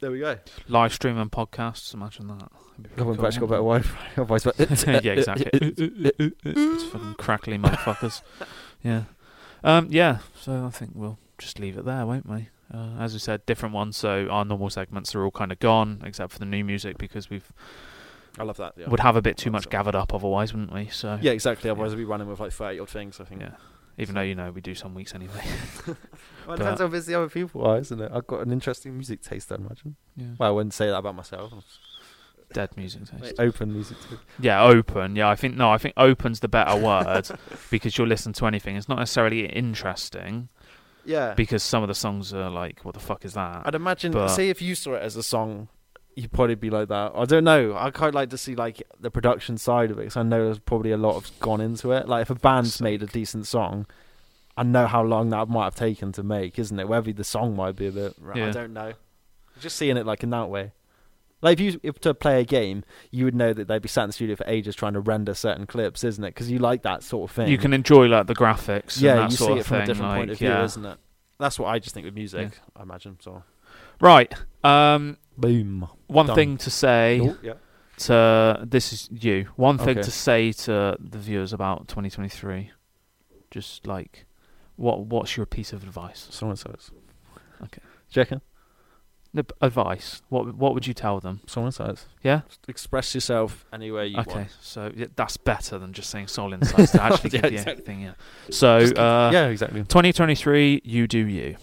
there 0.00 0.10
we 0.10 0.20
go. 0.20 0.38
Live 0.68 0.92
stream 0.92 1.18
and 1.18 1.30
podcasts. 1.30 1.94
Imagine 1.94 2.28
that. 2.28 2.50
That'd 2.78 2.96
be 2.96 3.02
I've 3.02 3.06
pretty 3.06 3.26
actually 3.26 3.40
got 3.40 3.48
better. 3.48 3.62
Wi-Fi. 3.62 4.22
Otherwise, 4.22 4.46
yeah, 5.04 5.12
exactly. 5.12 5.48
it's 5.52 6.84
fucking 6.84 7.14
crackly 7.14 7.58
motherfuckers. 7.58 8.22
Yeah. 8.82 9.04
Um, 9.64 9.88
yeah. 9.90 10.18
So 10.40 10.64
I 10.66 10.70
think 10.70 10.92
we'll 10.94 11.18
just 11.38 11.58
leave 11.58 11.78
it 11.78 11.84
there, 11.84 12.04
won't 12.06 12.28
we? 12.28 12.48
Uh, 12.72 12.96
as 12.98 13.12
we 13.12 13.18
said, 13.18 13.46
different 13.46 13.74
ones. 13.74 13.96
So 13.96 14.28
our 14.30 14.44
normal 14.44 14.70
segments 14.70 15.14
are 15.14 15.24
all 15.24 15.30
kind 15.30 15.52
of 15.52 15.58
gone, 15.58 16.02
except 16.04 16.32
for 16.32 16.38
the 16.38 16.46
new 16.46 16.64
music, 16.64 16.98
because 16.98 17.30
we've 17.30 17.52
I 18.38 18.42
love 18.42 18.56
that. 18.58 18.74
Yeah. 18.76 18.88
would 18.88 19.00
have 19.00 19.16
a 19.16 19.22
bit 19.22 19.36
too 19.36 19.50
much 19.50 19.68
gathered 19.70 19.94
up 19.94 20.12
otherwise, 20.12 20.52
wouldn't 20.52 20.72
we? 20.72 20.88
So 20.88 21.18
yeah, 21.22 21.32
exactly. 21.32 21.70
Otherwise, 21.70 21.92
we'd 21.92 22.02
be 22.02 22.04
running 22.04 22.28
with 22.28 22.40
like 22.40 22.52
thirty 22.52 22.78
odd 22.78 22.90
things. 22.90 23.20
I 23.20 23.24
think. 23.24 23.40
Yeah. 23.40 23.52
Even 23.98 24.14
though 24.14 24.20
you 24.22 24.34
know 24.34 24.50
we 24.50 24.60
do 24.60 24.74
some 24.74 24.94
weeks 24.94 25.14
anyway. 25.14 25.42
Well, 26.46 26.54
it 26.54 26.58
depends 26.58 26.78
But- 26.80 26.84
how 26.86 26.90
busy 26.92 27.12
other 27.14 27.28
people 27.28 27.64
are, 27.66 27.78
isn't 27.78 28.00
it? 28.00 28.10
I've 28.14 28.26
got 28.28 28.40
an 28.46 28.52
interesting 28.52 28.94
music 28.94 29.20
taste, 29.22 29.50
I 29.50 29.56
imagine. 29.56 29.96
yeah. 30.16 30.26
Well, 30.38 30.48
I 30.48 30.52
wouldn't 30.52 30.74
say 30.74 30.86
that 30.86 30.96
about 30.98 31.16
myself. 31.16 31.52
Dead 32.52 32.70
music 32.76 33.02
taste. 33.06 33.34
Open 33.40 33.72
music 33.72 33.96
taste. 34.08 34.20
Yeah, 34.38 34.62
open. 34.62 35.16
Yeah, 35.16 35.28
I 35.28 35.34
think 35.34 35.56
no, 35.56 35.70
I 35.72 35.78
think 35.78 35.94
open's 35.96 36.38
the 36.40 36.46
better 36.48 36.76
word 36.80 37.28
because 37.70 37.98
you'll 37.98 38.06
listen 38.06 38.32
to 38.34 38.46
anything. 38.46 38.76
It's 38.76 38.88
not 38.88 38.98
necessarily 39.00 39.46
interesting 39.46 40.48
Yeah. 41.04 41.34
because 41.34 41.64
some 41.64 41.82
of 41.82 41.88
the 41.88 41.94
songs 41.96 42.32
are 42.32 42.48
like, 42.48 42.84
what 42.84 42.94
the 42.94 43.00
fuck 43.00 43.24
is 43.24 43.32
that? 43.34 43.62
I'd 43.66 43.74
imagine. 43.74 44.12
But- 44.12 44.28
say 44.28 44.48
if 44.48 44.62
you 44.62 44.76
saw 44.76 44.94
it 44.94 45.02
as 45.02 45.16
a 45.16 45.24
song, 45.24 45.66
you'd 46.16 46.32
probably 46.32 46.54
be 46.54 46.70
like 46.70 46.88
that. 46.88 47.12
I 47.14 47.26
don't 47.26 47.44
know. 47.44 47.76
I 47.76 47.90
quite 47.90 48.14
like 48.14 48.30
to 48.30 48.38
see 48.38 48.56
like 48.56 48.82
the 48.98 49.10
production 49.10 49.58
side 49.58 49.90
of 49.90 49.98
it 49.98 50.02
because 50.02 50.16
I 50.16 50.22
know 50.22 50.46
there's 50.46 50.58
probably 50.58 50.90
a 50.90 50.96
lot 50.96 51.14
of 51.16 51.38
gone 51.38 51.60
into 51.60 51.92
it. 51.92 52.08
Like 52.08 52.22
if 52.22 52.30
a 52.30 52.34
band's 52.34 52.80
made 52.80 53.02
a 53.02 53.06
decent 53.06 53.46
song, 53.46 53.86
I 54.56 54.62
know 54.62 54.86
how 54.86 55.02
long 55.02 55.28
that 55.30 55.48
might 55.48 55.64
have 55.64 55.74
taken 55.74 56.12
to 56.12 56.22
make, 56.22 56.58
isn't 56.58 56.80
it? 56.80 56.88
Whether 56.88 57.12
the 57.12 57.22
song 57.22 57.54
might 57.54 57.76
be 57.76 57.86
a 57.86 57.92
bit. 57.92 58.14
I 58.34 58.50
don't 58.50 58.72
know. 58.72 58.94
Just 59.60 59.76
seeing 59.76 59.96
it 59.96 60.06
like 60.06 60.22
in 60.22 60.30
that 60.30 60.48
way. 60.48 60.72
Like 61.42 61.60
if 61.60 61.60
you 61.60 61.80
if 61.82 62.00
to 62.00 62.14
play 62.14 62.40
a 62.40 62.44
game, 62.44 62.82
you 63.10 63.26
would 63.26 63.34
know 63.34 63.52
that 63.52 63.68
they'd 63.68 63.82
be 63.82 63.88
sat 63.88 64.04
in 64.04 64.08
the 64.08 64.14
studio 64.14 64.36
for 64.36 64.44
ages 64.46 64.74
trying 64.74 64.94
to 64.94 65.00
render 65.00 65.34
certain 65.34 65.66
clips, 65.66 66.02
isn't 66.02 66.24
it? 66.24 66.28
Because 66.28 66.50
you 66.50 66.58
like 66.58 66.82
that 66.82 67.02
sort 67.02 67.30
of 67.30 67.36
thing. 67.36 67.48
You 67.48 67.58
can 67.58 67.74
enjoy 67.74 68.06
like 68.06 68.26
the 68.26 68.34
graphics. 68.34 69.00
yeah, 69.00 69.12
and 69.12 69.20
that 69.20 69.30
you 69.32 69.36
sort 69.36 69.52
see 69.52 69.58
it 69.58 69.66
from 69.66 69.76
thing, 69.76 69.82
a 69.82 69.86
different 69.86 70.12
point 70.12 70.28
like, 70.28 70.32
of 70.32 70.38
view, 70.38 70.48
yeah. 70.48 70.64
isn't 70.64 70.84
it? 70.84 70.98
That's 71.38 71.58
what 71.58 71.68
I 71.68 71.78
just 71.78 71.94
think 71.94 72.06
with 72.06 72.14
music. 72.14 72.58
I 72.74 72.82
imagine. 72.82 73.18
So 73.20 73.42
Right. 74.00 74.32
Um, 74.64 75.18
boom. 75.36 75.88
One 76.08 76.26
Done. 76.26 76.36
thing 76.36 76.56
to 76.58 76.70
say 76.70 77.20
Oh, 77.22 77.36
yeah. 77.42 77.54
to 77.98 78.64
this 78.66 78.92
is 78.92 79.08
you. 79.10 79.46
One 79.56 79.78
thing 79.78 79.90
Okay. 79.98 80.02
to 80.02 80.10
say 80.10 80.52
to 80.52 80.96
the 81.00 81.18
viewers 81.18 81.52
about 81.52 81.88
2023. 81.88 82.70
Just 83.50 83.86
like, 83.86 84.26
what 84.76 85.06
what's 85.06 85.36
your 85.36 85.46
piece 85.46 85.72
of 85.72 85.82
advice? 85.82 86.28
Someone 86.30 86.56
says. 86.56 86.90
Okay. 87.62 87.80
Do 88.12 88.20
you 88.20 88.22
reckon? 88.22 88.40
The 89.34 89.44
p- 89.44 89.54
advice. 89.60 90.22
What 90.28 90.54
what 90.56 90.74
would 90.74 90.86
you 90.86 90.94
tell 90.94 91.20
them? 91.20 91.40
Someone 91.46 91.72
says. 91.72 92.06
Yeah. 92.22 92.42
Express 92.68 93.14
yourself 93.14 93.64
any 93.72 93.90
way 93.90 94.06
you 94.08 94.18
okay. 94.18 94.34
want. 94.34 94.56
So 94.60 94.92
yeah, 94.94 95.06
that's 95.14 95.36
better 95.36 95.78
than 95.78 95.92
just 95.92 96.10
saying 96.10 96.28
soul 96.28 96.52
insights 96.52 96.92
to 96.92 97.02
actually 97.08 97.30
Yeah, 97.34 97.40
give 97.42 97.52
you 97.52 97.58
exactly. 97.58 97.72
anything. 97.94 98.00
Yeah. 98.02 98.12
So 98.50 98.80
Just- 98.80 98.96
uh, 98.98 99.30
yeah, 99.32 99.46
exactly. 99.48 99.80
2023, 99.80 100.82
you 100.84 101.06
do 101.06 101.18
you. 101.26 101.56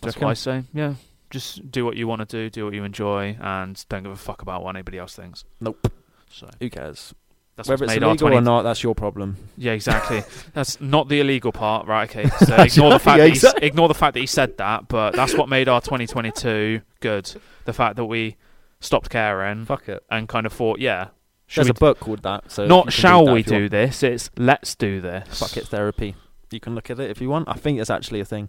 That's 0.00 0.16
Okay. 0.16 0.24
what 0.24 0.30
I 0.32 0.34
say. 0.34 0.64
Yeah. 0.74 0.94
Just 1.32 1.70
do 1.70 1.84
what 1.84 1.96
you 1.96 2.06
want 2.06 2.20
to 2.20 2.26
do, 2.26 2.48
do 2.50 2.64
what 2.66 2.74
you 2.74 2.84
enjoy, 2.84 3.36
and 3.40 3.84
don't 3.88 4.04
give 4.04 4.12
a 4.12 4.16
fuck 4.16 4.42
about 4.42 4.62
what 4.62 4.76
anybody 4.76 4.98
else 4.98 5.16
thinks. 5.16 5.44
Nope. 5.60 5.90
So 6.30 6.48
Who 6.60 6.70
cares? 6.70 7.14
that's 7.56 7.68
Whether 7.68 7.84
it's 7.84 7.94
made 7.94 8.02
our 8.02 8.10
illegal 8.10 8.28
20. 8.28 8.36
or 8.36 8.40
not, 8.40 8.62
that's 8.62 8.82
your 8.82 8.94
problem. 8.94 9.36
Yeah, 9.58 9.72
exactly. 9.72 10.22
that's 10.54 10.80
not 10.80 11.08
the 11.08 11.20
illegal 11.20 11.50
part, 11.52 11.86
right? 11.86 12.08
Okay. 12.08 12.28
So 12.46 12.54
ignore 12.56 12.90
the 12.90 12.98
fact 12.98 13.18
Yeah, 13.18 13.28
that 13.28 13.58
he, 13.60 13.66
ignore 13.66 13.88
the 13.88 13.94
fact 13.94 14.14
that 14.14 14.20
he 14.20 14.26
said 14.26 14.56
that, 14.58 14.88
but 14.88 15.14
that's 15.14 15.34
what 15.34 15.48
made 15.48 15.68
our 15.68 15.80
2022 15.80 16.80
good. 17.00 17.30
The 17.64 17.72
fact 17.72 17.96
that 17.96 18.04
we 18.06 18.36
stopped 18.80 19.10
caring 19.10 19.64
Fuck 19.64 19.88
it. 19.88 20.02
and 20.10 20.28
kind 20.28 20.46
of 20.46 20.52
thought, 20.52 20.78
yeah, 20.80 21.08
There's 21.54 21.68
a 21.68 21.74
book 21.74 22.00
called 22.00 22.22
that. 22.22 22.50
So 22.50 22.66
not 22.66 22.92
shall 22.92 23.32
we 23.32 23.42
do 23.42 23.60
want. 23.60 23.70
this? 23.70 24.02
It's 24.02 24.30
let's 24.36 24.74
do 24.74 25.00
this. 25.00 25.38
Fuck 25.38 25.56
it 25.56 25.68
therapy. 25.68 26.14
You 26.50 26.60
can 26.60 26.74
look 26.74 26.90
at 26.90 27.00
it 27.00 27.10
if 27.10 27.20
you 27.20 27.28
want. 27.30 27.48
I 27.48 27.54
think 27.54 27.80
it's 27.80 27.90
actually 27.90 28.20
a 28.20 28.24
thing. 28.26 28.48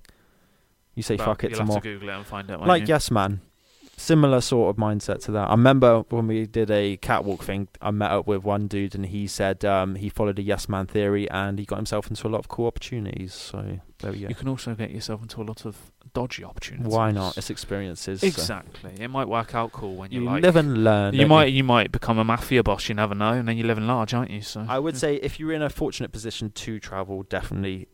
You 0.96 1.04
say 1.04 1.16
Well, 1.16 1.26
fuck 1.28 1.44
it 1.44 1.52
You'll 1.52 1.58
to 1.58 1.62
have 1.64 1.68
more. 1.68 1.82
to 1.82 1.90
Google 1.94 2.10
it 2.10 2.14
and 2.14 2.26
find 2.26 2.50
it. 2.50 2.60
like 2.62 2.82
you? 2.82 2.88
Yes 2.88 3.10
Man. 3.12 3.42
Similar 3.96 4.42
sort 4.42 4.72
of 4.72 4.82
mindset 4.82 5.22
to 5.26 5.32
that. 5.34 5.50
I 5.50 5.52
remember 5.52 6.00
when 6.10 6.26
we 6.26 6.48
did 6.48 6.72
a 6.72 6.98
catwalk 6.98 7.44
thing, 7.44 7.68
I 7.80 7.92
met 7.92 8.10
up 8.10 8.26
with 8.26 8.44
one 8.44 8.68
dude 8.68 8.96
and 8.96 9.06
he 9.06 9.28
said 9.28 9.64
um, 9.64 9.94
he 9.96 10.10
followed 10.10 10.40
a 10.40 10.42
Yes 10.42 10.68
Man 10.68 10.88
theory 10.88 11.30
and 11.30 11.60
he 11.60 11.66
got 11.66 11.76
himself 11.76 12.10
into 12.10 12.28
a 12.28 12.30
lot 12.30 12.40
of 12.40 12.48
cool 12.48 12.66
opportunities. 12.66 13.36
So 13.36 13.80
there 14.00 14.12
we 14.12 14.22
go. 14.22 14.28
You 14.30 14.36
can 14.36 14.48
also 14.48 14.74
get 14.74 14.90
yourself 14.90 15.22
into 15.22 15.42
a 15.42 15.46
lot 15.46 15.64
of 15.66 15.78
dodgy 16.16 16.44
opportunities. 16.44 16.92
Why 16.92 17.12
not? 17.12 17.38
It's 17.38 17.52
experiences. 17.52 18.22
so 18.22 18.28
Exactly. 18.28 18.94
It 19.00 19.10
might 19.10 19.28
work 19.28 19.54
out 19.54 19.72
cool 19.72 19.96
when 19.96 20.12
You 20.12 20.22
you 20.22 20.26
like. 20.26 20.42
live 20.42 20.56
and 20.56 20.84
learn. 20.84 21.14
you 21.14 21.28
might 21.28 21.54
you 21.54 21.64
might 21.64 21.92
become 21.92 22.18
a 22.18 22.24
mafia 22.24 22.64
boss. 22.64 22.90
You 22.90 22.96
never 22.96 23.14
know, 23.14 23.34
and 23.34 23.48
then 23.48 23.58
you 23.58 23.64
live 23.64 23.78
in 23.78 23.86
large, 23.86 24.14
aren't 24.16 24.32
you? 24.32 24.42
So 24.42 24.66
I 24.68 24.80
would 24.80 24.96
yeah. 24.96 25.00
say 25.02 25.16
if 25.18 25.40
you're 25.40 25.54
in 25.54 25.62
a 25.62 25.70
fortunate 25.70 26.12
position 26.12 26.50
to 26.50 26.80
travel, 26.80 27.24
definitely 27.24 27.88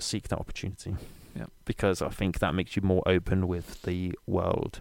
seek 0.00 0.28
that 0.28 0.38
opportunity. 0.40 0.96
Yep. 1.36 1.50
Because 1.64 2.00
I 2.02 2.08
think 2.08 2.38
that 2.38 2.54
makes 2.54 2.76
you 2.76 2.82
more 2.82 3.02
open 3.06 3.48
with 3.48 3.82
the 3.82 4.12
world. 4.26 4.80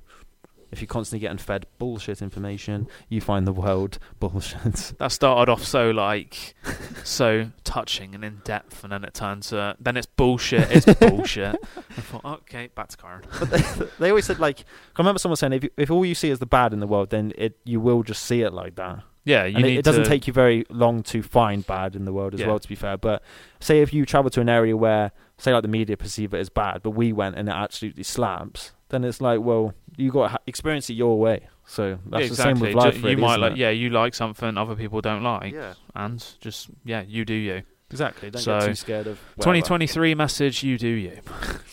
If 0.72 0.82
you're 0.82 0.88
constantly 0.88 1.20
getting 1.20 1.38
fed 1.38 1.68
bullshit 1.78 2.20
information, 2.24 2.88
you 3.08 3.22
find 3.22 3.46
the 3.46 3.52
world 3.54 4.00
bullshit. 4.20 4.94
that 4.98 5.12
started 5.12 5.52
off 5.52 5.64
so 5.64 5.92
like 5.92 6.56
so 7.04 7.52
touching 7.64 8.16
and 8.16 8.26
in 8.26 8.42
depth, 8.44 8.84
and 8.84 8.92
then 8.92 9.04
it 9.04 9.14
turns 9.14 9.50
to 9.50 9.76
then 9.80 9.98
it's 9.98 10.08
bullshit. 10.08 10.72
It's 10.72 10.86
bullshit. 11.00 11.56
I 11.96 12.02
thought, 12.02 12.26
okay, 12.26 12.70
back 12.74 12.88
to 12.90 12.98
Karen. 12.98 13.22
But 13.40 13.52
they, 13.52 13.86
they 14.00 14.10
always 14.10 14.26
said 14.26 14.40
like, 14.40 14.62
I 14.96 15.00
remember 15.02 15.20
someone 15.20 15.38
saying 15.38 15.54
if 15.54 15.64
you, 15.64 15.70
if 15.78 15.92
all 15.92 16.04
you 16.06 16.16
see 16.16 16.32
is 16.32 16.40
the 16.40 16.48
bad 16.48 16.74
in 16.74 16.80
the 16.80 16.88
world, 16.88 17.12
then 17.12 17.34
it 17.38 17.60
you 17.66 17.80
will 17.80 18.02
just 18.02 18.24
see 18.24 18.42
it 18.42 18.52
like 18.52 18.74
that. 18.76 19.04
Yeah, 19.26 19.46
you 19.46 19.58
and 19.58 19.66
it, 19.68 19.78
it 19.78 19.86
doesn't 19.86 20.04
to, 20.04 20.10
take 20.10 20.26
you 20.28 20.34
very 20.34 20.66
long 20.70 21.04
to 21.04 21.22
find 21.22 21.66
bad 21.66 21.96
in 21.96 22.06
the 22.06 22.12
world 22.12 22.34
as 22.34 22.40
Yeah. 22.40 22.48
well. 22.48 22.60
To 22.60 22.68
be 22.68 22.76
fair, 22.76 22.98
but 22.98 23.22
say 23.60 23.82
if 23.82 23.94
you 23.94 24.06
travel 24.08 24.30
to 24.32 24.42
an 24.42 24.50
area 24.50 24.76
where, 24.76 25.12
say, 25.38 25.54
like 25.54 25.62
the 25.64 25.68
media 25.68 25.98
perceive 25.98 26.34
it 26.34 26.40
as 26.40 26.50
bad, 26.50 26.84
but 26.84 26.92
we 26.92 27.12
went 27.14 27.36
and 27.38 27.50
it 27.50 27.54
absolutely 27.54 28.04
slaps, 28.04 28.72
then 28.90 29.04
it's 29.04 29.20
like, 29.22 29.42
well, 29.42 29.74
you 29.98 30.12
got 30.12 30.24
to 30.24 30.30
ha- 30.30 30.38
experience 30.48 30.90
it 30.90 30.94
your 30.94 31.20
way. 31.20 31.48
So 31.66 31.98
that's 32.06 32.24
Yeah, 32.24 32.30
the 32.30 32.36
same 32.36 32.60
with 32.60 32.74
life. 32.76 32.96
Ju- 32.96 33.00
really, 33.02 33.12
you 33.16 33.18
might 33.18 33.38
like 33.38 33.54
it? 33.54 33.58
yeah, 33.58 33.70
you 33.70 33.90
like 33.90 34.14
something 34.14 34.58
other 34.58 34.76
people 34.76 35.02
don't 35.02 35.24
like, 35.24 35.54
yeah, 35.54 35.74
and 35.96 36.24
just 36.42 36.70
yeah, 36.84 37.04
you 37.08 37.24
do 37.26 37.34
you. 37.34 37.64
exactly. 37.90 38.30
Don't 38.32 38.42
So, 38.42 38.60
get 38.60 38.68
too 38.68 38.76
scared 38.76 39.08
of 39.08 39.18
whatever. 39.36 39.56
2023 39.62 40.16
message, 40.16 40.64
you 40.64 40.78
do 40.78 40.88
you. 40.88 41.20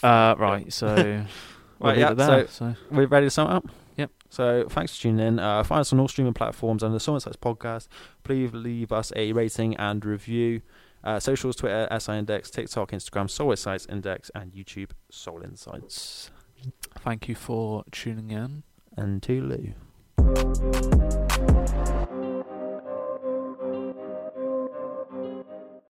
Uh, 0.02 0.34
right, 0.38 0.72
so 0.72 0.86
we'll 1.78 1.90
right, 1.90 1.98
yeah, 1.98 2.12
there, 2.14 2.46
so, 2.48 2.74
so, 2.74 2.76
we're 2.90 3.06
ready 3.06 3.26
to 3.26 3.30
sum 3.30 3.50
it 3.50 3.54
up. 3.54 3.66
Yep. 3.96 4.10
So 4.30 4.66
thanks 4.70 4.94
for 4.96 5.02
tuning 5.02 5.26
in. 5.26 5.38
Uh, 5.40 5.62
find 5.64 5.80
us 5.80 5.92
on 5.92 5.98
all 6.00 6.08
streaming 6.08 6.32
platforms 6.34 6.82
under 6.84 6.94
the 6.94 7.00
Soul 7.00 7.16
Insights 7.16 7.36
podcast. 7.36 7.88
Please 8.22 8.50
leave 8.54 8.92
us 8.92 9.12
a 9.16 9.32
rating 9.32 9.76
and 9.76 10.04
review. 10.04 10.62
Uh, 11.02 11.18
socials, 11.18 11.56
Twitter, 11.56 11.88
SI 11.98 12.12
Index, 12.12 12.50
TikTok, 12.50 12.90
Instagram, 12.92 13.30
Soul 13.30 13.52
Insights 13.52 13.86
Index, 13.86 14.30
and 14.34 14.52
YouTube, 14.52 14.90
Soul 15.10 15.42
Insights. 15.42 16.30
thank 16.98 17.28
you 17.28 17.34
for 17.34 17.84
tuning 17.90 18.30
in. 18.30 18.62
And 18.96 19.22
to 19.22 19.40
Tulu. 19.40 19.72